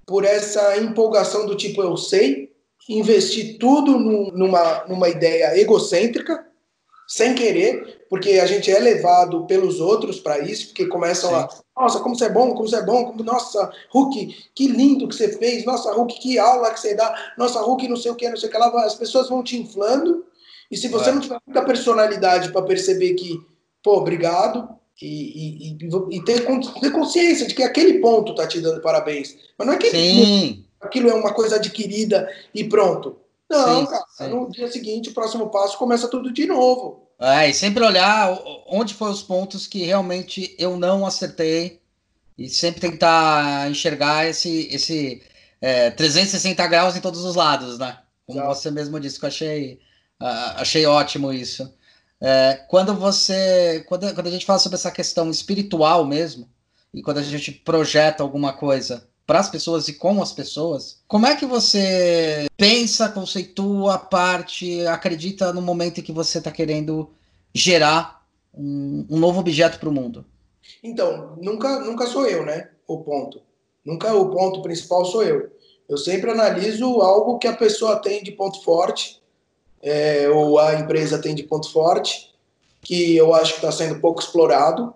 por 0.06 0.24
essa 0.24 0.76
empolgação 0.78 1.46
do 1.46 1.56
tipo 1.56 1.82
eu 1.82 1.96
sei, 1.96 2.52
investir 2.88 3.58
tudo 3.58 3.98
numa, 3.98 4.84
numa 4.86 5.08
ideia 5.08 5.56
egocêntrica, 5.58 6.44
sem 7.06 7.34
querer, 7.34 8.06
porque 8.08 8.32
a 8.40 8.46
gente 8.46 8.70
é 8.70 8.78
levado 8.78 9.46
pelos 9.46 9.80
outros 9.80 10.20
para 10.20 10.38
isso, 10.38 10.68
porque 10.68 10.86
começam 10.86 11.30
Sim. 11.30 11.36
a, 11.36 11.48
nossa, 11.80 12.00
como 12.00 12.16
você 12.16 12.26
é 12.26 12.30
bom, 12.30 12.54
como 12.54 12.68
você 12.68 12.76
é 12.76 12.82
bom, 12.82 13.04
como, 13.06 13.22
nossa, 13.22 13.70
Hulk, 13.90 14.50
que 14.54 14.68
lindo 14.68 15.08
que 15.08 15.14
você 15.14 15.36
fez, 15.36 15.64
nossa, 15.64 15.92
Hulk, 15.92 16.20
que 16.20 16.38
aula 16.38 16.72
que 16.72 16.80
você 16.80 16.94
dá, 16.94 17.14
nossa, 17.36 17.60
Hulk, 17.60 17.88
não 17.88 17.96
sei 17.96 18.10
o 18.10 18.14
que, 18.14 18.28
não 18.28 18.36
sei 18.36 18.48
o 18.48 18.52
que 18.52 18.58
lá, 18.58 18.84
as 18.84 18.94
pessoas 18.94 19.28
vão 19.28 19.42
te 19.42 19.56
inflando, 19.56 20.24
e 20.70 20.76
se 20.76 20.88
você 20.88 21.10
é. 21.10 21.12
não 21.12 21.20
tiver 21.20 21.38
muita 21.46 21.64
personalidade 21.64 22.50
para 22.50 22.62
perceber 22.62 23.14
que, 23.14 23.40
pô, 23.82 23.98
obrigado, 23.98 24.68
e, 25.00 25.06
e, 25.06 25.78
e, 25.82 26.16
e 26.16 26.24
ter, 26.24 26.46
ter, 26.80 26.92
consciência 26.92 27.46
de 27.46 27.54
que 27.54 27.62
aquele 27.62 27.98
ponto 27.98 28.34
tá 28.34 28.46
te 28.46 28.60
dando 28.60 28.80
parabéns. 28.80 29.36
Mas 29.58 29.66
não 29.66 29.74
é 29.74 29.76
que 29.76 29.90
sim. 29.90 30.64
aquilo 30.80 31.10
é 31.10 31.14
uma 31.14 31.34
coisa 31.34 31.56
adquirida 31.56 32.28
e 32.54 32.64
pronto. 32.64 33.16
Não, 33.52 33.80
sim, 33.80 33.86
cara, 33.86 34.04
sim. 34.16 34.28
no 34.28 34.50
dia 34.50 34.70
seguinte, 34.70 35.10
o 35.10 35.14
próximo 35.14 35.50
passo 35.50 35.78
começa 35.78 36.08
tudo 36.08 36.32
de 36.32 36.46
novo. 36.46 37.08
É, 37.20 37.48
e 37.48 37.54
sempre 37.54 37.84
olhar 37.84 38.36
onde 38.66 38.94
foram 38.94 39.12
os 39.12 39.22
pontos 39.22 39.66
que 39.66 39.84
realmente 39.84 40.56
eu 40.58 40.76
não 40.76 41.06
acertei 41.06 41.80
e 42.36 42.48
sempre 42.48 42.80
tentar 42.80 43.70
enxergar 43.70 44.26
esse, 44.26 44.68
esse 44.72 45.22
é, 45.60 45.90
360 45.90 46.66
graus 46.66 46.96
em 46.96 47.00
todos 47.00 47.24
os 47.24 47.36
lados, 47.36 47.78
né? 47.78 47.98
Como 48.26 48.42
você 48.44 48.70
mesmo 48.70 48.98
disse, 48.98 49.18
que 49.18 49.24
eu 49.24 49.28
achei 49.28 49.80
Uh, 50.22 50.54
achei 50.58 50.86
ótimo 50.86 51.32
isso. 51.32 51.74
É, 52.20 52.54
quando 52.68 52.94
você. 52.94 53.84
Quando, 53.88 54.14
quando 54.14 54.28
a 54.28 54.30
gente 54.30 54.46
fala 54.46 54.60
sobre 54.60 54.76
essa 54.76 54.90
questão 54.92 55.28
espiritual 55.30 56.06
mesmo, 56.06 56.48
e 56.94 57.02
quando 57.02 57.18
a 57.18 57.22
gente 57.22 57.50
projeta 57.50 58.22
alguma 58.22 58.52
coisa 58.52 59.08
para 59.26 59.38
as 59.38 59.48
pessoas 59.48 59.88
e 59.88 59.94
com 59.94 60.20
as 60.20 60.32
pessoas, 60.32 61.00
como 61.06 61.26
é 61.26 61.36
que 61.36 61.46
você 61.46 62.46
pensa, 62.56 63.08
conceitua, 63.08 63.98
parte, 63.98 64.86
acredita 64.86 65.52
no 65.52 65.62
momento 65.62 66.00
em 66.00 66.02
que 66.02 66.12
você 66.12 66.38
está 66.38 66.50
querendo 66.50 67.10
gerar 67.54 68.26
um, 68.52 69.06
um 69.08 69.18
novo 69.18 69.40
objeto 69.40 69.78
para 69.78 69.88
o 69.88 69.92
mundo? 69.92 70.24
Então, 70.82 71.36
nunca, 71.40 71.80
nunca 71.80 72.06
sou 72.06 72.26
eu, 72.26 72.44
né? 72.44 72.70
O 72.86 72.98
ponto. 72.98 73.40
Nunca 73.84 74.14
o 74.14 74.30
ponto 74.30 74.62
principal 74.62 75.04
sou 75.04 75.22
eu. 75.22 75.50
Eu 75.88 75.96
sempre 75.96 76.30
analiso 76.30 76.84
algo 77.00 77.38
que 77.38 77.48
a 77.48 77.56
pessoa 77.56 77.96
tem 77.96 78.22
de 78.22 78.32
ponto 78.32 78.62
forte 78.62 79.20
é, 79.82 80.28
ou 80.28 80.58
a 80.58 80.74
empresa 80.74 81.20
tem 81.20 81.34
de 81.34 81.42
ponto 81.42 81.70
forte, 81.70 82.32
que 82.80 83.16
eu 83.16 83.34
acho 83.34 83.52
que 83.52 83.58
está 83.58 83.72
sendo 83.72 84.00
pouco 84.00 84.20
explorado 84.20 84.94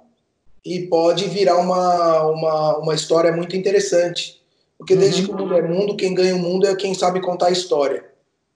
e 0.66 0.84
pode 0.88 1.28
virar 1.28 1.58
uma, 1.58 2.22
uma, 2.24 2.78
uma 2.78 2.94
história 2.94 3.30
muito 3.30 3.56
interessante. 3.56 4.42
Porque 4.76 4.94
uhum. 4.94 5.00
desde 5.00 5.22
que 5.22 5.30
o 5.30 5.36
mundo 5.36 5.54
é 5.56 5.62
mundo, 5.62 5.96
quem 5.96 6.12
ganha 6.12 6.34
o 6.34 6.40
mundo 6.40 6.66
é 6.66 6.74
quem 6.74 6.92
sabe 6.92 7.20
contar 7.20 7.46
a 7.46 7.52
história. 7.52 8.04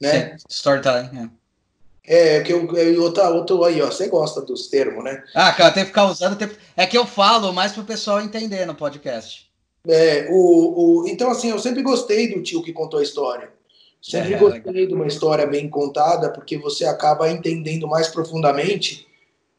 Né? 0.01 0.37
Storytelling, 0.49 1.09
é. 1.17 1.31
É, 2.03 2.41
que 2.41 2.53
eu, 2.53 2.67
eu 2.77 3.03
outra, 3.05 3.31
outro 3.31 3.63
aí, 3.63 3.81
ó, 3.81 3.87
você 3.87 4.09
gosta 4.09 4.41
dos 4.41 4.67
termos, 4.67 5.05
né? 5.05 5.23
Ah, 5.35 5.53
cara, 5.53 5.71
tem 5.71 5.85
que 5.85 5.91
ficar 5.91 6.07
usando. 6.07 6.37
Tem... 6.37 6.51
É 6.77 6.85
que 6.85 6.99
eu 6.99 7.07
falo 7.07 7.53
mais 7.53 7.71
para 7.71 7.83
o 7.83 7.87
pessoal 7.87 8.21
entender 8.21 8.67
no 8.67 8.75
podcast. 8.75 9.49
É, 9.87 10.27
o, 10.29 11.05
o, 11.05 11.09
então, 11.09 11.31
assim, 11.31 11.51
eu 11.51 11.59
sempre 11.61 11.83
gostei 11.83 12.35
do 12.35 12.43
tio 12.43 12.63
que 12.63 12.73
contou 12.73 12.99
a 12.99 13.05
história. 13.05 13.51
Sempre 14.03 14.35
é, 14.35 14.39
gostei 14.39 14.87
de 14.89 14.95
uma 14.95 15.07
história 15.07 15.47
bem 15.47 15.69
contada, 15.69 16.31
porque 16.31 16.59
você 16.59 16.85
acaba 16.87 17.31
entendendo 17.31 17.87
mais 17.87 18.09
profundamente 18.09 19.07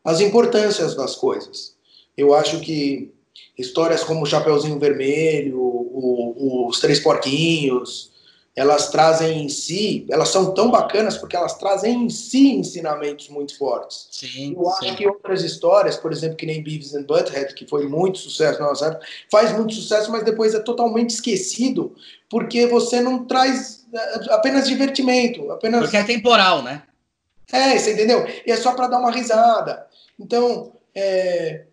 as 0.03 0.19
importâncias 0.19 0.95
das 0.95 1.15
coisas. 1.15 1.70
Eu 2.17 2.33
acho 2.33 2.59
que 2.59 3.11
histórias 3.57 4.03
como 4.03 4.23
o 4.23 4.25
Chapeuzinho 4.25 4.79
Vermelho, 4.79 5.59
o, 5.59 6.33
o, 6.37 6.67
os 6.67 6.79
Três 6.79 6.99
Porquinhos, 6.99 8.11
elas 8.55 8.89
trazem 8.89 9.45
em 9.45 9.49
si, 9.49 10.05
elas 10.09 10.27
são 10.29 10.53
tão 10.53 10.69
bacanas 10.69 11.17
porque 11.17 11.37
elas 11.37 11.57
trazem 11.57 12.03
em 12.03 12.09
si 12.09 12.49
ensinamentos 12.49 13.29
muito 13.29 13.57
fortes. 13.57 14.07
Sim, 14.11 14.53
Eu 14.57 14.69
acho 14.69 14.95
que 14.97 15.07
outras 15.07 15.41
histórias, 15.41 15.95
por 15.95 16.11
exemplo, 16.11 16.35
que 16.35 16.45
nem 16.45 16.61
Beavis 16.61 16.93
and 16.93 17.03
Butthead, 17.03 17.53
que 17.53 17.65
foi 17.65 17.87
muito 17.87 18.17
sucesso 18.17 18.59
na 18.59 18.67
nossa 18.67 18.87
época, 18.87 19.05
faz 19.31 19.55
muito 19.55 19.73
sucesso, 19.73 20.11
mas 20.11 20.23
depois 20.23 20.53
é 20.53 20.59
totalmente 20.59 21.11
esquecido 21.11 21.95
porque 22.29 22.67
você 22.67 22.99
não 22.99 23.25
traz 23.25 23.85
é, 23.93 24.33
apenas 24.33 24.67
divertimento, 24.67 25.49
apenas... 25.49 25.81
Porque 25.81 25.97
é 25.97 26.03
temporal, 26.03 26.61
né? 26.61 26.83
É, 27.51 27.77
você 27.77 27.93
entendeu? 27.93 28.25
E 28.45 28.51
é 28.51 28.57
só 28.57 28.73
para 28.73 28.87
dar 28.87 28.99
uma 28.99 29.11
risada. 29.11 29.87
Então, 30.19 30.73
é, 30.93 31.65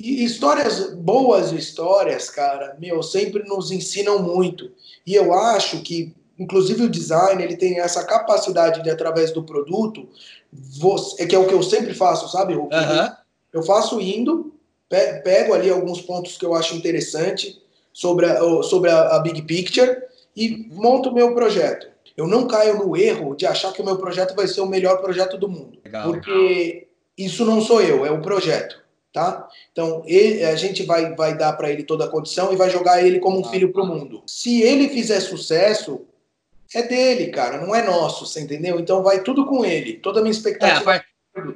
histórias, 0.00 0.92
boas 0.94 1.52
histórias, 1.52 2.28
cara, 2.28 2.76
meu, 2.80 3.02
sempre 3.02 3.44
nos 3.44 3.70
ensinam 3.70 4.20
muito. 4.20 4.70
E 5.06 5.14
eu 5.14 5.32
acho 5.32 5.82
que, 5.82 6.14
inclusive 6.38 6.84
o 6.84 6.90
design, 6.90 7.42
ele 7.42 7.56
tem 7.56 7.78
essa 7.78 8.04
capacidade 8.04 8.82
de, 8.82 8.90
através 8.90 9.32
do 9.32 9.44
produto, 9.44 10.08
você, 10.52 11.22
é 11.22 11.26
que 11.26 11.34
é 11.34 11.38
o 11.38 11.46
que 11.46 11.54
eu 11.54 11.62
sempre 11.62 11.94
faço, 11.94 12.30
sabe, 12.30 12.54
Hulk? 12.54 12.74
Uhum. 12.74 13.10
Eu 13.52 13.62
faço 13.62 14.00
indo, 14.00 14.52
pego 14.88 15.54
ali 15.54 15.70
alguns 15.70 16.00
pontos 16.00 16.36
que 16.36 16.44
eu 16.44 16.54
acho 16.54 16.74
interessante 16.74 17.62
sobre 17.92 18.26
a, 18.26 18.62
sobre 18.64 18.90
a, 18.90 19.16
a 19.16 19.18
big 19.20 19.42
picture 19.42 20.02
e 20.36 20.68
monto 20.72 21.10
o 21.10 21.14
meu 21.14 21.34
projeto. 21.34 21.88
Eu 22.16 22.26
não 22.26 22.46
caio 22.46 22.78
no 22.78 22.96
erro 22.96 23.34
de 23.34 23.46
achar 23.46 23.72
que 23.72 23.82
o 23.82 23.84
meu 23.84 23.96
projeto 23.96 24.34
vai 24.34 24.46
ser 24.46 24.60
o 24.60 24.66
melhor 24.66 25.00
projeto 25.00 25.36
do 25.36 25.48
mundo. 25.48 25.78
Legal. 25.84 26.10
Porque 26.10 26.88
isso 27.16 27.44
não 27.44 27.60
sou 27.60 27.80
eu, 27.80 28.04
é 28.04 28.10
o 28.10 28.22
projeto. 28.22 28.83
Tá? 29.14 29.48
Então, 29.70 30.02
ele, 30.06 30.44
a 30.44 30.56
gente 30.56 30.82
vai, 30.82 31.14
vai 31.14 31.38
dar 31.38 31.52
para 31.52 31.70
ele 31.70 31.84
toda 31.84 32.04
a 32.04 32.08
condição 32.08 32.52
e 32.52 32.56
vai 32.56 32.68
jogar 32.68 33.00
ele 33.00 33.20
como 33.20 33.38
um 33.38 33.44
filho 33.44 33.72
pro 33.72 33.86
mundo. 33.86 34.24
Se 34.26 34.60
ele 34.60 34.88
fizer 34.88 35.20
sucesso, 35.20 36.04
é 36.74 36.82
dele, 36.82 37.28
cara, 37.28 37.64
não 37.64 37.72
é 37.72 37.80
nosso, 37.80 38.26
você 38.26 38.40
entendeu? 38.40 38.80
Então 38.80 39.04
vai 39.04 39.22
tudo 39.22 39.46
com 39.46 39.64
ele. 39.64 39.94
Toda 39.98 40.18
a 40.18 40.22
minha 40.22 40.32
expectativa. 40.32 40.96
É, 40.96 41.04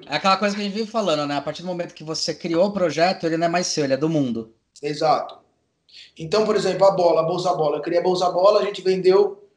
é 0.06 0.16
aquela 0.16 0.36
coisa 0.36 0.54
que 0.54 0.60
a 0.60 0.64
gente 0.64 0.72
vive 0.74 0.88
falando, 0.88 1.26
né? 1.26 1.36
A 1.36 1.42
partir 1.42 1.62
do 1.62 1.68
momento 1.68 1.94
que 1.94 2.04
você 2.04 2.32
criou 2.32 2.66
o 2.66 2.72
projeto, 2.72 3.26
ele 3.26 3.36
não 3.36 3.46
é 3.46 3.50
mais 3.50 3.66
seu, 3.66 3.82
ele 3.82 3.94
é 3.94 3.96
do 3.96 4.08
mundo. 4.08 4.54
Exato. 4.80 5.36
Então, 6.16 6.46
por 6.46 6.54
exemplo, 6.54 6.86
a 6.86 6.92
bola, 6.92 7.22
a 7.22 7.24
Bolsa 7.24 7.52
Bola. 7.54 7.82
Eu 7.84 7.98
a 7.98 8.02
Bolsa 8.02 8.30
Bola, 8.30 8.60
a 8.60 8.64
gente 8.64 8.82
vendeu 8.82 9.48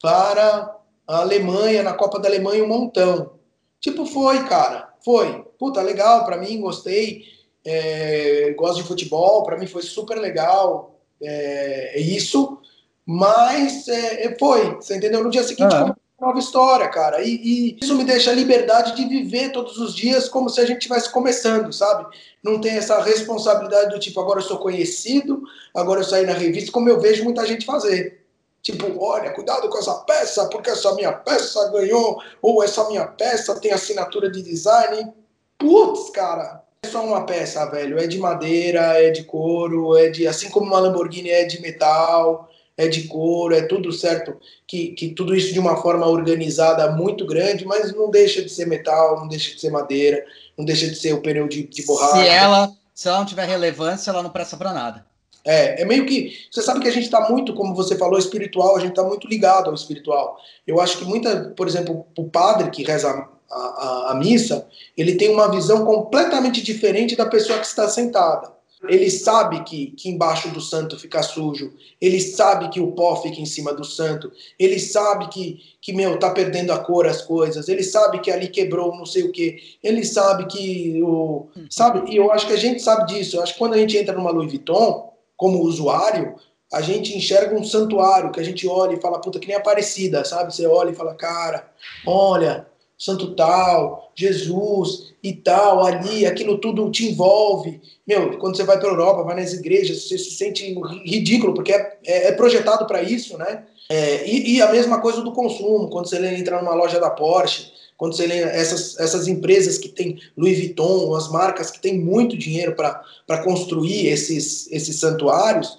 para 0.00 0.76
a 1.06 1.18
Alemanha, 1.18 1.82
na 1.82 1.92
Copa 1.92 2.18
da 2.18 2.28
Alemanha, 2.28 2.64
um 2.64 2.68
montão. 2.68 3.32
Tipo, 3.80 4.06
foi, 4.06 4.44
cara. 4.44 4.94
Foi. 5.04 5.44
Puta, 5.58 5.82
legal 5.82 6.24
para 6.24 6.38
mim, 6.38 6.58
gostei. 6.58 7.39
É, 7.64 8.54
gosto 8.56 8.76
de 8.76 8.88
futebol, 8.88 9.42
para 9.42 9.58
mim 9.58 9.66
foi 9.66 9.82
super 9.82 10.18
legal. 10.18 10.98
É, 11.22 11.98
é 11.98 12.00
isso. 12.00 12.58
Mas 13.06 13.88
é, 13.88 14.26
é, 14.26 14.38
foi, 14.38 14.76
você 14.76 14.96
entendeu? 14.96 15.22
No 15.22 15.30
dia 15.30 15.42
seguinte, 15.42 15.74
ah. 15.74 15.96
nova 16.20 16.38
história, 16.38 16.88
cara. 16.88 17.22
E, 17.22 17.34
e, 17.34 17.78
isso 17.82 17.96
me 17.96 18.04
deixa 18.04 18.30
a 18.30 18.34
liberdade 18.34 18.94
de 18.94 19.04
viver 19.04 19.50
todos 19.50 19.78
os 19.78 19.94
dias 19.94 20.28
como 20.28 20.48
se 20.48 20.60
a 20.60 20.64
gente 20.64 20.78
estivesse 20.78 21.10
começando, 21.10 21.72
sabe? 21.72 22.06
Não 22.42 22.60
tem 22.60 22.76
essa 22.76 23.00
responsabilidade 23.02 23.90
do 23.90 23.98
tipo, 23.98 24.20
agora 24.20 24.38
eu 24.38 24.44
sou 24.44 24.58
conhecido, 24.58 25.42
agora 25.74 26.00
eu 26.00 26.04
saí 26.04 26.24
na 26.24 26.34
revista, 26.34 26.70
como 26.72 26.88
eu 26.88 27.00
vejo 27.00 27.24
muita 27.24 27.44
gente 27.46 27.66
fazer. 27.66 28.24
Tipo, 28.62 29.02
olha, 29.02 29.32
cuidado 29.32 29.68
com 29.68 29.78
essa 29.78 29.94
peça, 30.04 30.46
porque 30.48 30.70
essa 30.70 30.94
minha 30.94 31.12
peça 31.12 31.68
ganhou, 31.70 32.22
ou 32.42 32.62
essa 32.62 32.86
minha 32.88 33.06
peça 33.06 33.58
tem 33.58 33.72
assinatura 33.72 34.30
de 34.30 34.42
design. 34.42 35.12
Putz, 35.58 36.10
cara, 36.10 36.62
é 36.82 36.88
só 36.88 37.04
uma 37.04 37.24
peça, 37.24 37.64
velho. 37.66 37.98
É 37.98 38.06
de 38.06 38.18
madeira, 38.18 39.02
é 39.02 39.10
de 39.10 39.24
couro, 39.24 39.96
é 39.96 40.08
de. 40.08 40.26
Assim 40.26 40.48
como 40.48 40.66
uma 40.66 40.80
Lamborghini 40.80 41.30
é 41.30 41.44
de 41.44 41.60
metal 41.60 42.50
é 42.80 42.88
de 42.88 43.02
couro, 43.08 43.54
é 43.54 43.60
tudo 43.60 43.92
certo, 43.92 44.34
que, 44.66 44.88
que 44.92 45.10
tudo 45.10 45.34
isso 45.34 45.52
de 45.52 45.58
uma 45.58 45.76
forma 45.76 46.06
organizada 46.06 46.90
muito 46.90 47.26
grande, 47.26 47.66
mas 47.66 47.94
não 47.94 48.10
deixa 48.10 48.40
de 48.40 48.48
ser 48.48 48.66
metal, 48.66 49.20
não 49.20 49.28
deixa 49.28 49.54
de 49.54 49.60
ser 49.60 49.70
madeira, 49.70 50.24
não 50.56 50.64
deixa 50.64 50.86
de 50.86 50.94
ser 50.94 51.12
o 51.12 51.20
pneu 51.20 51.46
de, 51.46 51.64
de 51.64 51.84
borracha. 51.84 52.22
Se 52.22 52.26
ela, 52.26 52.72
se 52.94 53.06
ela 53.06 53.18
não 53.18 53.26
tiver 53.26 53.46
relevância, 53.46 54.10
ela 54.10 54.22
não 54.22 54.30
presta 54.30 54.56
para 54.56 54.72
nada. 54.72 55.04
É, 55.44 55.82
é 55.82 55.84
meio 55.84 56.06
que. 56.06 56.32
Você 56.50 56.62
sabe 56.62 56.80
que 56.80 56.88
a 56.88 56.92
gente 56.92 57.04
está 57.04 57.28
muito, 57.28 57.52
como 57.52 57.74
você 57.74 57.96
falou, 57.98 58.18
espiritual, 58.18 58.76
a 58.76 58.80
gente 58.80 58.90
está 58.90 59.02
muito 59.02 59.28
ligado 59.28 59.68
ao 59.68 59.74
espiritual. 59.74 60.38
Eu 60.66 60.80
acho 60.80 60.96
que 60.96 61.04
muita, 61.04 61.50
por 61.54 61.68
exemplo, 61.68 62.06
o 62.16 62.30
padre 62.30 62.70
que 62.70 62.82
reza 62.82 63.28
a, 63.50 64.10
a, 64.12 64.14
missa, 64.14 64.66
ele 64.96 65.16
tem 65.16 65.28
uma 65.30 65.50
visão 65.50 65.84
completamente 65.84 66.62
diferente 66.62 67.16
da 67.16 67.26
pessoa 67.26 67.58
que 67.58 67.66
está 67.66 67.88
sentada. 67.88 68.52
Ele 68.88 69.10
sabe 69.10 69.62
que, 69.64 69.88
que 69.88 70.08
embaixo 70.08 70.48
do 70.48 70.60
santo 70.60 70.98
fica 70.98 71.22
sujo. 71.22 71.70
Ele 72.00 72.18
sabe 72.18 72.70
que 72.70 72.80
o 72.80 72.92
pó 72.92 73.14
fica 73.16 73.38
em 73.38 73.44
cima 73.44 73.74
do 73.74 73.84
santo. 73.84 74.32
Ele 74.58 74.78
sabe 74.78 75.28
que, 75.28 75.60
que 75.82 75.92
meu, 75.92 76.18
tá 76.18 76.30
perdendo 76.30 76.72
a 76.72 76.78
cor 76.78 77.06
as 77.06 77.20
coisas. 77.20 77.68
Ele 77.68 77.82
sabe 77.82 78.20
que 78.20 78.30
ali 78.30 78.48
quebrou 78.48 78.96
não 78.96 79.04
sei 79.04 79.24
o 79.24 79.32
que. 79.32 79.76
Ele 79.82 80.02
sabe 80.02 80.46
que 80.46 80.98
o. 81.02 81.48
Sabe? 81.68 82.10
E 82.10 82.16
eu 82.16 82.32
acho 82.32 82.46
que 82.46 82.54
a 82.54 82.58
gente 82.58 82.80
sabe 82.80 83.12
disso. 83.12 83.36
Eu 83.36 83.42
acho 83.42 83.52
que 83.52 83.58
quando 83.58 83.74
a 83.74 83.78
gente 83.78 83.98
entra 83.98 84.14
numa 84.14 84.30
Louis 84.30 84.50
Vuitton, 84.50 85.12
como 85.36 85.60
usuário, 85.60 86.36
a 86.72 86.80
gente 86.80 87.16
enxerga 87.16 87.54
um 87.54 87.64
santuário 87.64 88.30
que 88.30 88.40
a 88.40 88.44
gente 88.44 88.66
olha 88.66 88.94
e 88.94 89.00
fala, 89.00 89.20
puta, 89.20 89.38
que 89.38 89.48
nem 89.48 89.56
Aparecida, 89.56 90.24
sabe? 90.24 90.54
Você 90.54 90.66
olha 90.66 90.90
e 90.90 90.94
fala, 90.94 91.14
cara, 91.14 91.68
olha, 92.06 92.66
santo 93.00 93.34
tal, 93.34 94.12
Jesus 94.14 95.14
e 95.22 95.32
tal, 95.32 95.82
ali, 95.82 96.26
aquilo 96.26 96.58
tudo 96.58 96.90
te 96.90 97.06
envolve. 97.06 97.80
Meu, 98.06 98.36
quando 98.38 98.58
você 98.58 98.62
vai 98.62 98.78
para 98.78 98.88
a 98.88 98.92
Europa, 98.92 99.22
vai 99.22 99.36
nas 99.36 99.54
igrejas, 99.54 100.06
você 100.06 100.18
se 100.18 100.32
sente 100.32 100.78
ridículo, 101.06 101.54
porque 101.54 101.72
é, 101.72 101.98
é, 102.04 102.28
é 102.28 102.32
projetado 102.32 102.86
para 102.86 103.02
isso, 103.02 103.38
né? 103.38 103.64
É, 103.88 104.28
e, 104.28 104.56
e, 104.56 104.62
a 104.62 104.70
mesma 104.70 105.00
coisa 105.00 105.22
do 105.22 105.32
consumo, 105.32 105.88
quando 105.88 106.10
você 106.10 106.24
entra 106.26 106.60
numa 106.60 106.74
loja 106.74 107.00
da 107.00 107.08
Porsche, 107.08 107.72
quando 107.96 108.14
você 108.14 108.26
lê 108.26 108.38
essas, 108.38 109.00
essas 109.00 109.26
empresas 109.26 109.78
que 109.78 109.88
tem 109.88 110.20
Louis 110.36 110.58
Vuitton, 110.58 111.14
as 111.14 111.30
marcas 111.30 111.70
que 111.70 111.80
têm 111.80 111.98
muito 111.98 112.36
dinheiro 112.36 112.76
para 112.76 113.42
construir 113.42 114.08
esses, 114.08 114.70
esses 114.70 115.00
santuários, 115.00 115.78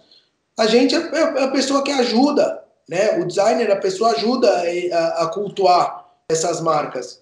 a 0.58 0.66
gente 0.66 0.96
é, 0.96 0.98
é 0.98 1.44
a 1.44 1.48
pessoa 1.50 1.84
que 1.84 1.92
ajuda, 1.92 2.64
né? 2.90 3.20
O 3.20 3.28
designer, 3.28 3.72
a 3.72 3.76
pessoa 3.76 4.12
ajuda 4.12 4.52
a, 4.92 5.24
a 5.24 5.28
cultuar 5.28 6.01
essas 6.32 6.62
marcas. 6.62 7.22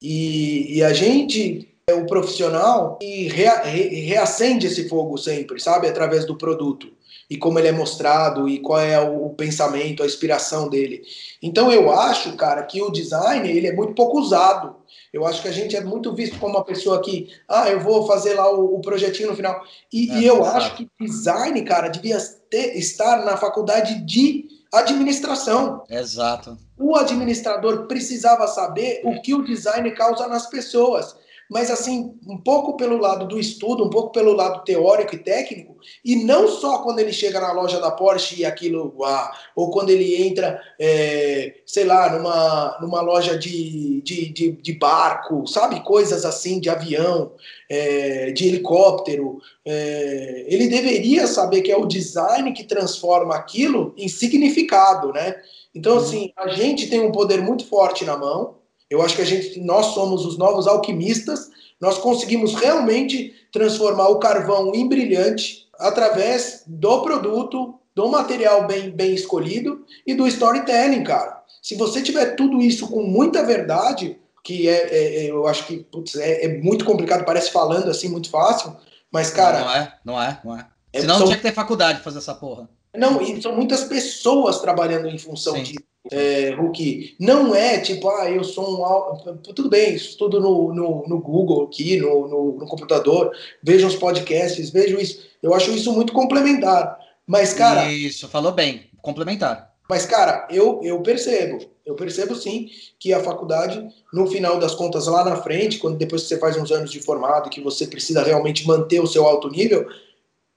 E, 0.00 0.78
e 0.78 0.82
a 0.82 0.92
gente 0.92 1.68
é 1.86 1.94
o 1.94 2.06
profissional 2.06 2.98
que 2.98 3.28
rea, 3.28 3.62
re, 3.62 4.00
reacende 4.06 4.66
esse 4.66 4.88
fogo 4.88 5.18
sempre, 5.18 5.60
sabe? 5.60 5.88
Através 5.88 6.24
do 6.24 6.36
produto. 6.36 6.88
E 7.28 7.36
como 7.36 7.58
ele 7.58 7.68
é 7.68 7.72
mostrado, 7.72 8.48
e 8.48 8.58
qual 8.58 8.80
é 8.80 9.00
o, 9.00 9.26
o 9.26 9.30
pensamento, 9.34 10.02
a 10.02 10.06
inspiração 10.06 10.68
dele. 10.68 11.02
Então 11.42 11.70
eu 11.70 11.92
acho, 11.92 12.34
cara, 12.36 12.62
que 12.62 12.82
o 12.82 12.90
design 12.90 13.48
ele 13.48 13.68
é 13.68 13.72
muito 13.72 13.94
pouco 13.94 14.18
usado. 14.18 14.76
Eu 15.12 15.26
acho 15.26 15.42
que 15.42 15.48
a 15.48 15.52
gente 15.52 15.76
é 15.76 15.80
muito 15.80 16.14
visto 16.14 16.38
como 16.38 16.54
uma 16.54 16.64
pessoa 16.64 17.00
que, 17.00 17.28
ah, 17.48 17.68
eu 17.68 17.80
vou 17.80 18.06
fazer 18.06 18.34
lá 18.34 18.52
o, 18.52 18.76
o 18.76 18.80
projetinho 18.80 19.30
no 19.30 19.36
final. 19.36 19.60
E, 19.92 20.10
é, 20.10 20.14
e 20.14 20.26
eu 20.26 20.44
acho 20.44 20.76
que 20.76 20.88
design, 21.00 21.60
cara, 21.62 21.88
devia 21.88 22.18
ter, 22.48 22.76
estar 22.76 23.24
na 23.24 23.36
faculdade 23.36 24.04
de 24.04 24.59
administração. 24.72 25.84
Exato. 25.88 26.56
O 26.78 26.96
administrador 26.96 27.86
precisava 27.86 28.46
saber 28.46 29.02
o 29.04 29.20
que 29.20 29.34
o 29.34 29.44
design 29.44 29.90
causa 29.92 30.28
nas 30.28 30.46
pessoas 30.46 31.16
mas 31.50 31.68
assim, 31.68 32.14
um 32.28 32.38
pouco 32.38 32.76
pelo 32.76 32.96
lado 32.96 33.26
do 33.26 33.36
estudo, 33.36 33.84
um 33.84 33.90
pouco 33.90 34.12
pelo 34.12 34.32
lado 34.32 34.62
teórico 34.62 35.16
e 35.16 35.18
técnico, 35.18 35.76
e 36.04 36.14
não 36.24 36.46
só 36.46 36.78
quando 36.78 37.00
ele 37.00 37.12
chega 37.12 37.40
na 37.40 37.50
loja 37.50 37.80
da 37.80 37.90
Porsche 37.90 38.40
e 38.40 38.44
aquilo, 38.44 38.94
ah, 39.04 39.32
ou 39.56 39.68
quando 39.70 39.90
ele 39.90 40.22
entra, 40.22 40.62
é, 40.78 41.56
sei 41.66 41.84
lá, 41.84 42.16
numa, 42.16 42.78
numa 42.80 43.00
loja 43.00 43.36
de, 43.36 44.00
de, 44.02 44.32
de, 44.32 44.52
de, 44.52 44.72
barco, 44.74 45.44
sabe? 45.48 45.80
Coisas 45.80 46.24
assim, 46.24 46.60
de 46.60 46.70
avião, 46.70 47.32
é, 47.68 48.30
de 48.30 48.46
helicóptero. 48.46 49.40
É, 49.64 50.44
ele 50.46 50.68
deveria 50.68 51.26
saber 51.26 51.62
que 51.62 51.72
é 51.72 51.76
o 51.76 51.86
design 51.86 52.52
que 52.52 52.62
transforma 52.62 53.34
aquilo 53.34 53.92
em 53.96 54.06
significado, 54.06 55.12
né? 55.12 55.34
Então, 55.74 55.94
uhum. 55.94 55.98
assim, 55.98 56.32
a 56.36 56.48
gente 56.48 56.88
tem 56.88 57.00
um 57.00 57.10
poder 57.10 57.42
muito 57.42 57.66
forte 57.66 58.04
na 58.04 58.16
mão, 58.16 58.59
eu 58.90 59.00
acho 59.00 59.14
que 59.14 59.22
a 59.22 59.24
gente, 59.24 59.60
nós 59.60 59.86
somos 59.94 60.26
os 60.26 60.36
novos 60.36 60.66
alquimistas. 60.66 61.48
Nós 61.80 61.96
conseguimos 61.96 62.54
realmente 62.54 63.32
transformar 63.52 64.08
o 64.08 64.18
carvão 64.18 64.72
em 64.74 64.88
brilhante 64.88 65.68
através 65.78 66.64
do 66.66 67.00
produto, 67.02 67.78
do 67.94 68.08
material 68.08 68.66
bem, 68.66 68.90
bem 68.90 69.14
escolhido 69.14 69.84
e 70.04 70.12
do 70.12 70.26
storytelling, 70.26 71.04
cara. 71.04 71.40
Se 71.62 71.76
você 71.76 72.02
tiver 72.02 72.34
tudo 72.34 72.60
isso 72.60 72.88
com 72.88 73.02
muita 73.02 73.44
verdade, 73.44 74.18
que 74.42 74.68
é, 74.68 74.88
é, 74.90 75.16
é 75.24 75.30
eu 75.30 75.46
acho 75.46 75.66
que 75.66 75.78
putz, 75.78 76.16
é, 76.16 76.46
é, 76.46 76.58
muito 76.60 76.84
complicado, 76.84 77.24
parece 77.24 77.50
falando 77.52 77.90
assim 77.90 78.08
muito 78.08 78.28
fácil, 78.28 78.76
mas 79.10 79.30
cara. 79.30 79.60
Não 79.60 79.74
é, 79.74 79.98
não 80.04 80.22
é, 80.22 80.40
não 80.44 80.56
é. 80.56 80.66
é 80.92 81.00
Senão 81.00 81.18
são... 81.18 81.26
tinha 81.26 81.36
que 81.36 81.42
ter 81.42 81.54
faculdade 81.54 81.96
pra 81.96 82.04
fazer 82.04 82.18
essa 82.18 82.34
porra. 82.34 82.68
Não, 82.96 83.20
e 83.22 83.40
são 83.40 83.54
muitas 83.54 83.84
pessoas 83.84 84.60
trabalhando 84.60 85.08
em 85.08 85.18
função 85.18 85.54
Sim. 85.54 85.62
disso 85.62 85.90
é, 86.10 86.54
Hulk, 86.54 87.16
não 87.20 87.54
é 87.54 87.78
tipo, 87.78 88.08
ah, 88.08 88.30
eu 88.30 88.42
sou 88.42 88.82
um. 88.82 89.36
Tudo 89.36 89.68
bem, 89.68 89.94
estudo 89.94 90.40
no, 90.40 90.72
no, 90.72 91.04
no 91.06 91.20
Google 91.20 91.64
aqui, 91.64 91.98
no, 91.98 92.26
no, 92.26 92.58
no, 92.58 92.66
computador, 92.66 93.32
vejo 93.62 93.86
os 93.86 93.96
podcasts, 93.96 94.70
vejo 94.70 94.98
isso. 94.98 95.28
Eu 95.42 95.52
acho 95.52 95.70
isso 95.70 95.92
muito 95.92 96.12
complementar. 96.12 96.98
Mas, 97.26 97.52
cara. 97.52 97.92
Isso, 97.92 98.28
falou 98.28 98.52
bem, 98.52 98.88
complementar. 99.02 99.70
Mas, 99.88 100.06
cara, 100.06 100.46
eu, 100.50 100.80
eu 100.82 101.00
percebo, 101.02 101.58
eu 101.84 101.94
percebo 101.96 102.34
sim 102.34 102.68
que 102.98 103.12
a 103.12 103.22
faculdade, 103.22 103.86
no 104.12 104.26
final 104.26 104.58
das 104.58 104.74
contas, 104.74 105.06
lá 105.06 105.24
na 105.24 105.36
frente, 105.36 105.78
quando 105.78 105.98
depois 105.98 106.22
que 106.22 106.28
você 106.28 106.38
faz 106.38 106.56
uns 106.56 106.70
anos 106.70 106.90
de 106.90 107.00
formado, 107.00 107.50
que 107.50 107.60
você 107.60 107.86
precisa 107.86 108.22
realmente 108.22 108.66
manter 108.66 109.00
o 109.00 109.06
seu 109.06 109.26
alto 109.26 109.50
nível, 109.50 109.86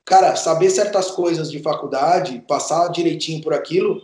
cara, 0.05 0.35
saber 0.35 0.69
certas 0.69 1.11
coisas 1.11 1.49
de 1.51 1.59
faculdade, 1.59 2.43
passar 2.47 2.89
direitinho 2.89 3.41
por 3.41 3.53
aquilo, 3.53 4.01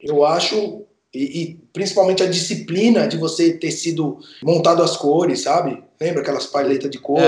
eu 0.00 0.24
acho, 0.24 0.84
e, 1.12 1.42
e, 1.42 1.54
principalmente 1.72 2.22
a 2.22 2.30
disciplina 2.30 3.06
de 3.06 3.16
você 3.16 3.52
ter 3.52 3.70
sido 3.70 4.18
montado 4.42 4.82
as 4.82 4.96
cores, 4.96 5.42
sabe? 5.42 5.82
Lembra 6.00 6.22
aquelas 6.22 6.46
paletas 6.46 6.90
de 6.90 6.98
cor? 6.98 7.20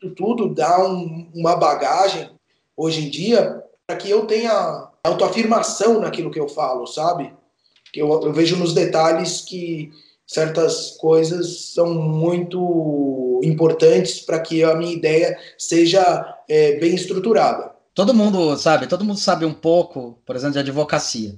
Isso 0.00 0.14
tudo 0.14 0.54
dá 0.54 0.86
um, 0.86 1.30
uma 1.34 1.56
bagagem 1.56 2.30
hoje 2.76 3.06
em 3.06 3.10
dia 3.10 3.62
para 3.86 3.96
que 3.96 4.08
eu 4.08 4.26
tenha 4.26 4.88
autoafirmação 5.02 6.00
naquilo 6.00 6.30
que 6.30 6.38
eu 6.38 6.48
falo, 6.48 6.86
sabe? 6.86 7.32
Que 7.92 8.00
eu, 8.00 8.08
eu 8.08 8.32
vejo 8.32 8.56
nos 8.56 8.72
detalhes 8.72 9.40
que 9.40 9.90
certas 10.28 10.90
coisas 10.98 11.72
são 11.72 11.94
muito 11.94 13.40
importantes 13.42 14.20
para 14.20 14.38
que 14.38 14.62
a 14.62 14.76
minha 14.76 14.92
ideia 14.92 15.38
seja 15.56 16.36
é, 16.46 16.78
bem 16.78 16.94
estruturada. 16.94 17.72
Todo 17.94 18.14
mundo 18.14 18.56
sabe, 18.56 18.86
todo 18.86 19.04
mundo 19.04 19.18
sabe 19.18 19.46
um 19.46 19.54
pouco, 19.54 20.18
por 20.24 20.36
exemplo, 20.36 20.52
de 20.52 20.58
advocacia. 20.60 21.34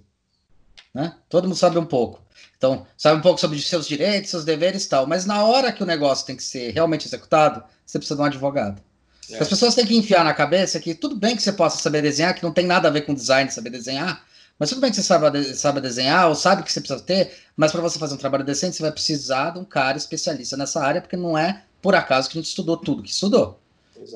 né? 0.92 1.14
Todo 1.28 1.44
mundo 1.44 1.56
sabe 1.56 1.78
um 1.78 1.86
pouco. 1.86 2.20
Então, 2.58 2.84
sabe 2.98 3.18
um 3.18 3.22
pouco 3.22 3.40
sobre 3.40 3.58
seus 3.60 3.86
direitos, 3.86 4.30
seus 4.30 4.44
deveres 4.44 4.84
e 4.84 4.88
tal. 4.88 5.06
Mas 5.06 5.24
na 5.24 5.44
hora 5.44 5.72
que 5.72 5.82
o 5.82 5.86
negócio 5.86 6.26
tem 6.26 6.36
que 6.36 6.42
ser 6.42 6.72
realmente 6.72 7.06
executado, 7.06 7.62
você 7.86 7.98
precisa 7.98 8.16
de 8.16 8.22
um 8.22 8.26
advogado. 8.26 8.82
É. 9.30 9.38
As 9.38 9.48
pessoas 9.48 9.74
têm 9.74 9.86
que 9.86 9.96
enfiar 9.96 10.24
na 10.24 10.34
cabeça 10.34 10.80
que 10.80 10.94
tudo 10.94 11.16
bem 11.16 11.36
que 11.36 11.42
você 11.42 11.52
possa 11.52 11.80
saber 11.80 12.02
desenhar, 12.02 12.34
que 12.34 12.42
não 12.42 12.52
tem 12.52 12.66
nada 12.66 12.88
a 12.88 12.90
ver 12.90 13.02
com 13.02 13.14
design 13.14 13.50
saber 13.50 13.70
desenhar, 13.70 14.22
mas 14.60 14.68
tudo 14.68 14.82
bem 14.82 14.90
que 14.90 14.96
você 14.96 15.02
sabe, 15.02 15.54
sabe 15.54 15.80
desenhar 15.80 16.28
ou 16.28 16.34
sabe 16.34 16.62
que 16.62 16.70
você 16.70 16.80
precisa 16.82 17.02
ter, 17.02 17.32
mas 17.60 17.72
para 17.72 17.82
você 17.82 17.98
fazer 17.98 18.14
um 18.14 18.16
trabalho 18.16 18.42
decente, 18.42 18.74
você 18.74 18.82
vai 18.82 18.90
precisar 18.90 19.50
de 19.50 19.58
um 19.58 19.66
cara 19.66 19.98
especialista 19.98 20.56
nessa 20.56 20.82
área, 20.82 21.02
porque 21.02 21.14
não 21.14 21.36
é 21.36 21.62
por 21.82 21.94
acaso 21.94 22.26
que 22.26 22.38
a 22.38 22.40
gente 22.40 22.48
estudou 22.48 22.74
tudo 22.74 23.02
que 23.02 23.10
estudou. 23.10 23.60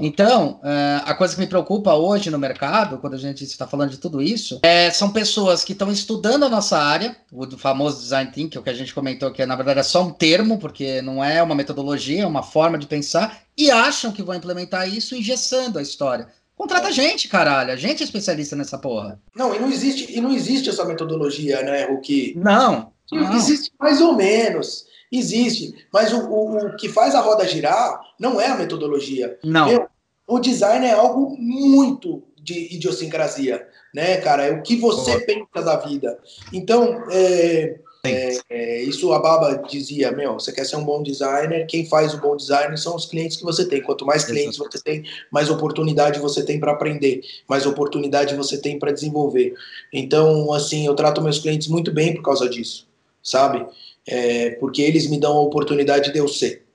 Então, 0.01 0.61
uh, 0.63 1.03
a 1.05 1.13
coisa 1.13 1.35
que 1.35 1.41
me 1.43 1.47
preocupa 1.47 1.93
hoje 1.93 2.31
no 2.31 2.39
mercado, 2.39 2.97
quando 2.97 3.13
a 3.13 3.19
gente 3.19 3.45
está 3.45 3.67
falando 3.67 3.91
de 3.91 3.99
tudo 3.99 4.23
isso, 4.23 4.61
é, 4.63 4.91
são 4.91 5.11
pessoas 5.11 5.63
que 5.63 5.73
estão 5.73 5.93
estudando 5.93 6.47
a 6.47 6.49
nossa 6.49 6.79
área, 6.79 7.15
o 7.31 7.47
famoso 7.59 8.01
design 8.01 8.33
thinking, 8.33 8.57
o 8.57 8.63
que 8.63 8.71
a 8.71 8.75
gente 8.75 8.95
comentou 8.95 9.31
que 9.31 9.45
na 9.45 9.57
verdade 9.57 9.81
é 9.81 9.83
só 9.83 10.03
um 10.03 10.11
termo, 10.11 10.57
porque 10.57 11.03
não 11.03 11.23
é 11.23 11.43
uma 11.43 11.55
metodologia, 11.55 12.23
é 12.23 12.27
uma 12.27 12.43
forma 12.43 12.79
de 12.79 12.87
pensar, 12.87 13.43
e 13.59 13.71
acham 13.71 14.11
que 14.11 14.23
vão 14.23 14.35
implementar 14.35 14.89
isso 14.89 15.15
engessando 15.15 15.79
a 15.79 15.83
história. 15.83 16.29
Contrata 16.57 16.89
a 16.89 16.93
gente, 16.93 17.29
caralho. 17.29 17.73
A 17.73 17.77
gente 17.77 18.03
é 18.03 18.05
especialista 18.07 18.57
nessa 18.57 18.79
porra. 18.79 19.21
Não, 19.37 19.55
e 19.55 19.59
não 19.59 19.71
existe, 19.71 20.17
e 20.17 20.19
não 20.19 20.33
existe 20.33 20.71
essa 20.71 20.87
metodologia, 20.87 21.63
né, 21.63 21.85
Ruki? 21.85 22.33
Não, 22.37 22.94
Existe 23.13 23.73
mais 23.79 24.01
ou 24.01 24.15
menos. 24.15 24.87
Existe. 25.11 25.75
Mas 25.93 26.13
o, 26.13 26.21
o, 26.29 26.67
o, 26.67 26.77
que 26.77 26.89
faz 26.89 27.15
a 27.15 27.21
roda 27.21 27.47
girar 27.47 28.01
não 28.19 28.41
é 28.41 28.49
a 28.49 28.57
metodologia. 28.57 29.39
Não. 29.45 29.69
Meu, 29.69 29.87
o 30.27 30.39
design 30.39 30.85
é 30.87 30.93
algo 30.93 31.37
muito 31.39 32.23
de 32.37 32.75
idiosincrasia, 32.75 33.67
né, 33.95 34.19
cara? 34.19 34.47
É 34.47 34.53
o 34.53 34.63
que 34.63 34.77
você 34.77 35.21
pensa 35.21 35.65
da 35.65 35.77
vida. 35.77 36.19
Então, 36.53 37.05
é, 37.11 37.79
é, 38.05 38.39
é, 38.51 38.83
isso 38.83 39.13
a 39.15 39.19
Baba 39.19 39.63
dizia, 39.67 40.13
meu, 40.13 40.35
você 40.35 40.53
quer 40.53 40.65
ser 40.65 40.77
um 40.77 40.85
bom 40.85 41.03
designer, 41.03 41.67
quem 41.67 41.87
faz 41.87 42.13
o 42.13 42.21
bom 42.21 42.37
design 42.37 42.77
são 42.77 42.95
os 42.95 43.07
clientes 43.07 43.39
que 43.39 43.45
você 43.45 43.67
tem. 43.67 43.83
Quanto 43.83 44.05
mais 44.05 44.25
clientes 44.25 44.59
você 44.59 44.79
tem, 44.79 45.05
mais 45.31 45.49
oportunidade 45.49 46.21
você 46.21 46.45
tem 46.45 46.61
para 46.61 46.73
aprender, 46.73 47.23
mais 47.49 47.65
oportunidade 47.65 48.35
você 48.35 48.59
tem 48.59 48.79
para 48.79 48.93
desenvolver. 48.93 49.55
Então, 49.91 50.53
assim, 50.53 50.87
eu 50.87 50.95
trato 50.95 51.23
meus 51.23 51.39
clientes 51.39 51.69
muito 51.69 51.91
bem 51.91 52.15
por 52.15 52.23
causa 52.23 52.47
disso, 52.47 52.87
sabe? 53.25 53.67
É, 54.07 54.51
porque 54.61 54.83
eles 54.83 55.09
me 55.09 55.19
dão 55.19 55.33
a 55.39 55.41
oportunidade 55.41 56.13
de 56.13 56.19
eu 56.19 56.29
ser, 56.29 56.67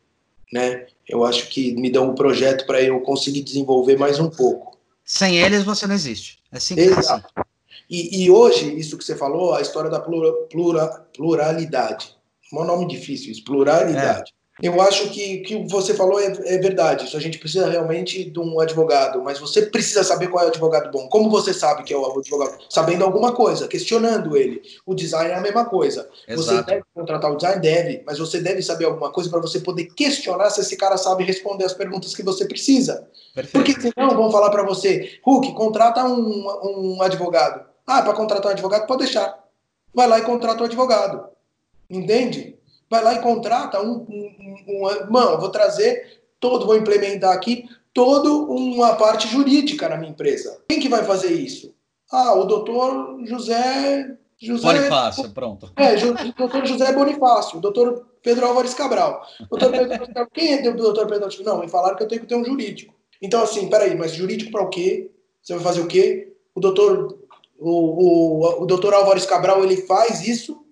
né? 0.51 0.87
Eu 1.07 1.23
acho 1.23 1.47
que 1.47 1.73
me 1.75 1.89
dão 1.89 2.09
um 2.09 2.15
projeto 2.15 2.65
para 2.65 2.81
eu 2.81 2.99
conseguir 3.01 3.41
desenvolver 3.41 3.97
mais 3.97 4.19
um 4.19 4.29
pouco. 4.29 4.77
Sem 5.05 5.37
eles 5.37 5.63
você 5.63 5.87
não 5.87 5.95
existe. 5.95 6.39
É 6.51 6.59
simples 6.59 6.97
Exato. 6.97 7.25
assim. 7.35 7.49
E, 7.89 8.23
e, 8.23 8.29
hoje, 8.29 8.77
isso 8.77 8.97
que 8.97 9.03
você 9.03 9.15
falou, 9.15 9.55
a 9.55 9.61
história 9.61 9.89
da 9.89 9.99
plura, 9.99 10.31
plura, 10.47 10.87
pluralidade. 11.15 12.15
Um 12.53 12.63
nome 12.63 12.87
difícil 12.87 13.31
isso, 13.31 13.43
pluralidade. 13.43 14.31
Eu 14.61 14.81
acho 14.81 15.09
que 15.09 15.37
o 15.37 15.43
que 15.43 15.67
você 15.67 15.93
falou 15.93 16.19
é, 16.19 16.25
é, 16.45 16.57
verdade. 16.57 17.05
Isso 17.05 17.15
a 17.15 17.19
gente 17.19 17.37
precisa 17.37 17.69
realmente 17.69 18.29
de 18.29 18.39
um 18.39 18.59
advogado, 18.59 19.21
mas 19.23 19.39
você 19.39 19.63
precisa 19.63 20.03
saber 20.03 20.27
qual 20.27 20.43
é 20.43 20.47
o 20.47 20.49
advogado 20.49 20.91
bom. 20.91 21.07
Como 21.07 21.29
você 21.29 21.53
sabe 21.53 21.83
que 21.83 21.93
é 21.93 21.97
o 21.97 22.05
advogado? 22.05 22.57
Sabendo 22.69 23.05
alguma 23.05 23.31
coisa, 23.31 23.67
questionando 23.67 24.35
ele. 24.35 24.61
O 24.85 24.93
design 24.93 25.31
é 25.31 25.35
a 25.35 25.41
mesma 25.41 25.65
coisa. 25.65 26.09
Exato. 26.27 26.57
Você 26.57 26.63
deve 26.63 26.83
contratar 26.93 27.31
o 27.31 27.37
design? 27.37 27.61
Deve, 27.61 28.03
mas 28.05 28.19
você 28.19 28.41
deve 28.41 28.61
saber 28.61 28.85
alguma 28.85 29.11
coisa 29.11 29.29
para 29.29 29.39
você 29.39 29.59
poder 29.61 29.85
questionar 29.85 30.49
se 30.49 30.59
esse 30.61 30.75
cara 30.75 30.97
sabe 30.97 31.23
responder 31.23 31.63
as 31.63 31.73
perguntas 31.73 32.13
que 32.13 32.23
você 32.23 32.45
precisa. 32.45 33.07
Perfeito. 33.33 33.53
Porque 33.53 33.79
senão 33.79 34.15
vão 34.15 34.29
falar 34.29 34.49
para 34.49 34.63
você, 34.63 35.19
Hulk, 35.23 35.53
contrata 35.53 36.03
um, 36.03 36.95
um 36.97 37.01
advogado. 37.01 37.65
Ah, 37.87 38.01
para 38.01 38.13
contratar 38.13 38.51
um 38.51 38.53
advogado, 38.53 38.85
pode 38.85 39.05
deixar. 39.05 39.39
Vai 39.93 40.07
lá 40.07 40.19
e 40.19 40.23
contrata 40.23 40.61
um 40.61 40.65
advogado. 40.65 41.29
Entende? 41.89 42.58
Vai 42.89 43.03
lá 43.03 43.13
e 43.13 43.21
contrata 43.21 43.81
um. 43.81 44.05
um, 44.09 44.55
um 44.67 45.11
mano, 45.11 45.39
vou 45.39 45.49
trazer 45.49 46.21
todo, 46.39 46.65
vou 46.65 46.75
implementar 46.75 47.33
aqui 47.33 47.65
toda 47.93 48.29
uma 48.31 48.95
parte 48.95 49.27
jurídica 49.27 49.89
na 49.89 49.97
minha 49.97 50.11
empresa. 50.11 50.61
Quem 50.67 50.79
que 50.79 50.89
vai 50.89 51.03
fazer 51.03 51.31
isso? 51.31 51.73
Ah, 52.11 52.33
o 52.33 52.45
doutor 52.45 53.19
José. 53.25 54.17
José 54.41 54.73
Bonifácio, 54.73 55.29
pronto. 55.31 55.71
É, 55.75 55.95
o 55.95 56.33
doutor 56.33 56.65
José 56.65 56.93
Bonifácio, 56.93 57.57
o 57.57 57.61
doutor 57.61 58.07
Pedro 58.23 58.45
Álvares 58.45 58.73
Cabral. 58.73 59.21
Doutor 59.49 59.69
Pedro, 59.69 60.29
quem 60.33 60.53
é 60.53 60.69
o 60.69 60.75
doutor 60.77 61.07
Pedro 61.07 61.25
Álvares 61.25 61.45
Não, 61.45 61.59
me 61.59 61.67
falaram 61.67 61.97
que 61.97 62.03
eu 62.03 62.07
tenho 62.07 62.21
que 62.21 62.27
ter 62.27 62.35
um 62.35 62.45
jurídico. 62.45 62.95
Então, 63.21 63.43
assim, 63.43 63.69
peraí, 63.69 63.97
mas 63.97 64.13
jurídico 64.13 64.49
para 64.49 64.63
o 64.63 64.69
quê? 64.69 65.11
Você 65.43 65.53
vai 65.55 65.63
fazer 65.63 65.81
o 65.81 65.87
quê? 65.87 66.33
O 66.55 66.61
doutor 66.61 67.19
o, 67.59 67.69
o, 67.69 68.63
o 68.63 68.65
doutor 68.65 68.93
Álvares 68.93 69.25
Cabral 69.25 69.63
ele 69.63 69.77
faz 69.77 70.25
isso, 70.25 70.65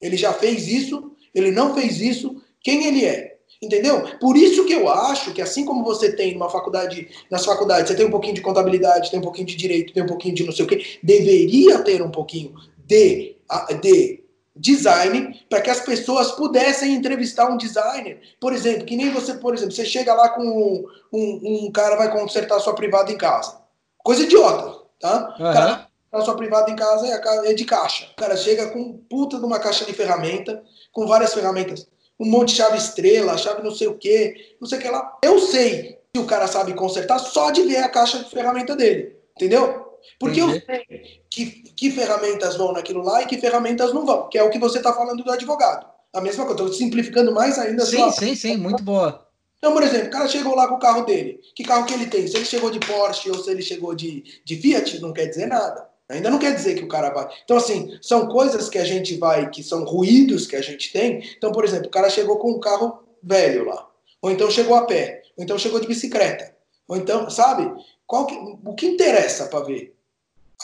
ele 0.00 0.16
já 0.16 0.32
fez 0.32 0.66
isso, 0.66 1.12
ele 1.34 1.50
não 1.50 1.74
fez 1.74 2.00
isso, 2.00 2.42
quem 2.62 2.86
ele 2.86 3.04
é? 3.04 3.30
Entendeu? 3.62 4.02
Por 4.18 4.36
isso 4.36 4.64
que 4.64 4.72
eu 4.72 4.88
acho 4.88 5.32
que 5.32 5.42
assim 5.42 5.66
como 5.66 5.84
você 5.84 6.12
tem 6.12 6.32
numa 6.32 6.48
faculdade, 6.48 7.08
nas 7.30 7.44
faculdades, 7.44 7.88
você 7.88 7.96
tem 7.96 8.06
um 8.06 8.10
pouquinho 8.10 8.34
de 8.34 8.40
contabilidade, 8.40 9.10
tem 9.10 9.20
um 9.20 9.22
pouquinho 9.22 9.46
de 9.46 9.56
direito, 9.56 9.92
tem 9.92 10.02
um 10.02 10.06
pouquinho 10.06 10.34
de 10.34 10.44
não 10.44 10.52
sei 10.52 10.64
o 10.64 10.68
quê, 10.68 10.98
deveria 11.02 11.78
ter 11.80 12.00
um 12.00 12.10
pouquinho 12.10 12.54
de, 12.86 13.36
de 13.82 14.20
design 14.56 15.44
para 15.48 15.60
que 15.60 15.68
as 15.68 15.80
pessoas 15.80 16.32
pudessem 16.32 16.94
entrevistar 16.94 17.50
um 17.50 17.58
designer. 17.58 18.20
Por 18.40 18.54
exemplo, 18.54 18.86
que 18.86 18.96
nem 18.96 19.10
você, 19.10 19.34
por 19.34 19.54
exemplo, 19.54 19.72
você 19.72 19.84
chega 19.84 20.14
lá 20.14 20.30
com 20.30 20.42
um, 20.42 20.86
um, 21.12 21.66
um 21.66 21.72
cara 21.72 21.96
vai 21.96 22.10
consertar 22.10 22.60
sua 22.60 22.74
privada 22.74 23.12
em 23.12 23.18
casa. 23.18 23.60
Coisa 23.98 24.22
idiota, 24.22 24.78
tá? 24.98 25.36
Uhum. 25.38 25.52
Cara, 25.52 25.89
a 26.12 26.20
sua 26.22 26.36
privada 26.36 26.70
em 26.70 26.76
casa 26.76 27.06
é, 27.06 27.50
é 27.50 27.54
de 27.54 27.64
caixa. 27.64 28.08
O 28.12 28.16
cara 28.16 28.36
chega 28.36 28.70
com 28.70 28.98
puta 29.08 29.38
de 29.38 29.44
uma 29.44 29.58
caixa 29.58 29.84
de 29.84 29.92
ferramenta, 29.92 30.62
com 30.92 31.06
várias 31.06 31.32
ferramentas, 31.32 31.86
um 32.18 32.26
monte 32.26 32.48
de 32.48 32.56
chave 32.56 32.76
estrela, 32.76 33.38
chave 33.38 33.62
não 33.62 33.70
sei 33.70 33.88
o 33.88 33.96
que, 33.96 34.56
não 34.60 34.68
sei 34.68 34.78
o 34.78 34.80
que 34.82 34.88
lá. 34.88 35.18
Eu 35.22 35.38
sei 35.38 35.98
que 36.12 36.20
o 36.20 36.26
cara 36.26 36.46
sabe 36.46 36.74
consertar 36.74 37.18
só 37.18 37.50
de 37.50 37.62
ver 37.62 37.78
a 37.78 37.88
caixa 37.88 38.18
de 38.18 38.30
ferramenta 38.30 38.74
dele, 38.74 39.16
entendeu? 39.36 39.88
Porque 40.18 40.40
Entendi. 40.40 40.64
eu 40.68 40.74
sei 40.74 41.20
que, 41.30 41.44
que 41.76 41.90
ferramentas 41.90 42.56
vão 42.56 42.72
naquilo 42.72 43.02
lá 43.02 43.22
e 43.22 43.26
que 43.26 43.38
ferramentas 43.38 43.92
não 43.92 44.04
vão, 44.04 44.28
que 44.28 44.38
é 44.38 44.42
o 44.42 44.50
que 44.50 44.58
você 44.58 44.78
está 44.78 44.92
falando 44.92 45.22
do 45.22 45.30
advogado. 45.30 45.86
A 46.12 46.20
mesma 46.20 46.44
coisa, 46.44 46.62
estou 46.62 46.76
simplificando 46.76 47.32
mais 47.32 47.58
ainda. 47.58 47.86
Sim, 47.86 47.98
sua... 47.98 48.12
sim, 48.12 48.34
sim, 48.34 48.56
muito 48.56 48.82
boa. 48.82 49.26
Então, 49.58 49.72
por 49.74 49.82
exemplo, 49.82 50.08
o 50.08 50.10
cara 50.10 50.26
chegou 50.26 50.54
lá 50.56 50.66
com 50.66 50.74
o 50.74 50.80
carro 50.80 51.04
dele. 51.04 51.38
Que 51.54 51.62
carro 51.62 51.84
que 51.84 51.92
ele 51.92 52.06
tem? 52.06 52.26
Se 52.26 52.36
ele 52.36 52.46
chegou 52.46 52.70
de 52.70 52.80
Porsche 52.80 53.30
ou 53.30 53.38
se 53.38 53.50
ele 53.50 53.62
chegou 53.62 53.94
de, 53.94 54.24
de 54.44 54.56
Fiat, 54.56 55.00
não 55.00 55.12
quer 55.12 55.26
dizer 55.26 55.46
nada. 55.46 55.86
Ainda 56.10 56.30
não 56.30 56.38
quer 56.38 56.54
dizer 56.54 56.74
que 56.74 56.84
o 56.84 56.88
cara 56.88 57.10
vai. 57.10 57.28
Então, 57.44 57.56
assim, 57.56 57.96
são 58.02 58.26
coisas 58.26 58.68
que 58.68 58.78
a 58.78 58.84
gente 58.84 59.16
vai, 59.16 59.48
que 59.48 59.62
são 59.62 59.84
ruídos 59.84 60.46
que 60.46 60.56
a 60.56 60.62
gente 60.62 60.92
tem. 60.92 61.22
Então, 61.36 61.52
por 61.52 61.64
exemplo, 61.64 61.86
o 61.86 61.90
cara 61.90 62.10
chegou 62.10 62.36
com 62.38 62.50
um 62.50 62.60
carro 62.60 63.02
velho 63.22 63.64
lá. 63.66 63.88
Ou 64.20 64.30
então 64.30 64.50
chegou 64.50 64.74
a 64.76 64.86
pé. 64.86 65.22
Ou 65.36 65.44
então 65.44 65.58
chegou 65.58 65.80
de 65.80 65.86
bicicleta. 65.86 66.54
Ou 66.88 66.96
então, 66.96 67.30
sabe? 67.30 67.72
Qual 68.06 68.26
que, 68.26 68.34
o 68.34 68.74
que 68.74 68.86
interessa 68.86 69.46
para 69.46 69.64
ver? 69.64 69.94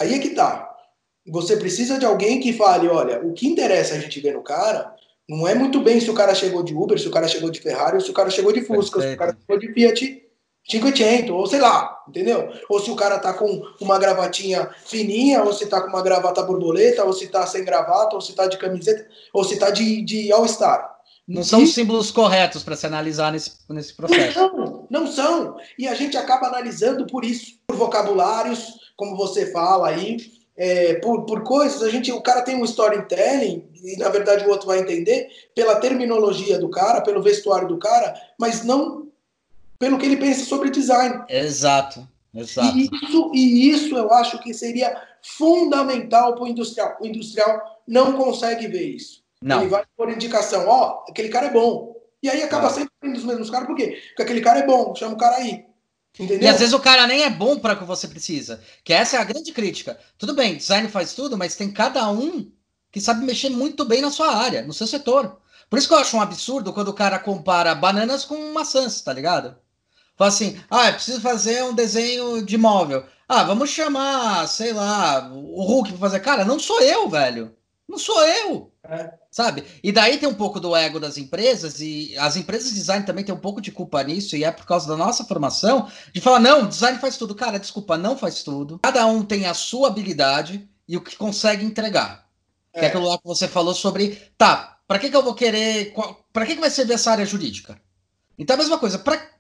Aí 0.01 0.14
é 0.14 0.18
que 0.18 0.30
tá. 0.30 0.74
Você 1.28 1.57
precisa 1.57 1.99
de 1.99 2.05
alguém 2.05 2.40
que 2.40 2.53
fale: 2.53 2.88
olha, 2.88 3.20
o 3.20 3.32
que 3.32 3.47
interessa 3.47 3.94
a 3.94 3.99
gente 3.99 4.20
ver 4.20 4.34
no 4.34 4.42
cara 4.42 4.94
não 5.28 5.47
é 5.47 5.55
muito 5.55 5.80
bem 5.80 6.01
se 6.01 6.11
o 6.11 6.14
cara 6.14 6.34
chegou 6.34 6.62
de 6.62 6.74
Uber, 6.74 6.99
se 6.99 7.09
o 7.09 7.11
cara 7.11 7.26
chegou 7.26 7.51
de 7.51 7.61
Ferrari, 7.61 7.97
ou 7.97 8.01
se 8.01 8.11
o 8.11 8.14
cara 8.14 8.30
chegou 8.30 8.53
de 8.53 8.62
Fusca, 8.62 9.01
se 9.01 9.14
o 9.14 9.16
cara 9.16 9.36
chegou 9.40 9.59
de 9.59 9.72
Fiat 9.72 10.25
500, 10.66 11.30
ou 11.30 11.46
sei 11.46 11.60
lá, 11.60 12.02
entendeu? 12.08 12.50
Ou 12.68 12.80
se 12.80 12.90
o 12.90 12.96
cara 12.96 13.18
tá 13.18 13.32
com 13.32 13.62
uma 13.80 13.98
gravatinha 13.98 14.68
fininha, 14.84 15.42
ou 15.42 15.52
se 15.52 15.66
tá 15.66 15.80
com 15.80 15.88
uma 15.88 16.02
gravata 16.02 16.42
borboleta, 16.42 17.04
ou 17.04 17.12
se 17.12 17.28
tá 17.28 17.46
sem 17.46 17.64
gravata, 17.64 18.16
ou 18.16 18.20
se 18.20 18.32
tá 18.34 18.46
de 18.46 18.58
camiseta, 18.58 19.06
ou 19.32 19.44
se 19.44 19.58
tá 19.58 19.70
de, 19.70 20.02
de 20.02 20.32
All-Star. 20.32 20.96
Não 21.26 21.42
são 21.42 21.62
os 21.62 21.74
símbolos 21.74 22.10
corretos 22.10 22.62
para 22.62 22.76
se 22.76 22.86
analisar 22.86 23.32
nesse, 23.32 23.52
nesse 23.68 23.94
processo. 23.94 24.38
Não, 24.38 24.86
não 24.88 25.06
são. 25.06 25.56
E 25.78 25.88
a 25.88 25.94
gente 25.94 26.16
acaba 26.16 26.46
analisando 26.46 27.06
por 27.06 27.24
isso, 27.24 27.58
por 27.66 27.76
vocabulários, 27.76 28.74
como 28.96 29.16
você 29.16 29.50
fala 29.52 29.88
aí, 29.88 30.18
é, 30.56 30.94
por, 30.94 31.26
por 31.26 31.42
coisas, 31.42 31.82
a 31.82 31.90
gente, 31.90 32.10
o 32.10 32.22
cara 32.22 32.42
tem 32.42 32.56
um 32.56 32.64
storytelling, 32.64 33.68
e 33.84 33.96
na 33.98 34.08
verdade 34.08 34.44
o 34.46 34.50
outro 34.50 34.66
vai 34.66 34.78
entender, 34.78 35.28
pela 35.54 35.76
terminologia 35.76 36.58
do 36.58 36.70
cara, 36.70 37.02
pelo 37.02 37.22
vestuário 37.22 37.68
do 37.68 37.78
cara, 37.78 38.14
mas 38.38 38.64
não 38.64 39.05
pelo 39.78 39.98
que 39.98 40.06
ele 40.06 40.16
pensa 40.16 40.44
sobre 40.44 40.70
design. 40.70 41.24
Exato, 41.28 42.06
exato. 42.34 42.76
E 42.76 42.88
isso, 42.90 43.30
e 43.34 43.70
isso 43.70 43.96
eu 43.96 44.12
acho 44.12 44.38
que 44.40 44.52
seria 44.54 44.96
fundamental 45.22 46.34
para 46.34 46.44
o 46.44 46.48
industrial. 46.48 46.96
O 47.00 47.06
industrial 47.06 47.82
não 47.86 48.12
consegue 48.14 48.66
ver 48.68 48.94
isso. 48.94 49.24
Não. 49.42 49.60
Ele 49.60 49.70
vai 49.70 49.84
por 49.96 50.10
indicação, 50.10 50.66
ó, 50.66 51.04
oh, 51.06 51.10
aquele 51.10 51.28
cara 51.28 51.46
é 51.46 51.52
bom. 51.52 51.94
E 52.22 52.28
aí 52.28 52.42
acaba 52.42 52.68
ah. 52.68 52.70
sempre 52.70 52.90
tendo 53.00 53.16
os 53.16 53.24
mesmos 53.24 53.50
caras, 53.50 53.66
por 53.66 53.76
quê? 53.76 54.00
Porque 54.08 54.22
aquele 54.22 54.40
cara 54.40 54.60
é 54.60 54.66
bom, 54.66 54.94
chama 54.94 55.14
o 55.14 55.18
cara 55.18 55.36
aí. 55.36 55.64
Entendeu? 56.18 56.42
E 56.42 56.48
às 56.48 56.58
vezes 56.58 56.72
o 56.72 56.80
cara 56.80 57.06
nem 57.06 57.22
é 57.22 57.30
bom 57.30 57.58
para 57.58 57.74
o 57.74 57.78
que 57.78 57.84
você 57.84 58.08
precisa. 58.08 58.60
Que 58.82 58.92
essa 58.92 59.16
é 59.16 59.20
a 59.20 59.24
grande 59.24 59.52
crítica. 59.52 59.98
Tudo 60.16 60.34
bem, 60.34 60.56
design 60.56 60.88
faz 60.88 61.12
tudo, 61.12 61.36
mas 61.36 61.56
tem 61.56 61.70
cada 61.70 62.10
um 62.10 62.50
que 62.90 63.00
sabe 63.00 63.24
mexer 63.24 63.50
muito 63.50 63.84
bem 63.84 64.00
na 64.00 64.10
sua 64.10 64.34
área, 64.34 64.62
no 64.62 64.72
seu 64.72 64.86
setor. 64.86 65.38
Por 65.68 65.78
isso 65.78 65.88
que 65.88 65.94
eu 65.94 65.98
acho 65.98 66.16
um 66.16 66.20
absurdo 66.20 66.72
quando 66.72 66.88
o 66.88 66.94
cara 66.94 67.18
compara 67.18 67.74
bananas 67.74 68.24
com 68.24 68.52
maçãs, 68.52 69.00
tá 69.02 69.12
ligado? 69.12 69.56
Fala 70.16 70.28
assim, 70.28 70.58
ah, 70.70 70.88
eu 70.88 70.94
preciso 70.94 71.20
fazer 71.20 71.62
um 71.62 71.74
desenho 71.74 72.44
de 72.44 72.56
móvel. 72.56 73.04
Ah, 73.28 73.42
vamos 73.42 73.70
chamar, 73.70 74.46
sei 74.46 74.72
lá, 74.72 75.30
o 75.32 75.62
Hulk 75.62 75.90
para 75.90 75.98
fazer. 75.98 76.20
Cara, 76.20 76.44
não 76.44 76.58
sou 76.58 76.80
eu, 76.80 77.08
velho. 77.08 77.54
Não 77.88 77.98
sou 77.98 78.20
eu. 78.24 78.72
É. 78.82 79.12
Sabe? 79.30 79.64
E 79.82 79.92
daí 79.92 80.16
tem 80.18 80.28
um 80.28 80.34
pouco 80.34 80.58
do 80.58 80.74
ego 80.74 80.98
das 80.98 81.18
empresas, 81.18 81.80
e 81.80 82.16
as 82.18 82.36
empresas 82.36 82.70
de 82.70 82.76
design 82.76 83.04
também 83.04 83.24
tem 83.24 83.34
um 83.34 83.38
pouco 83.38 83.60
de 83.60 83.70
culpa 83.70 84.02
nisso, 84.02 84.36
e 84.36 84.44
é 84.44 84.50
por 84.50 84.64
causa 84.64 84.88
da 84.88 84.96
nossa 84.96 85.24
formação, 85.24 85.90
de 86.12 86.20
falar, 86.20 86.40
não, 86.40 86.66
design 86.66 86.98
faz 86.98 87.16
tudo. 87.16 87.34
Cara, 87.34 87.58
desculpa, 87.58 87.98
não 87.98 88.16
faz 88.16 88.42
tudo. 88.42 88.78
Cada 88.82 89.06
um 89.06 89.22
tem 89.22 89.46
a 89.46 89.54
sua 89.54 89.88
habilidade 89.88 90.68
e 90.88 90.96
o 90.96 91.00
que 91.00 91.16
consegue 91.16 91.64
entregar. 91.64 92.26
É. 92.72 92.80
Que 92.80 92.84
é 92.86 92.88
aquilo 92.88 93.08
lá 93.08 93.18
que 93.18 93.26
você 93.26 93.46
falou 93.46 93.74
sobre, 93.74 94.18
tá, 94.38 94.78
para 94.86 94.98
que, 94.98 95.10
que 95.10 95.16
eu 95.16 95.22
vou 95.22 95.34
querer. 95.34 95.92
Para 96.32 96.46
que, 96.46 96.54
que 96.54 96.60
vai 96.60 96.70
servir 96.70 96.94
essa 96.94 97.10
área 97.10 97.26
jurídica? 97.26 97.80
Então 98.38 98.54
a 98.54 98.58
mesma 98.58 98.78
coisa. 98.78 98.98
Para 98.98 99.36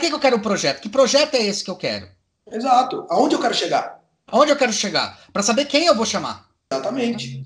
que, 0.00 0.08
que 0.08 0.14
eu 0.14 0.20
quero 0.20 0.36
um 0.36 0.40
projeto? 0.40 0.80
Que 0.80 0.88
projeto 0.88 1.34
é 1.34 1.46
esse 1.46 1.62
que 1.62 1.70
eu 1.70 1.76
quero? 1.76 2.08
Exato. 2.50 3.06
Aonde 3.08 3.34
eu 3.34 3.40
quero 3.40 3.54
chegar? 3.54 4.00
Aonde 4.26 4.50
eu 4.50 4.56
quero 4.56 4.72
chegar? 4.72 5.20
Para 5.32 5.42
saber 5.42 5.66
quem 5.66 5.86
eu 5.86 5.94
vou 5.94 6.06
chamar. 6.06 6.48
Exatamente. 6.72 7.44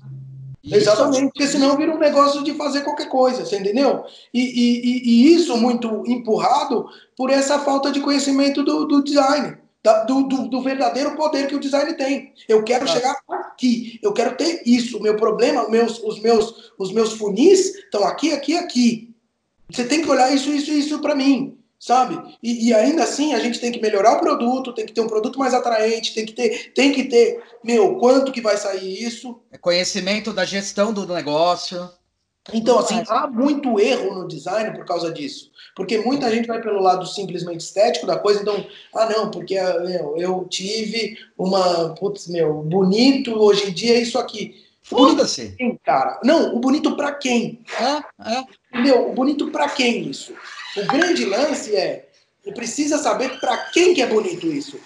Isso. 0.63 0.75
Exatamente, 0.75 1.27
porque 1.27 1.45
senão 1.45 1.77
vira 1.77 1.93
um 1.93 1.99
negócio 1.99 2.43
de 2.43 2.55
fazer 2.55 2.81
qualquer 2.81 3.07
coisa, 3.07 3.45
você 3.45 3.59
entendeu? 3.59 4.03
E, 4.33 4.41
e, 4.41 5.01
e 5.05 5.35
isso 5.35 5.55
muito 5.57 6.03
empurrado 6.07 6.87
por 7.15 7.29
essa 7.29 7.59
falta 7.59 7.91
de 7.91 7.99
conhecimento 7.99 8.63
do, 8.63 8.85
do 8.85 9.03
design, 9.03 9.59
da, 9.83 10.03
do, 10.05 10.23
do, 10.23 10.47
do, 10.47 10.61
verdadeiro 10.63 11.15
poder 11.15 11.47
que 11.47 11.53
o 11.53 11.59
design 11.59 11.93
tem. 11.93 12.33
Eu 12.49 12.63
quero 12.63 12.85
ah. 12.85 12.87
chegar 12.87 13.15
aqui, 13.29 13.99
eu 14.01 14.11
quero 14.11 14.35
ter 14.35 14.63
isso. 14.65 14.99
Meu 14.99 15.15
problema, 15.15 15.69
meus, 15.69 15.99
os, 15.99 16.19
meus, 16.19 16.73
os 16.79 16.91
meus 16.91 17.13
funis 17.13 17.75
estão 17.75 18.03
aqui, 18.03 18.33
aqui, 18.33 18.57
aqui. 18.57 19.15
Você 19.69 19.85
tem 19.85 20.01
que 20.01 20.09
olhar 20.09 20.33
isso, 20.33 20.49
isso, 20.49 20.71
isso 20.71 20.99
para 20.99 21.13
mim 21.13 21.59
sabe? 21.85 22.35
E, 22.41 22.69
e, 22.69 22.73
ainda 22.73 23.03
assim 23.03 23.35
a 23.35 23.39
gente 23.39 23.59
tem 23.59 23.71
que 23.71 23.79
melhorar 23.79 24.13
o 24.13 24.19
produto, 24.19 24.73
tem 24.73 24.87
que 24.87 24.91
ter 24.91 25.01
um 25.01 25.07
produto 25.07 25.37
mais 25.37 25.53
atraente, 25.53 26.15
tem 26.15 26.25
que 26.25 26.33
ter, 26.33 26.71
tem 26.73 26.91
que 26.91 27.03
ter, 27.03 27.43
meu, 27.63 27.97
quanto 27.97 28.31
que 28.31 28.41
vai 28.41 28.57
sair 28.57 29.03
isso? 29.03 29.39
É 29.51 29.57
conhecimento 29.57 30.33
da 30.33 30.43
gestão 30.45 30.91
do 30.91 31.05
negócio. 31.05 31.87
Então, 32.51 32.79
assim, 32.79 33.03
há 33.07 33.27
muito 33.27 33.79
erro 33.79 34.15
no 34.15 34.27
design 34.27 34.75
por 34.75 34.83
causa 34.83 35.11
disso. 35.11 35.51
Porque 35.75 35.99
muita 35.99 36.31
gente 36.31 36.47
vai 36.47 36.59
pelo 36.59 36.81
lado 36.81 37.05
simplesmente 37.05 37.61
estético 37.61 38.07
da 38.07 38.17
coisa, 38.17 38.41
então, 38.41 38.65
ah, 38.95 39.07
não, 39.07 39.29
porque 39.29 39.53
meu, 39.61 40.17
eu 40.17 40.47
tive 40.49 41.15
uma, 41.37 41.93
putz, 41.93 42.27
meu, 42.27 42.63
bonito, 42.63 43.31
hoje 43.31 43.69
em 43.69 43.73
dia 43.73 43.93
é 43.93 44.01
isso 44.01 44.17
aqui. 44.17 44.65
Foda-se. 44.81 45.55
Cara, 45.83 46.19
não, 46.23 46.55
o 46.55 46.59
bonito 46.59 46.95
para 46.95 47.11
quem? 47.11 47.59
É, 47.79 48.37
é. 48.37 48.43
Entendeu? 48.73 49.09
O 49.09 49.13
bonito 49.13 49.51
para 49.51 49.69
quem 49.69 50.09
isso? 50.09 50.33
O 50.77 50.85
grande 50.87 51.25
lance 51.25 51.75
é, 51.75 52.09
precisa 52.53 52.97
saber 52.97 53.39
para 53.39 53.57
quem 53.69 53.93
que 53.93 54.01
é 54.01 54.07
bonito 54.07 54.47
isso. 54.47 54.79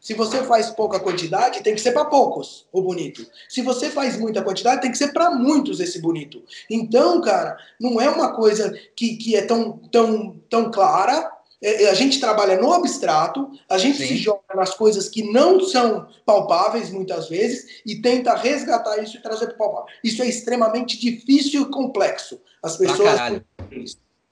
Se 0.00 0.14
você 0.14 0.42
faz 0.44 0.70
pouca 0.70 1.00
quantidade, 1.00 1.62
tem 1.62 1.74
que 1.74 1.80
ser 1.80 1.92
para 1.92 2.04
poucos 2.04 2.66
o 2.72 2.80
bonito. 2.80 3.26
Se 3.48 3.60
você 3.60 3.90
faz 3.90 4.16
muita 4.16 4.42
quantidade, 4.42 4.80
tem 4.80 4.90
que 4.90 4.98
ser 4.98 5.12
para 5.12 5.30
muitos 5.30 5.80
esse 5.80 6.00
bonito. 6.00 6.42
Então, 6.70 7.20
cara, 7.20 7.56
não 7.80 8.00
é 8.00 8.08
uma 8.08 8.32
coisa 8.34 8.72
que, 8.94 9.16
que 9.16 9.34
é 9.34 9.42
tão, 9.42 9.78
tão, 9.90 10.40
tão 10.48 10.70
clara. 10.70 11.32
É, 11.60 11.84
é 11.84 11.90
a 11.90 11.94
gente 11.94 12.20
trabalha 12.20 12.56
no 12.56 12.72
abstrato, 12.72 13.50
a 13.68 13.78
gente 13.78 13.98
Sim. 13.98 14.06
se 14.06 14.16
joga 14.18 14.54
nas 14.54 14.74
coisas 14.74 15.08
que 15.08 15.24
não 15.32 15.60
são 15.60 16.06
palpáveis 16.24 16.90
muitas 16.90 17.28
vezes 17.28 17.80
e 17.84 17.96
tenta 17.96 18.34
resgatar 18.36 18.98
isso 18.98 19.16
e 19.16 19.22
trazer 19.22 19.46
para 19.46 19.54
o 19.54 19.58
palpável. 19.58 19.94
Isso 20.04 20.22
é 20.22 20.28
extremamente 20.28 21.00
difícil 21.00 21.62
e 21.62 21.70
complexo. 21.70 22.40
As 22.62 22.76
pessoas. 22.76 23.18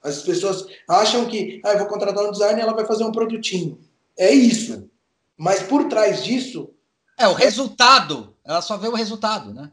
As 0.05 0.21
pessoas 0.21 0.65
acham 0.87 1.25
que, 1.25 1.59
ah, 1.63 1.73
eu 1.73 1.79
vou 1.79 1.87
contratar 1.87 2.23
um 2.23 2.31
designer 2.31 2.59
e 2.59 2.61
ela 2.61 2.75
vai 2.75 2.85
fazer 2.85 3.03
um 3.03 3.11
produtinho. 3.11 3.79
É 4.17 4.31
isso. 4.31 4.89
Mas 5.37 5.63
por 5.63 5.85
trás 5.89 6.23
disso. 6.23 6.69
É 7.17 7.27
o 7.27 7.33
resultado. 7.33 8.35
Ela 8.45 8.61
só 8.61 8.77
vê 8.77 8.87
o 8.87 8.95
resultado, 8.95 9.53
né? 9.53 9.71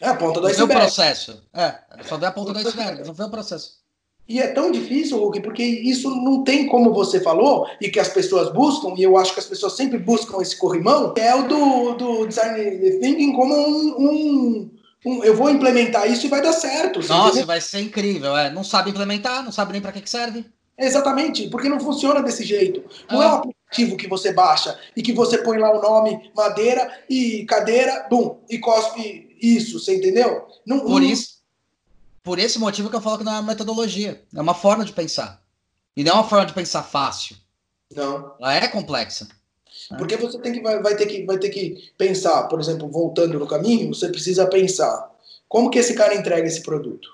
É 0.00 0.08
a 0.08 0.16
ponta 0.16 0.40
do 0.40 0.46
iceberg. 0.46 0.72
Não 0.72 0.78
vê 0.78 0.82
o 0.82 0.86
processo. 0.86 1.42
É, 1.52 1.78
só 2.04 2.16
vê 2.16 2.26
a 2.26 2.32
ponta 2.32 2.52
do 2.52 2.58
iceberg, 2.58 3.06
não 3.06 3.14
vê 3.14 3.22
o 3.24 3.30
processo. 3.30 3.84
E 4.26 4.40
é 4.40 4.48
tão 4.48 4.70
difícil, 4.70 5.18
Hulk, 5.18 5.40
porque 5.42 5.62
isso 5.62 6.08
não 6.08 6.42
tem 6.42 6.66
como 6.66 6.94
você 6.94 7.20
falou, 7.20 7.68
e 7.78 7.90
que 7.90 8.00
as 8.00 8.08
pessoas 8.08 8.50
buscam, 8.52 8.94
e 8.96 9.02
eu 9.02 9.18
acho 9.18 9.34
que 9.34 9.40
as 9.40 9.46
pessoas 9.46 9.74
sempre 9.74 9.98
buscam 9.98 10.40
esse 10.40 10.56
corrimão, 10.56 11.12
é 11.16 11.34
o 11.34 11.46
do, 11.46 11.94
do 11.94 12.26
design 12.26 13.00
thinking 13.00 13.34
como 13.34 13.54
um, 13.54 14.08
um 14.08 14.70
eu 15.04 15.36
vou 15.36 15.50
implementar 15.50 16.10
isso 16.10 16.26
e 16.26 16.28
vai 16.28 16.42
dar 16.42 16.52
certo. 16.52 17.00
Nossa, 17.00 17.28
entendeu? 17.28 17.46
vai 17.46 17.60
ser 17.60 17.80
incrível. 17.80 18.36
É. 18.36 18.50
Não 18.50 18.64
sabe 18.64 18.90
implementar, 18.90 19.42
não 19.42 19.52
sabe 19.52 19.72
nem 19.72 19.80
para 19.80 19.92
que, 19.92 20.00
que 20.00 20.10
serve. 20.10 20.46
Exatamente, 20.76 21.48
porque 21.48 21.68
não 21.68 21.78
funciona 21.78 22.22
desse 22.22 22.42
jeito. 22.44 22.82
Não 23.10 23.20
ah. 23.20 23.24
é 23.24 23.28
um 23.28 23.34
aplicativo 23.34 23.96
que 23.96 24.08
você 24.08 24.32
baixa 24.32 24.78
e 24.96 25.02
que 25.02 25.12
você 25.12 25.38
põe 25.38 25.58
lá 25.58 25.70
o 25.72 25.80
nome 25.80 26.30
madeira 26.34 26.90
e 27.08 27.44
cadeira, 27.44 28.06
bum, 28.10 28.40
e 28.48 28.58
cospe 28.58 29.36
isso, 29.40 29.78
você 29.78 29.96
entendeu? 29.96 30.46
Não, 30.66 30.80
por 30.80 31.00
não... 31.00 31.08
isso, 31.08 31.34
por 32.24 32.38
esse 32.38 32.58
motivo 32.58 32.88
que 32.88 32.96
eu 32.96 33.02
falo 33.02 33.18
que 33.18 33.24
não 33.24 33.34
é 33.34 33.40
uma 33.40 33.52
metodologia, 33.52 34.24
é 34.34 34.40
uma 34.40 34.54
forma 34.54 34.84
de 34.84 34.92
pensar. 34.92 35.42
E 35.94 36.02
não 36.02 36.12
é 36.12 36.14
uma 36.14 36.28
forma 36.28 36.46
de 36.46 36.54
pensar 36.54 36.82
fácil. 36.82 37.36
Não. 37.94 38.34
Ela 38.40 38.54
é 38.54 38.68
complexa. 38.68 39.28
É. 39.92 39.96
Porque 39.96 40.16
você 40.16 40.38
tem 40.38 40.52
que 40.52 40.60
vai, 40.60 40.82
vai, 40.82 40.96
ter 40.96 41.06
que 41.06 41.24
vai 41.24 41.38
ter 41.38 41.50
que 41.50 41.90
pensar, 41.96 42.44
por 42.44 42.60
exemplo, 42.60 42.88
voltando 42.88 43.38
no 43.38 43.46
caminho, 43.46 43.94
você 43.94 44.08
precisa 44.08 44.46
pensar 44.46 45.10
como 45.48 45.70
que 45.70 45.78
esse 45.78 45.94
cara 45.94 46.14
entrega 46.14 46.46
esse 46.46 46.62
produto, 46.62 47.08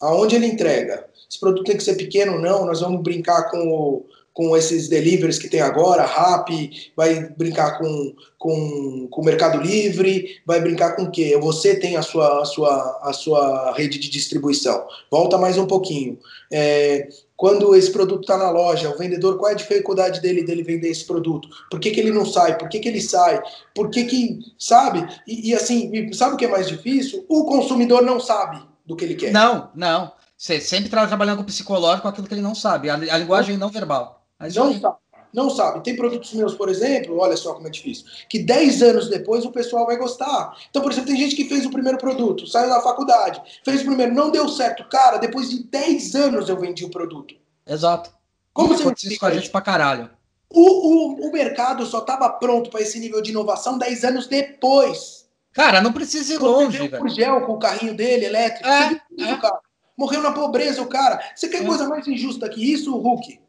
aonde 0.00 0.36
ele 0.36 0.46
entrega. 0.46 1.06
Esse 1.28 1.38
produto 1.38 1.64
tem 1.64 1.76
que 1.76 1.82
ser 1.82 1.94
pequeno 1.94 2.34
ou 2.34 2.40
não? 2.40 2.66
Nós 2.66 2.80
vamos 2.80 3.02
brincar 3.02 3.50
com 3.50 3.68
o, 3.68 4.06
com 4.32 4.56
esses 4.56 4.88
deliveries 4.88 5.38
que 5.38 5.48
tem 5.48 5.60
agora, 5.60 6.04
Rappi, 6.04 6.92
vai 6.96 7.28
brincar 7.36 7.78
com, 7.78 8.14
com, 8.38 9.08
com 9.10 9.20
o 9.20 9.24
Mercado 9.24 9.60
Livre, 9.60 10.40
vai 10.46 10.60
brincar 10.60 10.96
com 10.96 11.02
o 11.02 11.10
quê? 11.10 11.36
Você 11.40 11.78
tem 11.78 11.96
a 11.96 12.02
sua, 12.02 12.42
a 12.42 12.44
sua, 12.44 13.00
a 13.02 13.12
sua 13.12 13.72
rede 13.76 13.98
de 13.98 14.08
distribuição. 14.08 14.86
Volta 15.10 15.36
mais 15.36 15.58
um 15.58 15.66
pouquinho. 15.66 16.18
É, 16.50 17.08
quando 17.40 17.74
esse 17.74 17.90
produto 17.90 18.20
está 18.20 18.36
na 18.36 18.50
loja, 18.50 18.90
o 18.90 18.98
vendedor, 18.98 19.38
qual 19.38 19.48
é 19.48 19.54
a 19.54 19.56
dificuldade 19.56 20.20
dele 20.20 20.44
dele 20.44 20.62
vender 20.62 20.90
esse 20.90 21.06
produto? 21.06 21.48
Por 21.70 21.80
que, 21.80 21.90
que 21.90 21.98
ele 21.98 22.12
não 22.12 22.26
sai? 22.26 22.58
Por 22.58 22.68
que, 22.68 22.78
que 22.78 22.86
ele 22.86 23.00
sai? 23.00 23.42
Por 23.74 23.88
que 23.88 24.04
que, 24.04 24.40
sabe? 24.58 25.08
E, 25.26 25.48
e 25.48 25.54
assim, 25.54 26.12
sabe 26.12 26.34
o 26.34 26.36
que 26.36 26.44
é 26.44 26.50
mais 26.50 26.68
difícil? 26.68 27.24
O 27.30 27.46
consumidor 27.46 28.02
não 28.02 28.20
sabe 28.20 28.62
do 28.84 28.94
que 28.94 29.06
ele 29.06 29.14
quer. 29.14 29.32
Não, 29.32 29.70
não. 29.74 30.12
Você 30.36 30.60
sempre 30.60 30.88
está 30.88 31.06
trabalhando 31.06 31.38
com 31.38 31.42
o 31.44 31.46
psicológico, 31.46 32.06
aquilo 32.08 32.26
que 32.26 32.34
ele 32.34 32.42
não 32.42 32.54
sabe, 32.54 32.90
a, 32.90 32.94
a 32.94 33.16
linguagem 33.16 33.56
não 33.56 33.70
verbal. 33.70 34.22
Mas 34.38 34.54
não 34.54 34.78
sabe. 34.78 34.96
Não 35.32 35.48
sabe. 35.48 35.82
Tem 35.82 35.94
produtos 35.94 36.32
meus, 36.32 36.54
por 36.54 36.68
exemplo, 36.68 37.18
olha 37.18 37.36
só 37.36 37.54
como 37.54 37.66
é 37.66 37.70
difícil, 37.70 38.04
que 38.28 38.38
10 38.40 38.82
anos 38.82 39.08
depois 39.08 39.44
o 39.44 39.52
pessoal 39.52 39.86
vai 39.86 39.96
gostar. 39.96 40.56
Então, 40.68 40.82
por 40.82 40.90
exemplo, 40.90 41.10
tem 41.10 41.18
gente 41.18 41.36
que 41.36 41.48
fez 41.48 41.64
o 41.64 41.70
primeiro 41.70 41.98
produto, 41.98 42.46
saiu 42.46 42.68
da 42.68 42.80
faculdade, 42.80 43.40
fez 43.64 43.82
o 43.82 43.86
primeiro, 43.86 44.14
não 44.14 44.30
deu 44.30 44.48
certo. 44.48 44.84
Cara, 44.88 45.18
depois 45.18 45.50
de 45.50 45.62
10 45.64 46.14
anos 46.14 46.48
eu 46.48 46.58
vendi 46.58 46.84
o 46.84 46.90
produto. 46.90 47.34
Exato. 47.66 48.10
Como 48.52 48.76
você 48.76 49.08
isso 49.08 49.20
com 49.20 49.26
a 49.26 49.34
gente 49.34 49.50
pra 49.50 49.60
caralho? 49.60 50.10
O, 50.48 50.62
o, 50.62 51.28
o 51.28 51.32
mercado 51.32 51.86
só 51.86 51.98
estava 51.98 52.28
pronto 52.28 52.70
para 52.70 52.80
esse 52.80 52.98
nível 52.98 53.22
de 53.22 53.30
inovação 53.30 53.78
10 53.78 54.04
anos 54.04 54.26
depois. 54.26 55.20
Cara, 55.52 55.80
não 55.80 55.92
precisa 55.92 56.34
ir 56.34 56.38
longe. 56.38 56.90
O 57.00 57.08
gel 57.08 57.42
com 57.42 57.52
o 57.52 57.58
carrinho 57.58 57.94
dele 57.94 58.26
elétrico. 58.26 58.68
É, 58.68 59.00
é. 59.18 59.36
Cara. 59.36 59.60
Morreu 59.96 60.22
na 60.22 60.32
pobreza 60.32 60.80
o 60.82 60.86
cara. 60.86 61.20
Você 61.34 61.48
quer 61.48 61.62
é. 61.62 61.66
coisa 61.66 61.88
mais 61.88 62.06
injusta 62.08 62.48
que 62.48 62.72
isso, 62.72 62.96
Hulk? 62.96 63.40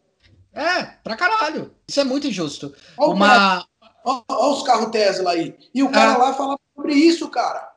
É, 0.54 0.84
pra 1.04 1.16
caralho. 1.16 1.74
Isso 1.88 2.00
é 2.00 2.04
muito 2.04 2.28
injusto. 2.28 2.74
Olha 2.98 3.14
Uma... 3.14 3.66
Olha, 4.04 4.24
os 4.30 4.64
carros 4.64 4.92
Tesla 4.92 5.32
aí. 5.32 5.56
E 5.74 5.84
o 5.84 5.92
cara 5.92 6.14
é. 6.14 6.18
lá 6.18 6.34
falava 6.34 6.60
sobre 6.76 6.94
isso, 6.94 7.30
cara. 7.30 7.70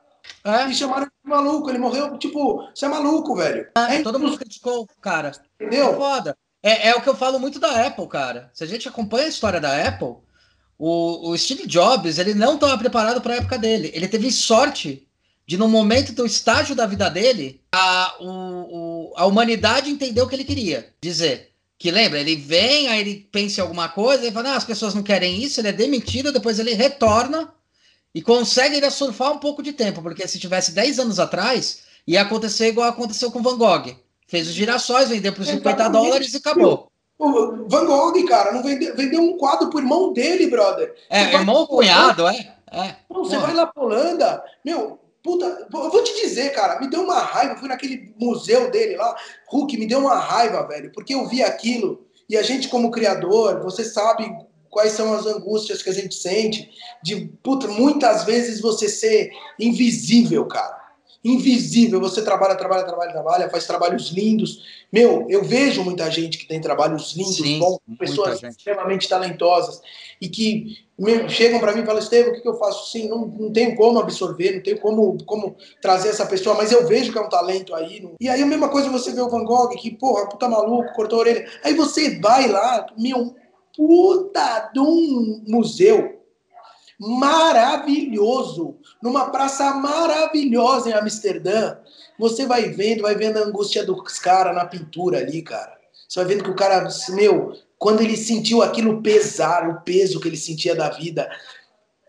É. 0.43 0.67
E 0.67 0.75
chamaram 0.75 1.05
de 1.05 1.29
maluco. 1.29 1.69
Ele 1.69 1.77
morreu, 1.77 2.17
tipo, 2.17 2.67
você 2.73 2.85
é 2.85 2.89
maluco, 2.89 3.35
velho. 3.35 3.67
É, 3.77 3.97
é 3.97 4.03
todo 4.03 4.19
mundo 4.19 4.37
criticou, 4.37 4.87
cara. 5.01 5.31
Entendeu? 5.59 5.91
É 5.91 5.95
foda. 5.95 6.37
É, 6.61 6.89
é 6.89 6.95
o 6.95 7.01
que 7.01 7.09
eu 7.09 7.15
falo 7.15 7.39
muito 7.39 7.59
da 7.59 7.85
Apple, 7.85 8.07
cara. 8.07 8.49
Se 8.53 8.63
a 8.63 8.67
gente 8.67 8.87
acompanha 8.87 9.25
a 9.25 9.29
história 9.29 9.61
da 9.61 9.87
Apple, 9.87 10.15
o, 10.77 11.29
o 11.29 11.37
Steve 11.37 11.67
Jobs, 11.67 12.17
ele 12.17 12.33
não 12.33 12.55
estava 12.55 12.77
preparado 12.77 13.21
para 13.21 13.35
a 13.35 13.37
época 13.37 13.57
dele. 13.57 13.91
Ele 13.93 14.07
teve 14.07 14.31
sorte 14.31 15.07
de, 15.47 15.57
no 15.57 15.67
momento 15.67 16.11
do 16.13 16.25
estágio 16.25 16.75
da 16.75 16.87
vida 16.87 17.09
dele, 17.09 17.61
a, 17.71 18.15
o, 18.19 18.29
o, 18.29 19.13
a 19.15 19.25
humanidade 19.25 19.91
entendeu 19.91 20.25
o 20.25 20.27
que 20.27 20.35
ele 20.35 20.43
queria 20.43 20.93
dizer. 20.99 21.51
Que 21.77 21.91
lembra, 21.91 22.19
ele 22.19 22.35
vem, 22.35 22.87
aí 22.87 23.01
ele 23.01 23.27
pensa 23.31 23.59
em 23.59 23.63
alguma 23.63 23.89
coisa, 23.89 24.25
e 24.25 24.31
fala, 24.31 24.51
ah, 24.51 24.55
as 24.55 24.63
pessoas 24.63 24.93
não 24.93 25.03
querem 25.03 25.43
isso, 25.43 25.59
ele 25.59 25.67
é 25.67 25.73
demitido, 25.73 26.31
depois 26.31 26.57
ele 26.57 26.73
retorna 26.73 27.53
e 28.13 28.21
consegue 28.21 28.75
ainda 28.75 28.89
surfar 28.89 29.33
um 29.33 29.39
pouco 29.39 29.61
de 29.61 29.73
tempo, 29.73 30.01
porque 30.01 30.25
se 30.25 30.39
tivesse 30.39 30.71
10 30.71 30.99
anos 30.99 31.19
atrás, 31.19 31.81
ia 32.07 32.21
acontecer 32.21 32.69
igual 32.69 32.87
aconteceu 32.87 33.29
com 33.29 33.41
Van 33.41 33.57
Gogh. 33.57 33.93
Fez 34.25 34.47
os 34.47 34.53
girassóis, 34.53 35.09
vendeu 35.09 35.33
por 35.33 35.45
50 35.45 35.89
dólares 35.89 36.33
e 36.33 36.37
acabou. 36.37 36.89
O 37.17 37.67
Van 37.67 37.85
Gogh, 37.85 38.25
cara, 38.25 38.53
não 38.53 38.63
vendeu, 38.63 38.95
vendeu 38.95 39.21
um 39.21 39.37
quadro 39.37 39.69
pro 39.69 39.79
irmão 39.79 40.13
dele, 40.13 40.47
brother. 40.47 40.95
É, 41.09 41.25
você 41.25 41.35
irmão 41.35 41.55
ou 41.55 41.67
cunhado, 41.67 42.25
é. 42.27 42.55
é. 42.71 42.95
você 43.09 43.37
vai 43.37 43.53
lá 43.53 43.67
pra 43.67 43.83
Holanda, 43.83 44.43
meu, 44.63 44.99
puta, 45.25 45.67
eu 45.73 45.89
vou 45.89 46.03
te 46.03 46.21
dizer, 46.21 46.51
cara, 46.51 46.79
me 46.79 46.87
deu 46.87 47.01
uma 47.01 47.19
raiva, 47.19 47.55
fui 47.55 47.67
naquele 47.67 48.13
museu 48.15 48.69
dele 48.69 48.95
lá, 48.95 49.15
Hulk, 49.49 49.75
me 49.75 49.87
deu 49.87 49.97
uma 49.97 50.19
raiva, 50.19 50.61
velho, 50.67 50.91
porque 50.93 51.15
eu 51.15 51.27
vi 51.27 51.41
aquilo, 51.41 52.05
e 52.29 52.37
a 52.37 52.43
gente 52.43 52.69
como 52.69 52.91
criador, 52.91 53.63
você 53.63 53.83
sabe 53.83 54.31
quais 54.69 54.91
são 54.91 55.15
as 55.15 55.25
angústias 55.25 55.81
que 55.81 55.89
a 55.89 55.93
gente 55.93 56.13
sente 56.13 56.69
de, 57.03 57.25
puta, 57.41 57.67
muitas 57.67 58.23
vezes 58.23 58.61
você 58.61 58.87
ser 58.87 59.31
invisível, 59.59 60.45
cara. 60.45 60.84
Invisível. 61.25 61.99
Você 61.99 62.21
trabalha, 62.21 62.55
trabalha, 62.55 62.83
trabalha, 62.83 63.11
trabalha, 63.11 63.49
faz 63.49 63.65
trabalhos 63.65 64.11
lindos. 64.11 64.63
Meu, 64.93 65.25
eu 65.27 65.43
vejo 65.43 65.83
muita 65.83 66.09
gente 66.11 66.37
que 66.37 66.47
tem 66.47 66.61
trabalhos 66.61 67.15
lindos, 67.15 67.37
Sim, 67.37 67.57
bons, 67.57 67.79
pessoas 67.97 68.39
gente. 68.39 68.51
extremamente 68.51 69.09
talentosas 69.09 69.81
e 70.21 70.29
que 70.29 70.85
chegam 71.27 71.59
para 71.59 71.73
mim 71.73 71.81
e 71.81 71.85
falam, 71.85 71.99
Estevam, 71.99 72.31
o 72.31 72.35
que, 72.35 72.41
que, 72.41 72.47
eu 72.47 72.57
faço? 72.57 72.91
Sim, 72.91 73.09
não, 73.09 73.25
não 73.25 73.51
tenho 73.51 73.75
como 73.75 73.99
absorver, 73.99 74.53
não 74.53 74.61
tenho 74.61 74.79
como, 74.79 75.17
como 75.25 75.55
trazer 75.81 76.09
essa 76.09 76.27
pessoa, 76.27 76.55
mas 76.55 76.71
eu 76.71 76.85
vejo 76.85 77.11
que 77.11 77.17
é 77.17 77.21
um 77.21 77.29
talento 77.29 77.73
aí. 77.73 78.07
E 78.21 78.29
aí 78.29 78.43
a 78.43 78.45
mesma 78.45 78.69
coisa 78.69 78.87
você 78.89 79.11
vê 79.11 79.19
o 79.19 79.29
Van 79.29 79.43
Gogh, 79.43 79.69
que, 79.69 79.89
porra, 79.91 80.29
puta 80.29 80.47
maluco, 80.47 80.93
cortou 80.93 81.17
a 81.17 81.21
orelha. 81.21 81.49
Aí 81.63 81.73
você 81.73 82.19
vai 82.19 82.47
lá, 82.47 82.85
meu, 82.95 83.35
puta 83.75 84.69
de 84.71 84.79
um 84.79 85.43
museu 85.47 86.14
maravilhoso, 86.99 88.77
numa 89.01 89.29
praça 89.29 89.73
maravilhosa 89.73 90.89
em 90.89 90.93
Amsterdã. 90.93 91.77
Você 92.17 92.45
vai 92.45 92.69
vendo, 92.69 93.01
vai 93.01 93.15
vendo 93.15 93.37
a 93.37 93.43
angústia 93.43 93.83
dos 93.83 94.19
caras 94.19 94.55
na 94.55 94.65
pintura 94.65 95.19
ali, 95.19 95.41
cara. 95.41 95.75
Você 96.07 96.19
vai 96.19 96.33
vendo 96.33 96.43
que 96.43 96.49
o 96.49 96.55
cara, 96.55 96.87
meu, 97.09 97.53
quando 97.77 98.01
ele 98.01 98.15
sentiu 98.15 98.61
aquilo 98.61 99.01
pesar, 99.01 99.69
o 99.69 99.81
peso 99.81 100.19
que 100.19 100.27
ele 100.27 100.37
sentia 100.37 100.75
da 100.75 100.89
vida. 100.89 101.29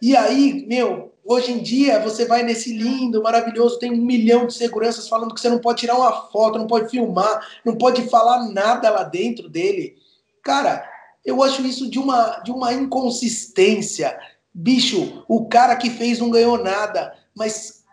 E 0.01 0.15
aí, 0.15 0.65
meu, 0.69 1.13
hoje 1.25 1.53
em 1.53 1.59
dia 1.59 1.99
você 1.99 2.25
vai 2.25 2.43
nesse 2.43 2.73
lindo, 2.73 3.23
maravilhoso, 3.23 3.79
tem 3.79 3.91
um 3.91 4.05
milhão 4.05 4.47
de 4.47 4.55
seguranças 4.55 5.09
falando 5.09 5.35
que 5.35 5.41
você 5.41 5.49
não 5.49 5.59
pode 5.59 5.81
tirar 5.81 5.97
uma 5.97 6.31
foto, 6.31 6.59
não 6.59 6.67
pode 6.67 6.91
filmar, 6.91 7.41
não 7.65 7.77
pode 7.77 8.09
falar 8.09 8.49
nada 8.51 8.91
lá 8.91 9.03
dentro 9.03 9.49
dele. 9.49 9.97
Cara, 10.43 10.89
eu 11.25 11.43
acho 11.43 11.63
isso 11.63 11.91
de 11.91 11.99
uma, 11.99 12.39
de 12.45 12.53
uma 12.53 12.73
inconsistência. 12.73 14.17
Bicho, 14.59 15.23
o 15.29 15.47
cara 15.47 15.77
que 15.77 15.91
fez 15.91 16.19
não 16.19 16.31
ganhou 16.31 16.57
nada, 16.57 17.15
mas, 17.35 17.85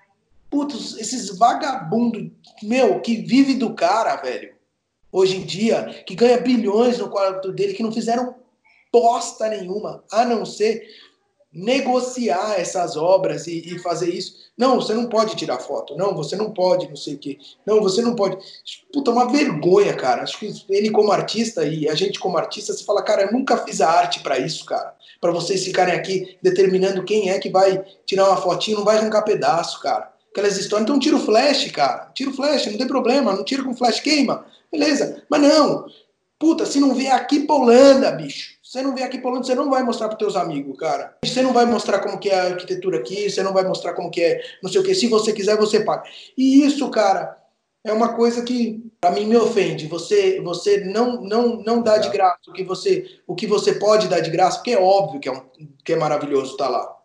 putz, 0.50 0.98
esses 0.98 1.38
vagabundos, 1.38 2.32
meu, 2.64 3.02
que 3.02 3.18
vive 3.18 3.56
do 3.56 3.74
cara, 3.74 4.16
velho, 4.16 4.56
hoje 5.12 5.36
em 5.36 5.46
dia, 5.46 6.04
que 6.08 6.16
ganha 6.16 6.40
bilhões 6.40 7.00
no 7.00 7.10
quarto 7.10 7.52
dele, 7.52 7.74
que 7.74 7.84
não 7.84 7.92
fizeram 7.92 8.36
bosta 8.94 9.50
nenhuma, 9.50 10.06
a 10.10 10.24
não 10.24 10.46
ser 10.46 10.88
negociar 11.54 12.60
essas 12.60 12.98
obras 12.98 13.46
e, 13.46 13.60
e, 13.60 13.80
fazer 13.80 14.10
isso. 14.10 14.34
Não, 14.58 14.76
você 14.76 14.94
não 14.94 15.06
pode 15.06 15.36
tirar 15.36 15.60
foto. 15.60 15.96
Não, 15.96 16.16
você 16.16 16.36
não 16.36 16.52
pode, 16.52 16.90
não 16.90 16.96
sei 16.96 17.14
o 17.14 17.20
quê. 17.20 17.38
Não, 17.66 17.82
você 17.82 18.02
não 18.02 18.16
pode. 18.16 18.38
Puta, 18.92 19.12
uma 19.12 19.32
vergonha, 19.32 19.94
cara. 19.94 20.24
Acho 20.24 20.40
que 20.40 20.52
ele 20.70 20.90
como 20.90 21.12
artista 21.12 21.66
e 21.66 21.88
a 21.88 21.94
gente 21.94 22.20
como 22.20 22.38
artista, 22.38 22.74
você 22.74 22.84
fala, 22.84 23.04
cara, 23.04 23.24
eu 23.24 23.32
nunca 23.32 23.58
fiz 23.58 23.82
a 23.82 23.90
arte 23.90 24.22
para 24.22 24.40
isso, 24.40 24.66
cara. 24.66 24.96
Para 25.22 25.32
vocês 25.32 25.64
ficarem 25.64 25.94
aqui 25.94 26.38
determinando 26.42 27.04
quem 27.04 27.30
é 27.30 27.38
que 27.38 27.50
vai 27.50 27.84
tirar 28.06 28.28
uma 28.28 28.38
fotinho, 28.38 28.78
não 28.78 28.86
vai 28.86 28.98
arrancar 28.98 29.22
pedaço, 29.22 29.80
cara. 29.80 30.12
Aquelas 30.32 30.58
histórias. 30.58 30.84
Então 30.84 31.00
tira 31.00 31.16
o 31.16 31.20
flash, 31.20 31.70
cara. 31.72 32.12
Tira 32.16 32.32
o 32.32 32.34
flash, 32.34 32.66
não 32.66 32.78
tem 32.78 32.88
problema. 32.88 33.34
Não 33.34 33.44
tira 33.44 33.64
com 33.64 33.76
flash, 33.76 34.00
queima. 34.00 34.46
Beleza. 34.72 35.24
Mas 35.30 35.42
não. 35.42 35.86
Puta, 36.40 36.66
se 36.66 36.80
não 36.80 36.96
vier 36.96 37.14
aqui 37.14 37.42
pra 37.42 37.56
Holanda, 37.56 38.12
bicho 38.12 38.53
você 38.74 38.82
não 38.82 38.96
vem 38.96 39.04
aqui 39.04 39.22
falando, 39.22 39.46
você 39.46 39.54
não 39.54 39.70
vai 39.70 39.84
mostrar 39.84 40.08
para 40.08 40.18
teus 40.18 40.36
amigos, 40.36 40.76
cara. 40.80 41.16
Você 41.24 41.44
não 41.44 41.54
vai 41.54 41.64
mostrar 41.64 42.00
como 42.00 42.18
que 42.18 42.32
é 42.32 42.40
a 42.40 42.46
arquitetura 42.46 42.98
aqui, 42.98 43.30
você 43.30 43.44
não 43.44 43.54
vai 43.54 43.64
mostrar 43.64 43.94
como 43.94 44.10
que 44.10 44.20
é 44.20 44.42
não 44.64 44.72
sei 44.72 44.82
o 44.82 44.84
que. 44.84 44.96
Se 44.96 45.06
você 45.06 45.32
quiser, 45.32 45.56
você 45.56 45.82
paga. 45.82 46.10
E 46.36 46.66
isso, 46.66 46.90
cara, 46.90 47.38
é 47.84 47.94
uma 47.94 48.16
coisa 48.16 48.42
que 48.42 48.84
para 49.00 49.12
mim 49.12 49.28
me 49.28 49.38
ofende. 49.38 49.86
Você 49.86 50.42
você 50.42 50.86
não 50.86 51.22
não 51.22 51.58
não 51.58 51.84
dá 51.84 52.00
de 52.00 52.10
graça 52.10 52.40
o 52.48 52.52
que 52.52 52.64
você 52.64 53.22
o 53.28 53.36
que 53.36 53.46
você 53.46 53.74
pode 53.74 54.08
dar 54.08 54.22
de 54.22 54.32
graça, 54.32 54.58
porque 54.58 54.72
é 54.72 54.80
óbvio 54.80 55.20
que 55.20 55.30
é, 55.30 55.32
um, 55.32 55.42
que 55.86 55.94
é 55.94 55.96
maravilhoso 55.96 56.54
estar 56.54 56.66
tá 56.66 56.72
lá. 56.72 56.98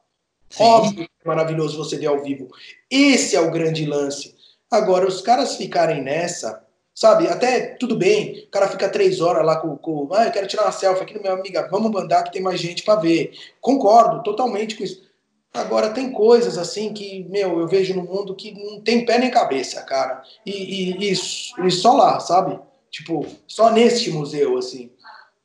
Sim. 0.49 0.65
Óbvio 0.65 1.07
que 1.07 1.11
é 1.23 1.29
maravilhoso 1.29 1.77
você 1.77 1.99
ver 1.99 2.07
ao 2.07 2.23
vivo. 2.23 2.49
Esse 2.91 3.37
é 3.37 3.41
o 3.43 3.51
grande 3.51 3.85
lance. 3.85 4.35
Agora, 4.71 5.07
os 5.07 5.21
caras 5.21 5.57
ficarem 5.57 6.03
nessa, 6.03 6.67
Sabe, 6.99 7.29
até 7.29 7.77
tudo 7.77 7.95
bem, 7.95 8.41
o 8.41 8.51
cara 8.51 8.67
fica 8.67 8.89
três 8.89 9.21
horas 9.21 9.47
lá 9.47 9.55
com, 9.55 9.77
com 9.77 10.09
ah, 10.13 10.25
eu 10.25 10.33
quero 10.33 10.49
tirar 10.49 10.65
uma 10.65 10.73
selfie 10.73 11.05
aqui, 11.05 11.17
minha 11.17 11.33
amiga, 11.33 11.69
vamos 11.71 11.93
mandar 11.93 12.25
que 12.25 12.33
tem 12.33 12.43
mais 12.43 12.59
gente 12.59 12.83
para 12.83 12.99
ver. 12.99 13.31
Concordo 13.61 14.21
totalmente 14.25 14.75
com 14.75 14.83
isso. 14.83 15.07
Agora, 15.55 15.91
tem 15.91 16.11
coisas 16.11 16.59
assim 16.59 16.93
que, 16.93 17.23
meu, 17.31 17.61
eu 17.61 17.69
vejo 17.69 17.95
no 17.95 18.03
mundo 18.03 18.35
que 18.35 18.51
não 18.51 18.81
tem 18.81 19.07
pé 19.07 19.17
nem 19.17 19.31
cabeça, 19.31 19.81
cara. 19.83 20.25
E, 20.45 20.51
e, 20.51 21.13
e, 21.13 21.13
e 21.13 21.71
só 21.71 21.93
lá, 21.93 22.19
sabe? 22.19 22.59
Tipo, 22.91 23.25
só 23.47 23.71
neste 23.71 24.11
museu, 24.11 24.59
assim. 24.59 24.91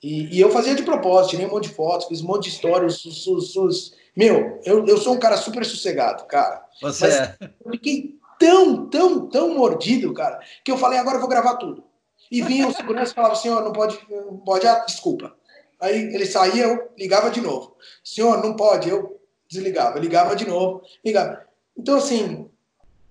E, 0.02 0.36
e, 0.36 0.42
eu 0.42 0.50
fazia 0.50 0.74
de 0.74 0.82
propósito, 0.82 1.32
tirei 1.32 1.46
um 1.46 1.52
monte 1.52 1.70
de 1.70 1.76
fotos, 1.76 2.08
fiz 2.08 2.20
um 2.24 2.30
monte 2.30 2.46
de 2.46 2.50
histórias. 2.50 2.96
Sus, 2.96 3.24
sus, 3.24 3.54
sus. 3.54 3.94
Meu, 4.18 4.60
eu, 4.66 4.88
eu 4.88 4.98
sou 4.98 5.14
um 5.14 5.20
cara 5.20 5.38
super 5.38 5.64
sossegado, 5.64 6.26
cara. 6.26 6.66
Você 6.82 7.06
Mas 7.06 7.16
é. 7.16 7.38
Eu 7.64 7.72
fiquei 7.74 8.16
tão, 8.40 8.88
tão, 8.88 9.28
tão 9.28 9.56
mordido, 9.56 10.14
cara, 10.14 10.40
que 10.64 10.72
eu 10.72 10.78
falei, 10.78 11.00
agora 11.00 11.18
eu 11.18 11.22
vou 11.22 11.30
gravar 11.30 11.56
tudo. 11.56 11.84
E 12.32 12.42
vinha 12.42 12.68
o 12.68 12.74
segurança 12.74 13.12
e 13.12 13.16
falava, 13.16 13.36
senhor, 13.36 13.64
não 13.64 13.72
pode, 13.72 14.00
não 14.10 14.38
pode, 14.38 14.66
ah, 14.66 14.80
desculpa. 14.86 15.36
Aí 15.80 16.14
ele 16.14 16.26
saía, 16.26 16.64
eu 16.64 16.90
ligava 16.98 17.30
de 17.30 17.42
novo. 17.42 17.76
Senhor, 18.04 18.42
não 18.42 18.56
pode, 18.56 18.90
eu 18.90 19.20
desligava, 19.50 20.00
ligava 20.00 20.36
de 20.36 20.48
novo, 20.48 20.82
ligava. 21.04 21.42
Então, 21.78 21.98
assim, 21.98 22.50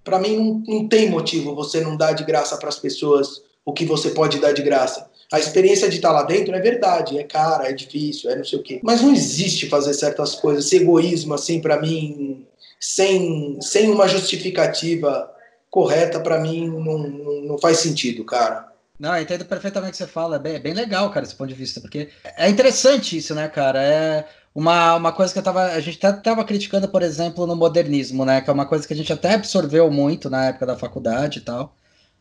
para 0.03 0.19
mim 0.19 0.37
não, 0.37 0.77
não 0.81 0.89
tem 0.89 1.11
motivo 1.11 1.55
você 1.55 1.81
não 1.81 1.97
dar 1.97 2.13
de 2.13 2.25
graça 2.25 2.57
para 2.57 2.69
as 2.69 2.79
pessoas 2.79 3.43
o 3.65 3.73
que 3.73 3.85
você 3.85 4.11
pode 4.11 4.39
dar 4.41 4.53
de 4.53 4.63
graça. 4.63 5.09
A 5.33 5.39
experiência 5.39 5.89
de 5.89 5.97
estar 5.97 6.13
lá 6.13 6.25
dentro 6.25 6.55
é 6.55 6.61
verdade, 6.61 7.19
é 7.19 7.25
cara, 7.25 7.69
é 7.69 7.73
difícil, 7.73 8.31
é 8.31 8.37
não 8.37 8.45
sei 8.45 8.59
o 8.59 8.63
quê. 8.63 8.81
Mas 8.83 9.01
não 9.01 9.13
existe 9.13 9.69
fazer 9.69 9.95
certas 9.95 10.35
coisas. 10.35 10.67
Esse 10.67 10.77
egoísmo, 10.77 11.33
assim, 11.33 11.61
para 11.61 11.81
mim, 11.81 12.47
sem, 12.83 13.61
sem 13.61 13.89
uma 13.91 14.09
justificativa 14.09 15.31
correta, 15.71 16.19
para 16.19 16.41
mim 16.41 16.67
não, 16.67 16.99
não 17.45 17.59
faz 17.59 17.79
sentido, 17.79 18.25
cara. 18.25 18.73
Não, 18.99 19.17
eu 19.17 19.23
entendo 19.23 19.45
perfeitamente 19.45 19.91
o 19.91 19.93
que 19.93 19.99
você 19.99 20.07
fala. 20.07 20.35
É 20.35 20.39
bem, 20.41 20.55
é 20.57 20.59
bem 20.59 20.75
legal, 20.75 21.09
cara, 21.11 21.25
esse 21.25 21.35
ponto 21.35 21.49
de 21.49 21.55
vista, 21.55 21.81
porque 21.81 22.09
é 22.37 22.49
interessante 22.51 23.17
isso, 23.17 23.37
né, 23.37 23.49
cara? 23.49 23.81
É 23.81 24.29
uma, 24.53 24.97
uma 24.97 25.13
coisa 25.13 25.33
que 25.33 25.39
eu 25.39 25.45
tava. 25.45 25.63
A 25.63 25.81
gente 25.81 26.05
até 26.05 26.21
tava 26.21 26.45
criticando, 26.45 26.89
por 26.89 27.03
exemplo, 27.03 27.47
no 27.47 27.55
modernismo, 27.55 28.25
né? 28.25 28.41
Que 28.41 28.51
é 28.51 28.53
uma 28.53 28.67
coisa 28.67 28.87
que 28.87 28.93
a 28.93 28.97
gente 28.97 29.13
até 29.13 29.35
absorveu 29.35 29.89
muito 29.89 30.29
na 30.29 30.47
época 30.47 30.67
da 30.67 30.77
faculdade 30.77 31.39
e 31.39 31.43
tal. 31.43 31.77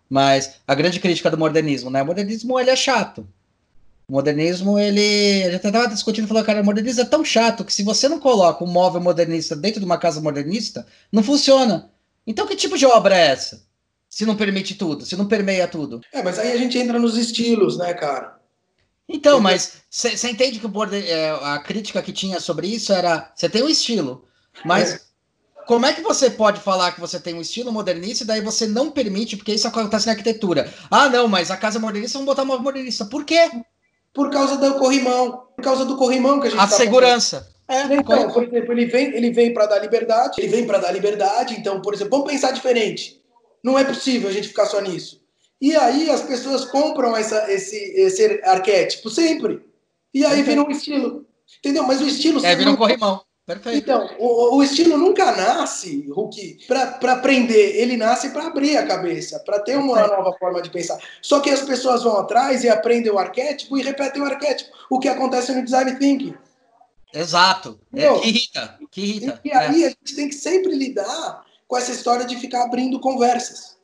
Mas 0.07 0.57
a 0.67 0.75
grande 0.75 0.99
crítica 0.99 1.31
do 1.31 1.37
modernismo, 1.37 1.89
né? 1.89 2.03
O 2.03 2.05
modernismo 2.05 2.59
ele 2.59 2.69
é 2.69 2.75
chato. 2.75 3.27
O 4.11 4.15
modernismo, 4.15 4.77
ele. 4.77 5.45
A 5.45 5.51
gente 5.51 5.65
estava 5.65 5.87
discutindo, 5.87 6.27
falou, 6.27 6.43
cara, 6.43 6.61
o 6.61 6.65
modernismo 6.65 7.01
é 7.01 7.05
tão 7.05 7.23
chato 7.23 7.63
que 7.63 7.73
se 7.73 7.81
você 7.81 8.09
não 8.09 8.19
coloca 8.19 8.61
um 8.61 8.67
móvel 8.67 8.99
modernista 8.99 9.55
dentro 9.55 9.79
de 9.79 9.85
uma 9.85 9.97
casa 9.97 10.19
modernista, 10.19 10.85
não 11.09 11.23
funciona. 11.23 11.89
Então, 12.27 12.45
que 12.45 12.57
tipo 12.57 12.77
de 12.77 12.85
obra 12.85 13.17
é 13.17 13.27
essa? 13.27 13.65
Se 14.09 14.25
não 14.25 14.35
permite 14.35 14.75
tudo, 14.75 15.05
se 15.05 15.15
não 15.15 15.29
permeia 15.29 15.65
tudo. 15.65 16.01
É, 16.11 16.21
mas 16.21 16.37
aí 16.37 16.51
a 16.51 16.57
gente 16.57 16.77
entra 16.77 16.99
nos 16.99 17.17
estilos, 17.17 17.77
né, 17.77 17.93
cara? 17.93 18.37
Então, 19.07 19.39
mas 19.39 19.77
você 19.89 20.29
entende 20.29 20.59
que 20.59 20.67
o 20.67 20.83
é, 20.93 21.29
a 21.29 21.59
crítica 21.59 22.01
que 22.01 22.11
tinha 22.11 22.41
sobre 22.41 22.67
isso 22.67 22.91
era: 22.91 23.31
você 23.33 23.47
tem 23.47 23.63
um 23.63 23.69
estilo, 23.69 24.25
mas. 24.65 24.95
É. 24.95 25.11
Como 25.67 25.85
é 25.85 25.93
que 25.93 26.01
você 26.01 26.29
pode 26.29 26.59
falar 26.59 26.91
que 26.91 26.99
você 26.99 27.17
tem 27.17 27.35
um 27.35 27.39
estilo 27.39 27.71
modernista 27.71 28.23
e 28.25 28.27
daí 28.27 28.41
você 28.41 28.67
não 28.67 28.91
permite, 28.91 29.37
porque 29.37 29.53
isso 29.53 29.67
acontece 29.67 30.07
na 30.07 30.13
arquitetura? 30.13 30.73
Ah, 30.89 31.07
não, 31.07 31.29
mas 31.29 31.49
a 31.49 31.55
casa 31.55 31.79
modernista, 31.79 32.17
vamos 32.17 32.25
botar 32.25 32.43
uma 32.43 32.57
modernista. 32.57 33.05
Por 33.05 33.23
quê? 33.23 33.49
Por 34.13 34.29
causa 34.29 34.57
do 34.57 34.75
corrimão. 34.75 35.43
Por 35.55 35.63
causa 35.63 35.85
do 35.85 35.95
corrimão 35.95 36.39
que 36.39 36.47
a 36.47 36.49
gente 36.49 36.59
A 36.59 36.67
tá 36.67 36.75
segurança. 36.75 37.47
É, 37.67 37.83
então, 37.93 38.29
por 38.31 38.43
exemplo, 38.43 38.73
ele 38.73 38.85
vem, 38.85 39.15
ele 39.15 39.31
vem 39.31 39.53
para 39.53 39.65
dar 39.65 39.79
liberdade, 39.79 40.33
ele 40.39 40.49
vem 40.49 40.67
para 40.67 40.77
dar 40.77 40.91
liberdade, 40.91 41.55
então, 41.57 41.81
por 41.81 41.93
exemplo, 41.93 42.11
vamos 42.11 42.29
pensar 42.29 42.51
diferente. 42.51 43.21
Não 43.63 43.79
é 43.79 43.83
possível 43.83 44.29
a 44.29 44.33
gente 44.33 44.49
ficar 44.49 44.65
só 44.65 44.81
nisso. 44.81 45.21
E 45.61 45.75
aí 45.75 46.09
as 46.09 46.21
pessoas 46.21 46.65
compram 46.65 47.15
essa, 47.15 47.49
esse, 47.51 47.77
esse 47.77 48.41
arquétipo 48.43 49.09
sempre. 49.09 49.63
E 50.13 50.25
aí 50.25 50.41
vira 50.41 50.61
um 50.61 50.71
estilo. 50.71 51.25
Entendeu? 51.59 51.83
Mas 51.83 52.01
o 52.01 52.07
estilo. 52.07 52.43
É, 52.45 52.55
vira 52.55 52.71
um 52.71 52.75
corrimão. 52.75 53.21
Perfeito. 53.51 53.77
Então, 53.77 54.09
o, 54.17 54.55
o 54.55 54.63
estilo 54.63 54.97
nunca 54.97 55.31
nasce, 55.35 56.07
Hulk, 56.09 56.67
para 56.67 57.17
prender, 57.17 57.75
ele 57.75 57.97
nasce 57.97 58.29
para 58.29 58.47
abrir 58.47 58.77
a 58.77 58.87
cabeça, 58.87 59.39
para 59.39 59.59
ter 59.59 59.77
uma 59.77 60.07
nova 60.07 60.33
forma 60.37 60.61
de 60.61 60.69
pensar. 60.69 60.97
Só 61.21 61.41
que 61.41 61.49
as 61.49 61.61
pessoas 61.61 62.03
vão 62.03 62.17
atrás 62.17 62.63
e 62.63 62.69
aprendem 62.69 63.11
o 63.11 63.19
arquétipo 63.19 63.77
e 63.77 63.83
repetem 63.83 64.21
o 64.21 64.25
arquétipo, 64.25 64.71
o 64.89 64.99
que 64.99 65.09
acontece 65.09 65.53
no 65.53 65.63
design 65.63 65.97
thinking. 65.99 66.33
Exato. 67.13 67.77
É, 67.93 68.07
que 68.19 68.27
irrita, 68.29 68.79
que 68.89 69.01
irrita. 69.01 69.41
E, 69.43 69.51
aí 69.51 69.83
é. 69.83 69.87
a 69.87 69.89
gente 69.89 70.15
tem 70.15 70.29
que 70.29 70.35
sempre 70.35 70.73
lidar 70.73 71.43
com 71.67 71.77
essa 71.77 71.91
história 71.91 72.25
de 72.25 72.37
ficar 72.37 72.63
abrindo 72.63 73.01
conversas, 73.01 73.77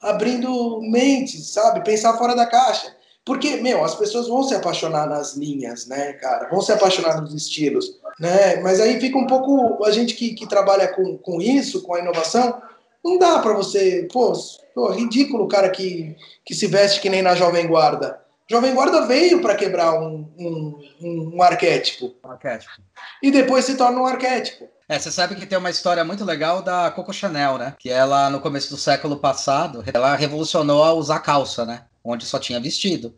abrindo 0.00 0.80
mentes, 0.80 1.50
sabe? 1.50 1.82
Pensar 1.82 2.16
fora 2.16 2.36
da 2.36 2.46
caixa. 2.46 2.96
Porque, 3.24 3.56
meu, 3.56 3.84
as 3.84 3.94
pessoas 3.94 4.26
vão 4.26 4.42
se 4.42 4.54
apaixonar 4.54 5.06
nas 5.06 5.34
linhas, 5.34 5.86
né, 5.86 6.14
cara? 6.14 6.48
Vão 6.48 6.62
se 6.62 6.72
apaixonar 6.72 7.20
nos 7.20 7.34
estilos, 7.34 8.00
né? 8.18 8.56
Mas 8.56 8.80
aí 8.80 9.00
fica 9.00 9.16
um 9.18 9.26
pouco. 9.26 9.84
A 9.84 9.90
gente 9.90 10.14
que, 10.14 10.34
que 10.34 10.46
trabalha 10.46 10.88
com, 10.88 11.16
com 11.18 11.40
isso, 11.40 11.82
com 11.82 11.94
a 11.94 12.00
inovação, 12.00 12.60
não 13.04 13.18
dá 13.18 13.38
para 13.38 13.54
você. 13.54 14.08
Pô, 14.12 14.32
pô, 14.74 14.90
ridículo 14.90 15.44
o 15.44 15.48
cara 15.48 15.70
que, 15.70 16.16
que 16.44 16.54
se 16.54 16.66
veste 16.66 17.00
que 17.00 17.10
nem 17.10 17.22
na 17.22 17.34
Jovem 17.34 17.66
Guarda. 17.66 18.20
Jovem 18.50 18.74
Guarda 18.74 19.06
veio 19.06 19.42
para 19.42 19.54
quebrar 19.54 20.00
um, 20.00 20.26
um, 20.38 20.80
um, 21.02 21.36
um 21.36 21.42
arquétipo. 21.42 22.14
arquétipo. 22.24 22.72
E 23.22 23.30
depois 23.30 23.64
se 23.64 23.76
torna 23.76 24.00
um 24.00 24.06
arquétipo. 24.06 24.66
É, 24.88 24.98
você 24.98 25.12
sabe 25.12 25.34
que 25.34 25.44
tem 25.44 25.58
uma 25.58 25.68
história 25.68 26.02
muito 26.02 26.24
legal 26.24 26.62
da 26.62 26.90
Coco 26.90 27.12
Chanel, 27.12 27.58
né? 27.58 27.74
Que 27.78 27.90
ela, 27.90 28.30
no 28.30 28.40
começo 28.40 28.70
do 28.70 28.78
século 28.78 29.18
passado, 29.18 29.84
ela 29.92 30.16
revolucionou 30.16 30.82
a 30.82 30.94
usar 30.94 31.20
calça, 31.20 31.66
né? 31.66 31.82
Onde 32.02 32.24
só 32.24 32.38
tinha 32.38 32.58
vestido. 32.58 33.14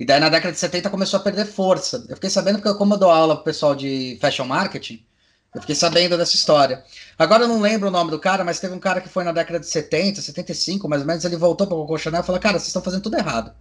E 0.00 0.04
daí 0.06 0.18
na 0.18 0.30
década 0.30 0.50
de 0.50 0.58
70 0.58 0.88
começou 0.88 1.20
a 1.20 1.22
perder 1.22 1.44
força. 1.44 2.06
Eu 2.08 2.16
fiquei 2.16 2.30
sabendo 2.30 2.58
porque 2.58 2.78
como 2.78 2.94
eu 2.94 2.98
dou 2.98 3.10
aula 3.10 3.34
pro 3.34 3.44
pessoal 3.44 3.74
de 3.74 4.16
fashion 4.18 4.46
marketing, 4.46 5.04
eu 5.54 5.60
fiquei 5.60 5.76
sabendo 5.76 6.16
dessa 6.16 6.34
história. 6.34 6.82
Agora 7.18 7.44
eu 7.44 7.48
não 7.48 7.60
lembro 7.60 7.88
o 7.88 7.90
nome 7.90 8.10
do 8.10 8.18
cara, 8.18 8.42
mas 8.42 8.58
teve 8.58 8.72
um 8.72 8.78
cara 8.78 9.02
que 9.02 9.10
foi 9.10 9.24
na 9.24 9.32
década 9.32 9.60
de 9.60 9.66
70, 9.66 10.22
75, 10.22 10.88
mais 10.88 11.02
ou 11.02 11.06
menos, 11.06 11.22
ele 11.26 11.36
voltou 11.36 11.66
para 11.66 11.76
Coco 11.76 11.98
Chanel 11.98 12.22
e 12.22 12.24
falou: 12.24 12.40
"Cara, 12.40 12.58
vocês 12.58 12.68
estão 12.68 12.80
fazendo 12.80 13.02
tudo 13.02 13.18
errado". 13.18 13.52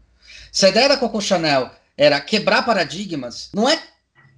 Se 0.49 0.65
a 0.65 0.69
ideia 0.69 0.87
da 0.87 0.95
Coco 0.95 1.19
Chanel 1.19 1.69
era 1.97 2.21
quebrar 2.21 2.65
paradigmas, 2.65 3.49
não 3.53 3.67
é 3.67 3.77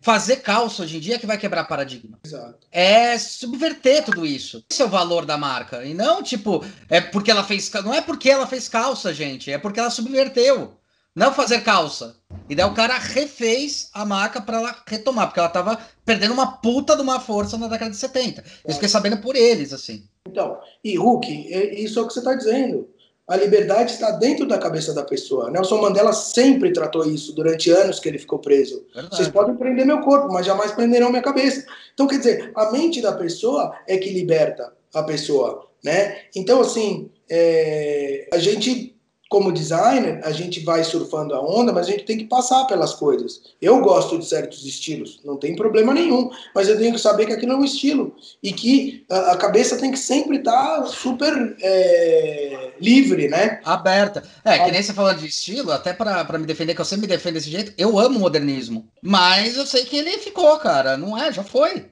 fazer 0.01 0.37
calça 0.37 0.81
hoje 0.81 0.97
em 0.97 0.99
dia 0.99 1.19
que 1.19 1.27
vai 1.27 1.37
quebrar 1.37 1.65
paradigma. 1.65 2.17
Exato. 2.25 2.65
É 2.71 3.15
subverter 3.19 4.03
tudo 4.03 4.25
isso. 4.25 4.65
Esse 4.71 4.81
é 4.81 4.85
o 4.85 4.89
valor 4.89 5.23
da 5.23 5.37
marca. 5.37 5.85
E 5.85 5.93
não, 5.93 6.23
tipo, 6.23 6.65
é 6.89 6.99
porque 6.99 7.29
ela 7.29 7.43
fez. 7.43 7.71
Não 7.85 7.93
é 7.93 8.01
porque 8.01 8.27
ela 8.27 8.47
fez 8.47 8.67
calça, 8.67 9.13
gente. 9.13 9.51
É 9.51 9.59
porque 9.59 9.79
ela 9.79 9.91
subverteu. 9.91 10.80
Não 11.16 11.34
fazer 11.34 11.62
calça. 11.62 12.16
E 12.49 12.55
daí 12.55 12.66
o 12.66 12.74
cara 12.74 12.97
refez 12.97 13.89
a 13.93 14.05
marca 14.05 14.41
para 14.41 14.57
ela 14.57 14.76
retomar, 14.88 15.28
porque 15.28 15.39
ela 15.39 15.49
tava 15.49 15.78
perdendo 16.05 16.34
uma 16.34 16.53
puta 16.57 16.95
de 16.95 17.01
uma 17.01 17.20
força 17.20 17.57
na 17.57 17.68
década 17.68 17.91
de 17.91 17.97
70. 17.97 18.43
Eu 18.66 18.74
fiquei 18.74 18.88
sabendo 18.88 19.18
por 19.18 19.36
eles, 19.36 19.74
assim. 19.74 20.03
Então, 20.28 20.57
e 20.84 20.97
Hulk, 20.97 21.84
isso 21.84 21.99
é 21.99 22.01
o 22.01 22.07
que 22.07 22.14
você 22.14 22.22
tá 22.22 22.34
dizendo. 22.34 22.89
A 23.28 23.36
liberdade 23.36 23.93
está 23.93 24.12
dentro 24.12 24.45
da 24.45 24.57
cabeça 24.57 24.93
da 24.93 25.03
pessoa. 25.03 25.49
Nelson 25.49 25.82
Mandela 25.82 26.12
sempre 26.12 26.74
tratou 26.74 27.05
isso 27.05 27.34
durante 27.34 27.70
anos 27.70 27.99
que 27.99 28.09
ele 28.09 28.18
ficou 28.18 28.39
preso. 28.39 28.86
Verdade. 28.93 29.16
Vocês 29.16 29.30
podem 29.30 29.55
prender 29.55 29.86
meu 29.86 30.01
corpo, 30.01 30.32
mas 30.32 30.45
jamais 30.45 30.72
prenderão 30.72 31.09
minha 31.09 31.22
cabeça. 31.22 31.66
Então, 31.93 32.07
quer 32.07 32.18
dizer, 32.18 32.51
a 32.55 32.72
mente 32.72 33.01
da 33.01 33.14
pessoa 33.14 33.74
é 33.88 33.97
que 33.97 34.09
liberta 34.09 34.74
a 34.93 35.03
pessoa, 35.03 35.68
né? 35.84 36.24
Então, 36.36 36.59
assim, 36.62 37.09
é... 37.30 38.28
a 38.34 38.38
gente 38.38 38.97
como 39.32 39.49
designer, 39.49 40.19
a 40.25 40.32
gente 40.34 40.59
vai 40.59 40.84
surfando 40.84 41.34
a 41.34 41.39
onda, 41.39 41.71
mas 41.71 41.88
a 41.88 41.91
gente 41.91 42.03
tem 42.03 42.17
que 42.17 42.25
passar 42.25 42.65
pelas 42.65 42.93
coisas. 42.93 43.41
Eu 43.61 43.79
gosto 43.79 44.19
de 44.19 44.25
certos 44.25 44.65
estilos, 44.65 45.21
não 45.23 45.38
tem 45.38 45.55
problema 45.55 45.93
nenhum, 45.93 46.29
mas 46.53 46.67
eu 46.67 46.77
tenho 46.77 46.93
que 46.93 46.99
saber 46.99 47.25
que 47.25 47.32
aquilo 47.32 47.53
é 47.53 47.55
um 47.55 47.63
estilo 47.63 48.13
e 48.43 48.51
que 48.51 49.05
a, 49.09 49.38
cabeça 49.38 49.77
tem 49.77 49.89
que 49.89 49.97
sempre 49.97 50.39
estar 50.39 50.82
tá 50.82 50.86
super 50.88 51.55
é, 51.61 52.73
livre, 52.82 53.29
né? 53.29 53.61
Aberta. 53.63 54.21
É, 54.43 54.59
que 54.59 54.71
nem 54.71 54.84
você 54.84 54.91
falando 54.91 55.19
de 55.19 55.27
estilo, 55.27 55.71
até 55.71 55.93
para 55.93 56.38
me 56.38 56.45
defender, 56.45 56.75
que 56.75 56.82
eu 56.82 56.86
sempre 56.86 57.07
me 57.07 57.15
defendo 57.15 57.36
desse 57.36 57.49
jeito, 57.49 57.71
eu 57.77 57.97
amo 57.97 58.17
o 58.17 58.19
modernismo, 58.19 58.86
mas 59.01 59.55
eu 59.55 59.65
sei 59.65 59.86
que 59.86 59.95
ele 59.95 60.17
ficou, 60.17 60.57
cara, 60.57 60.97
não 60.97 61.17
é? 61.17 61.32
Já 61.32 61.41
foi. 61.41 61.86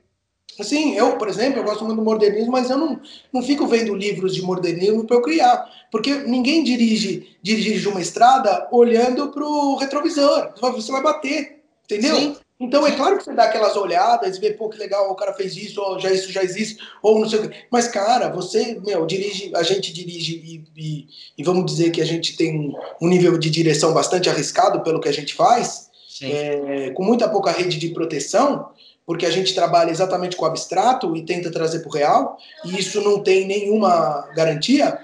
Assim, 0.59 0.93
eu, 0.95 1.17
por 1.17 1.29
exemplo, 1.29 1.59
eu 1.59 1.63
gosto 1.63 1.85
muito 1.85 1.97
do 1.97 2.03
modernismo, 2.03 2.51
mas 2.51 2.69
eu 2.69 2.77
não, 2.77 2.99
não 3.31 3.41
fico 3.41 3.65
vendo 3.65 3.95
livros 3.95 4.35
de 4.35 4.41
modernismo 4.41 5.05
para 5.05 5.15
eu 5.15 5.21
criar. 5.21 5.65
Porque 5.91 6.13
ninguém 6.15 6.63
dirige, 6.63 7.37
dirige 7.41 7.87
uma 7.87 8.01
estrada 8.01 8.67
olhando 8.71 9.29
para 9.29 9.43
o 9.43 9.75
retrovisor. 9.75 10.53
Você 10.59 10.91
vai 10.91 11.01
bater, 11.01 11.61
entendeu? 11.85 12.15
Sim. 12.15 12.35
Então 12.59 12.85
é 12.85 12.91
claro 12.91 13.17
que 13.17 13.23
você 13.23 13.33
dá 13.33 13.45
aquelas 13.45 13.77
olhadas 13.77 14.35
e 14.35 14.39
vê, 14.41 14.51
pô, 14.51 14.67
que 14.67 14.77
legal, 14.77 15.09
o 15.09 15.15
cara 15.15 15.33
fez 15.33 15.55
isso, 15.55 15.81
ou 15.81 15.97
já 15.97 16.11
isso 16.11 16.29
já 16.29 16.43
existe, 16.43 16.77
ou 17.01 17.17
não 17.17 17.29
sei 17.29 17.39
o 17.39 17.49
quê. 17.49 17.55
Mas, 17.71 17.87
cara, 17.87 18.27
você, 18.27 18.77
meu, 18.85 19.05
dirige, 19.05 19.49
a 19.55 19.63
gente 19.63 19.93
dirige 19.93 20.35
e, 20.35 20.63
e, 20.75 21.07
e 21.37 21.43
vamos 21.43 21.65
dizer 21.65 21.89
que 21.89 22.01
a 22.01 22.05
gente 22.05 22.35
tem 22.35 22.75
um 23.01 23.07
nível 23.07 23.37
de 23.37 23.49
direção 23.49 23.93
bastante 23.93 24.29
arriscado 24.29 24.81
pelo 24.81 24.99
que 24.99 25.07
a 25.07 25.13
gente 25.13 25.33
faz, 25.33 25.89
é, 26.21 26.89
com 26.89 27.03
muita 27.05 27.29
pouca 27.29 27.49
rede 27.49 27.77
de 27.77 27.89
proteção 27.89 28.71
porque 29.09 29.25
a 29.25 29.31
gente 29.31 29.55
trabalha 29.55 29.89
exatamente 29.89 30.37
com 30.37 30.45
o 30.45 30.47
abstrato 30.47 31.15
e 31.15 31.25
tenta 31.25 31.49
trazer 31.49 31.79
para 31.79 31.89
o 31.89 31.91
real, 31.91 32.37
e 32.63 32.77
isso 32.77 33.01
não 33.01 33.23
tem 33.23 33.47
nenhuma 33.47 34.29
garantia, 34.35 34.99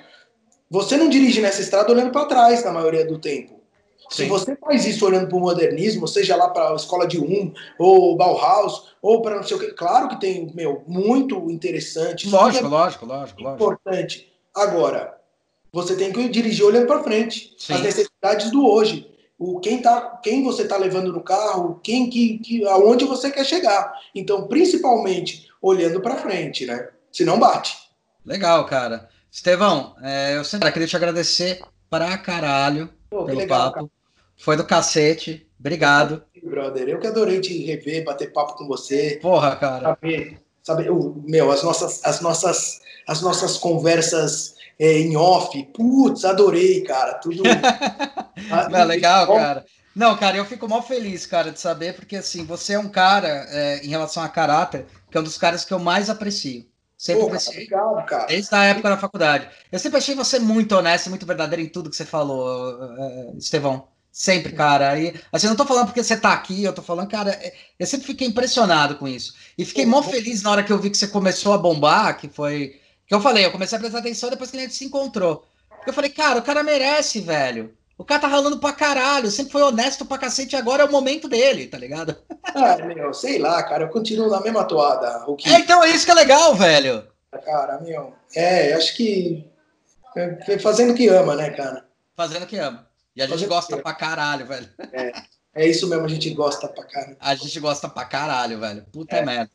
você 0.70 0.96
não 0.96 1.10
dirige 1.10 1.42
nessa 1.42 1.60
estrada 1.60 1.92
olhando 1.92 2.12
para 2.12 2.28
trás 2.28 2.64
na 2.64 2.72
maioria 2.72 3.04
do 3.04 3.18
tempo. 3.18 3.60
Sim. 4.12 4.26
Se 4.26 4.26
você 4.26 4.56
faz 4.58 4.86
isso 4.86 5.04
olhando 5.08 5.28
para 5.28 5.36
o 5.36 5.40
modernismo, 5.40 6.08
seja 6.08 6.36
lá 6.36 6.50
para 6.50 6.70
a 6.70 6.76
escola 6.76 7.08
de 7.08 7.20
Um, 7.20 7.52
ou 7.80 8.16
Bauhaus, 8.16 8.92
ou 9.02 9.24
para 9.24 9.38
não 9.38 9.44
sei 9.44 9.58
o 9.58 9.60
que, 9.60 9.72
claro 9.72 10.08
que 10.10 10.20
tem, 10.20 10.52
meu, 10.54 10.84
muito 10.86 11.50
interessante. 11.50 12.30
Lógico, 12.30 12.64
é 12.64 12.70
lógico, 12.70 13.06
lógico, 13.08 13.42
lógico. 13.42 13.64
Importante. 13.64 14.32
Agora, 14.56 15.18
você 15.74 15.96
tem 15.96 16.14
que 16.14 16.30
dirigir 16.30 16.64
olhando 16.64 16.86
para 16.86 17.02
frente, 17.02 17.56
Sim. 17.58 17.74
as 17.74 17.82
necessidades 17.82 18.52
do 18.52 18.70
hoje 18.70 19.15
o 19.38 19.60
quem 19.60 19.82
tá, 19.82 20.20
quem 20.24 20.44
você 20.44 20.64
está 20.64 20.78
levando 20.78 21.12
no 21.12 21.22
carro, 21.22 21.80
quem 21.84 22.10
que, 22.10 22.40
que 22.40 22.68
aonde 22.68 23.06
você 23.06 23.30
quer 23.32 23.46
chegar. 23.46 23.94
Então, 24.14 24.48
principalmente 24.48 25.48
olhando 25.62 26.02
para 26.02 26.18
frente, 26.18 26.66
né? 26.66 26.90
Se 27.12 27.26
não 27.26 27.40
bate. 27.40 27.78
Legal, 28.26 28.66
cara. 28.66 29.10
Estevão, 29.32 29.96
é, 30.02 30.38
eu 30.38 30.44
sempre 30.44 30.72
queria 30.72 30.88
te 30.88 30.96
agradecer 30.96 31.62
pra 31.90 32.18
caralho 32.18 32.90
Pô, 33.10 33.26
pelo 33.26 33.40
legal, 33.40 33.72
papo. 33.72 33.74
Cara. 33.76 33.90
Foi 34.38 34.56
do 34.56 34.66
cacete. 34.66 35.48
Obrigado. 35.60 36.24
Brother, 36.44 36.88
eu 36.88 37.00
que 37.00 37.08
adorei 37.08 37.42
te 37.42 37.66
rever, 37.66 38.04
bater 38.04 38.32
papo 38.32 38.56
com 38.56 38.68
você. 38.68 39.20
Porra, 39.22 39.56
cara. 39.56 39.90
Saber, 39.90 40.40
saber 40.66 40.90
o, 40.90 41.24
meu, 41.26 41.52
as 41.52 41.62
nossas, 41.62 42.04
as 42.04 42.20
nossas, 42.22 42.82
as 43.08 43.22
nossas 43.22 43.58
conversas 43.58 44.56
é, 44.80 45.00
em 45.00 45.16
off. 45.16 45.64
Putz, 45.74 46.26
adorei, 46.26 46.82
cara. 46.82 47.14
Tudo. 47.16 47.44
Não, 48.72 48.84
legal, 48.84 49.28
cara. 49.28 49.66
Não, 49.96 50.18
cara, 50.18 50.36
eu 50.36 50.46
fico 50.46 50.68
mal 50.68 50.82
feliz, 50.82 51.26
cara, 51.26 51.52
de 51.52 51.60
saber, 51.60 51.96
porque 51.96 52.18
assim, 52.18 52.44
você 52.44 52.74
é 52.74 52.80
um 52.80 52.90
cara, 52.90 53.30
é, 53.50 53.86
em 53.86 53.88
relação 53.88 54.22
a 54.22 54.28
caráter, 54.28 54.86
que 55.10 55.18
é 55.18 55.22
um 55.22 55.24
dos 55.24 55.38
caras 55.38 55.64
que 55.64 55.74
eu 55.74 55.80
mais 55.80 56.10
aprecio. 56.10 56.66
Sempre 56.98 57.22
Porra, 57.22 57.36
apreciei. 57.36 57.64
Obrigado, 57.64 58.06
cara. 58.06 58.26
Desde 58.26 58.54
a 58.56 58.64
época 58.66 58.90
da 58.90 58.98
faculdade. 58.98 59.50
Eu 59.72 59.80
sempre 59.80 59.98
achei 59.98 60.14
você 60.14 60.38
muito 60.40 60.76
honesto, 60.76 61.10
muito 61.10 61.26
verdadeiro 61.26 61.62
em 61.62 61.70
tudo 61.70 61.90
que 61.90 61.96
você 61.96 62.04
falou, 62.04 62.74
uh, 62.74 63.38
Estevão. 63.38 63.88
Sempre, 64.18 64.54
cara. 64.54 64.98
E, 64.98 65.14
assim, 65.30 65.46
eu 65.46 65.50
não 65.50 65.58
tô 65.58 65.66
falando 65.66 65.88
porque 65.88 66.02
você 66.02 66.16
tá 66.16 66.32
aqui, 66.32 66.64
eu 66.64 66.72
tô 66.72 66.82
falando, 66.82 67.10
cara, 67.10 67.32
é, 67.32 67.54
eu 67.78 67.86
sempre 67.86 68.08
fiquei 68.08 68.26
impressionado 68.26 68.96
com 68.96 69.06
isso. 69.06 69.36
E 69.58 69.66
fiquei 69.66 69.86
mó 69.86 70.02
feliz 70.02 70.42
na 70.42 70.52
hora 70.52 70.64
que 70.64 70.72
eu 70.72 70.80
vi 70.80 70.90
que 70.90 70.96
você 70.98 71.10
começou 71.10 71.52
a 71.52 71.58
bombar, 71.58 72.18
que 72.18 72.30
foi 72.30 72.80
que 73.06 73.14
eu 73.14 73.20
falei, 73.20 73.46
eu 73.46 73.52
comecei 73.52 73.78
a 73.78 73.82
prestar 73.82 74.00
atenção 74.00 74.30
depois 74.30 74.50
que 74.50 74.56
a 74.56 74.62
gente 74.62 74.74
se 74.74 74.86
encontrou. 74.86 75.46
Eu 75.86 75.92
falei, 75.92 76.10
cara, 76.10 76.40
o 76.40 76.42
cara 76.42 76.64
merece, 76.64 77.20
velho. 77.20 77.76
O 77.98 78.06
cara 78.06 78.22
tá 78.22 78.28
ralando 78.30 78.58
pra 78.58 78.72
caralho, 78.72 79.30
sempre 79.30 79.52
foi 79.52 79.62
honesto 79.62 80.06
pra 80.06 80.18
cacete, 80.18 80.56
agora 80.56 80.84
é 80.84 80.86
o 80.86 80.92
momento 80.92 81.28
dele, 81.28 81.68
tá 81.68 81.78
ligado? 81.78 82.16
Ah, 82.56 82.78
meu, 82.78 83.14
sei 83.14 83.38
lá, 83.38 83.62
cara, 83.64 83.84
eu 83.84 83.90
continuo 83.90 84.30
na 84.30 84.40
mesma 84.40 84.64
toada. 84.64 85.26
O 85.28 85.36
que... 85.36 85.50
É, 85.50 85.60
então 85.60 85.84
é 85.84 85.90
isso 85.90 86.06
que 86.06 86.12
é 86.12 86.16
legal, 86.16 86.56
velho. 86.56 87.06
Cara, 87.44 87.82
meu, 87.82 88.14
é, 88.34 88.74
acho 88.76 88.96
que 88.96 89.46
é 90.16 90.58
fazendo 90.58 90.94
o 90.94 90.96
que 90.96 91.10
ama, 91.10 91.36
né, 91.36 91.50
cara? 91.50 91.86
Fazendo 92.16 92.44
o 92.44 92.48
que 92.48 92.56
ama. 92.56 92.88
E 93.16 93.22
a 93.22 93.26
gente 93.26 93.36
fazendo 93.36 93.50
gosta 93.50 93.78
pra 93.78 93.94
caralho, 93.94 94.46
velho. 94.46 94.70
É, 94.92 95.12
é 95.56 95.68
isso 95.68 95.88
mesmo, 95.88 96.06
a 96.06 96.10
gente 96.10 96.30
gosta 96.32 96.68
pra 96.68 96.84
caralho. 96.84 97.18
A 97.20 97.36
gente 97.36 97.60
gosta 97.60 97.88
pra 97.88 98.06
caralho, 98.06 98.60
velho. 98.60 98.86
Puta 98.92 99.16
é, 99.16 99.26
merda. 99.26 99.52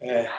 É, 0.00 0.30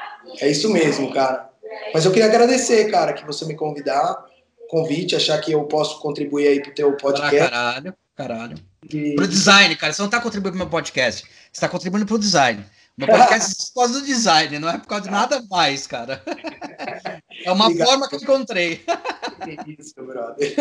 é 0.42 0.48
isso 0.48 0.72
mesmo, 0.72 1.12
cara. 1.12 1.50
Mas 1.94 2.06
eu 2.06 2.12
queria 2.12 2.28
agradecer, 2.28 2.90
cara, 2.92 3.14
que 3.14 3.26
você 3.26 3.46
me 3.46 3.56
convidar, 3.56 4.24
convite, 4.70 5.16
achar 5.16 5.40
que 5.40 5.52
eu 5.52 5.64
posso 5.66 6.00
contribuir 6.00 6.48
aí 6.48 6.62
pro 6.62 6.74
teu 6.74 6.96
podcast. 6.96 7.36
Ah, 7.36 7.50
caralho, 7.50 7.94
caralho. 8.16 8.58
E... 8.92 9.16
Pro 9.16 9.28
design, 9.28 9.76
cara, 9.76 9.92
você 9.92 10.02
não 10.02 10.10
tá 10.10 10.22
contribuindo 10.22 10.58
pro 10.58 10.66
meu 10.66 10.70
podcast, 10.70 11.28
você 11.52 11.62
tá 11.62 11.68
contribuindo 11.68 12.06
pro 12.06 12.20
design. 12.20 12.64
Meu 13.00 13.08
podcast 13.08 13.54
é 13.54 13.66
por 13.68 13.74
causa 13.76 13.94
do 14.02 14.06
design, 14.06 14.60
não 14.60 14.70
é 14.70 14.78
por 14.78 14.88
causa 14.88 15.06
de 15.06 15.10
nada 15.10 15.42
mais, 15.50 15.88
cara. 15.88 16.22
É 17.46 17.54
uma 17.54 17.68
Obrigado. 17.68 17.88
forma 17.88 18.10
que 18.10 18.16
eu 18.16 18.20
encontrei. 18.20 18.86
Isso, 19.80 19.96
brother. 19.96 20.54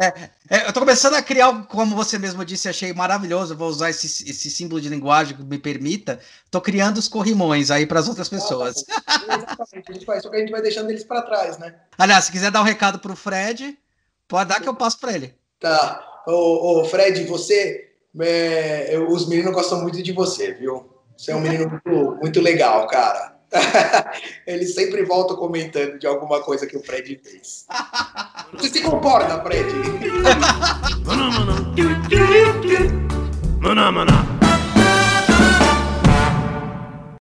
É, 0.00 0.30
é, 0.48 0.66
eu 0.66 0.72
tô 0.72 0.80
começando 0.80 1.12
a 1.12 1.20
criar, 1.20 1.66
como 1.66 1.94
você 1.94 2.18
mesmo 2.18 2.42
disse, 2.42 2.70
achei 2.70 2.90
maravilhoso. 2.94 3.54
Vou 3.54 3.68
usar 3.68 3.90
esse, 3.90 4.06
esse 4.06 4.50
símbolo 4.50 4.80
de 4.80 4.88
linguagem 4.88 5.36
que 5.36 5.44
me 5.44 5.58
permita. 5.58 6.20
Tô 6.50 6.58
criando 6.58 6.96
os 6.96 7.06
corrimões 7.06 7.70
aí 7.70 7.86
para 7.86 8.00
as 8.00 8.08
outras 8.08 8.30
pessoas. 8.30 8.82
Ah, 9.06 9.18
tá 9.18 9.34
Exatamente, 9.36 9.90
a 9.90 9.92
gente 9.92 10.06
faz, 10.06 10.22
só 10.22 10.30
que 10.30 10.36
a 10.36 10.40
gente 10.40 10.50
vai 10.50 10.62
deixando 10.62 10.88
eles 10.88 11.04
para 11.04 11.20
trás, 11.20 11.58
né? 11.58 11.74
Aliás, 11.98 12.24
se 12.24 12.32
quiser 12.32 12.50
dar 12.50 12.62
um 12.62 12.64
recado 12.64 12.98
pro 12.98 13.14
Fred, 13.14 13.78
pode 14.26 14.48
dar 14.48 14.62
que 14.62 14.68
eu 14.70 14.74
passo 14.74 14.98
para 14.98 15.12
ele. 15.12 15.34
Tá. 15.60 16.22
Ô, 16.26 16.80
ô 16.80 16.84
Fred, 16.86 17.24
você. 17.24 17.92
É, 18.18 18.98
os 19.06 19.28
meninos 19.28 19.52
gostam 19.52 19.82
muito 19.82 20.02
de 20.02 20.12
você, 20.12 20.54
viu? 20.54 20.97
Você 21.18 21.32
é 21.32 21.36
um 21.36 21.40
menino 21.40 21.68
muito, 21.68 22.16
muito 22.22 22.40
legal, 22.40 22.86
cara. 22.86 23.34
Ele 24.46 24.64
sempre 24.64 25.04
volta 25.04 25.34
comentando 25.34 25.98
de 25.98 26.06
alguma 26.06 26.40
coisa 26.40 26.64
que 26.64 26.76
o 26.76 26.82
Fred 26.82 27.20
fez. 27.24 27.66
Você 28.52 28.68
se 28.68 28.80
comporta, 28.82 29.42
Fred? 29.42 29.68